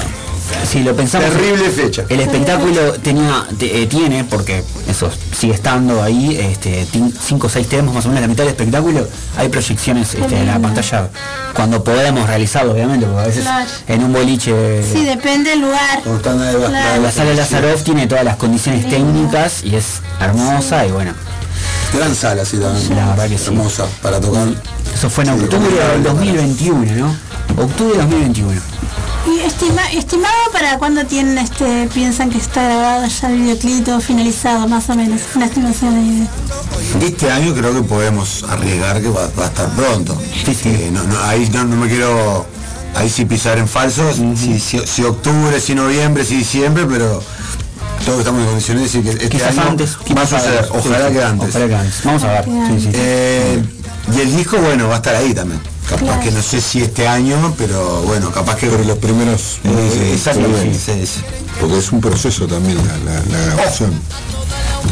[0.67, 1.31] Si lo pensamos.
[1.31, 2.05] terrible fecha.
[2.09, 6.87] El espectáculo tenía, te- eh, tiene, porque eso sigue estando ahí, este,
[7.27, 10.47] 5 o 6 temas más o menos, la mitad del espectáculo, hay proyecciones este, en
[10.47, 11.09] la pantalla
[11.55, 13.71] cuando podemos realizarlo, obviamente, porque a veces Claro.
[13.89, 14.83] en un boliche.
[14.93, 16.03] Sí, depende del lugar.
[16.07, 16.19] Va-
[16.69, 17.03] Claro.
[17.03, 21.13] La sala Lazaroff tiene todas las condiciones técnicas y es hermosa y bueno,
[21.95, 22.97] Gran sala, sí, también.
[22.97, 23.47] la verdad que sí.
[23.47, 24.49] Hermosa para tocar.
[24.95, 27.17] Eso fue en Sí, octubre del para- 2021, ¿no?
[27.63, 28.61] octubre de 2021.
[29.31, 34.01] Y estima- estimado para cuándo tienen este, piensan que está grabado ya el videoclip todo
[34.01, 35.21] finalizado, más o menos.
[35.35, 36.27] Una estimación
[37.01, 40.19] de Este año creo que podemos arriesgar que va, va a estar pronto.
[40.65, 42.47] Eh, no, no, ahí no, no me quiero
[42.95, 47.23] ahí sí pisar en falso, si, si- si octubre, si noviembre, si diciembre, pero
[48.07, 51.09] todos estamos en condiciones de decir que este Quizás año antes, va a suceder, ojalá
[51.09, 51.49] Sí, que antes.
[51.51, 52.05] ojalá que antes.
[52.05, 52.45] Vamos a ver.
[52.45, 52.91] Sí, sí.
[52.95, 53.63] Eh,
[54.17, 55.61] y el disco, bueno, va a estar ahí también.
[55.89, 56.21] Capaz Claro.
[56.21, 58.67] que no sé si este año, pero bueno, capaz que.
[58.67, 61.21] Pero los primeros Eh, meses, exactamente, sí, sí, sí.
[61.61, 63.93] Porque es un proceso también la, la- la grabación.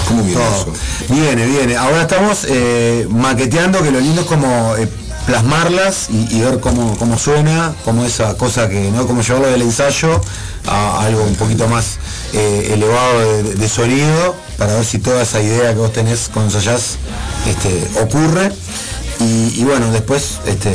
[0.09, 0.57] ¿Cómo viene Todo.
[0.57, 0.73] eso?
[1.09, 1.77] Viene, viene.
[1.77, 4.89] Ahora estamos eh, maqueteando, que lo lindo es como eh,
[5.27, 9.07] plasmarlas y, y ver cómo, cómo suena, como esa cosa que, ¿no?
[9.07, 10.21] Como llevarlo del ensayo
[10.67, 11.99] a algo un poquito más
[12.33, 16.55] eh, elevado de, de sonido, para ver si toda esa idea que vos tenés cuando
[16.57, 16.97] ensayás
[17.47, 18.51] este, ocurre.
[19.21, 20.73] Y, y bueno, después este,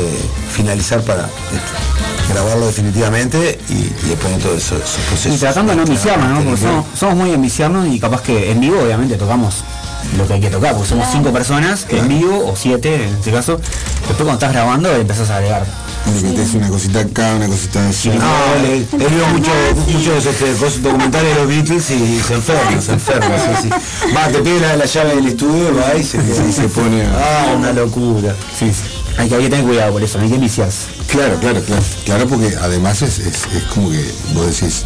[0.50, 5.36] finalizar para este, grabarlo definitivamente y, y después de todo eso, esos procesos.
[5.36, 6.44] Y tratando de no enviciarnos, ¿no?
[6.44, 9.62] Porque somos, somos muy enviciarnos y capaz que en vivo obviamente tocamos
[10.16, 13.30] lo que hay que tocar, porque somos cinco personas en vivo, o siete en este
[13.30, 15.64] caso, después cuando estás grabando empezás a agregar.
[16.06, 18.14] Le metes una cosita acá, una cosita allá.
[18.14, 19.54] No, le- he leído muchos
[19.92, 23.68] muchos este, documentales de los Beatles y, se enferma, se enferma, sí, sí.
[24.14, 27.12] Va, te pide la, la llave del estudio, va y se, Y se pone a-
[27.50, 28.34] Ah, una locura.
[28.58, 28.82] Sí, sí.
[29.18, 30.86] Hay que, hay que tener cuidado por eso, no hay que enviciarse.
[31.08, 31.82] Claro, claro, claro.
[32.04, 34.02] Claro, porque además es, es, es como que
[34.34, 34.84] vos decís,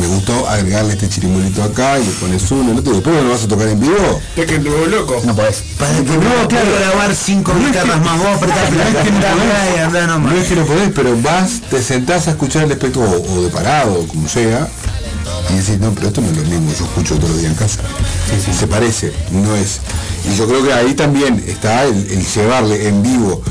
[0.00, 3.22] me gustó agregarle este chirimbolito acá y le pones uno, el otro, y después no
[3.22, 4.20] lo vas a tocar en vivo.
[4.36, 5.20] Es que nuevo loco.
[5.24, 5.62] No podés.
[5.78, 9.30] Para que no, claro, grabar cinco guitarras más, vos apretás No es que no la
[9.32, 10.32] podés, y andá nomás.
[10.32, 13.42] no es que no podés, pero vas, te sentás a escuchar el espectáculo, o, o
[13.44, 14.68] de parado, o como sea,
[15.50, 17.58] y decís, no, pero esto no es lo mismo, yo escucho todos los días en
[17.58, 17.80] casa.
[18.58, 19.80] Se parece, no es.
[20.30, 23.42] Y yo creo que ahí también está el, el llevarle en vivo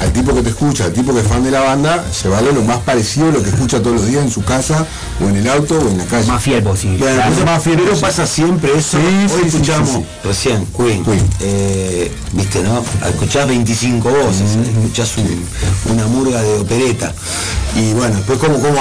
[0.00, 2.62] al tipo que te escucha, al tipo que es fan de la banda, llevarle lo
[2.62, 4.84] más parecido a lo que escucha todos los días en su casa,
[5.24, 6.26] o en el auto, o en la calle.
[6.26, 6.98] Más fiel posible.
[6.98, 8.98] Claro, más fiel pero pasa siempre eso.
[8.98, 11.04] Sí, Hoy escuchamos recién Queen.
[11.04, 11.24] Queen.
[11.40, 12.82] Eh, Viste, ¿no?
[13.06, 17.12] Escuchás 25 voces, escuchás un- una murga de opereta.
[17.76, 18.80] Y bueno, después cómo, cómo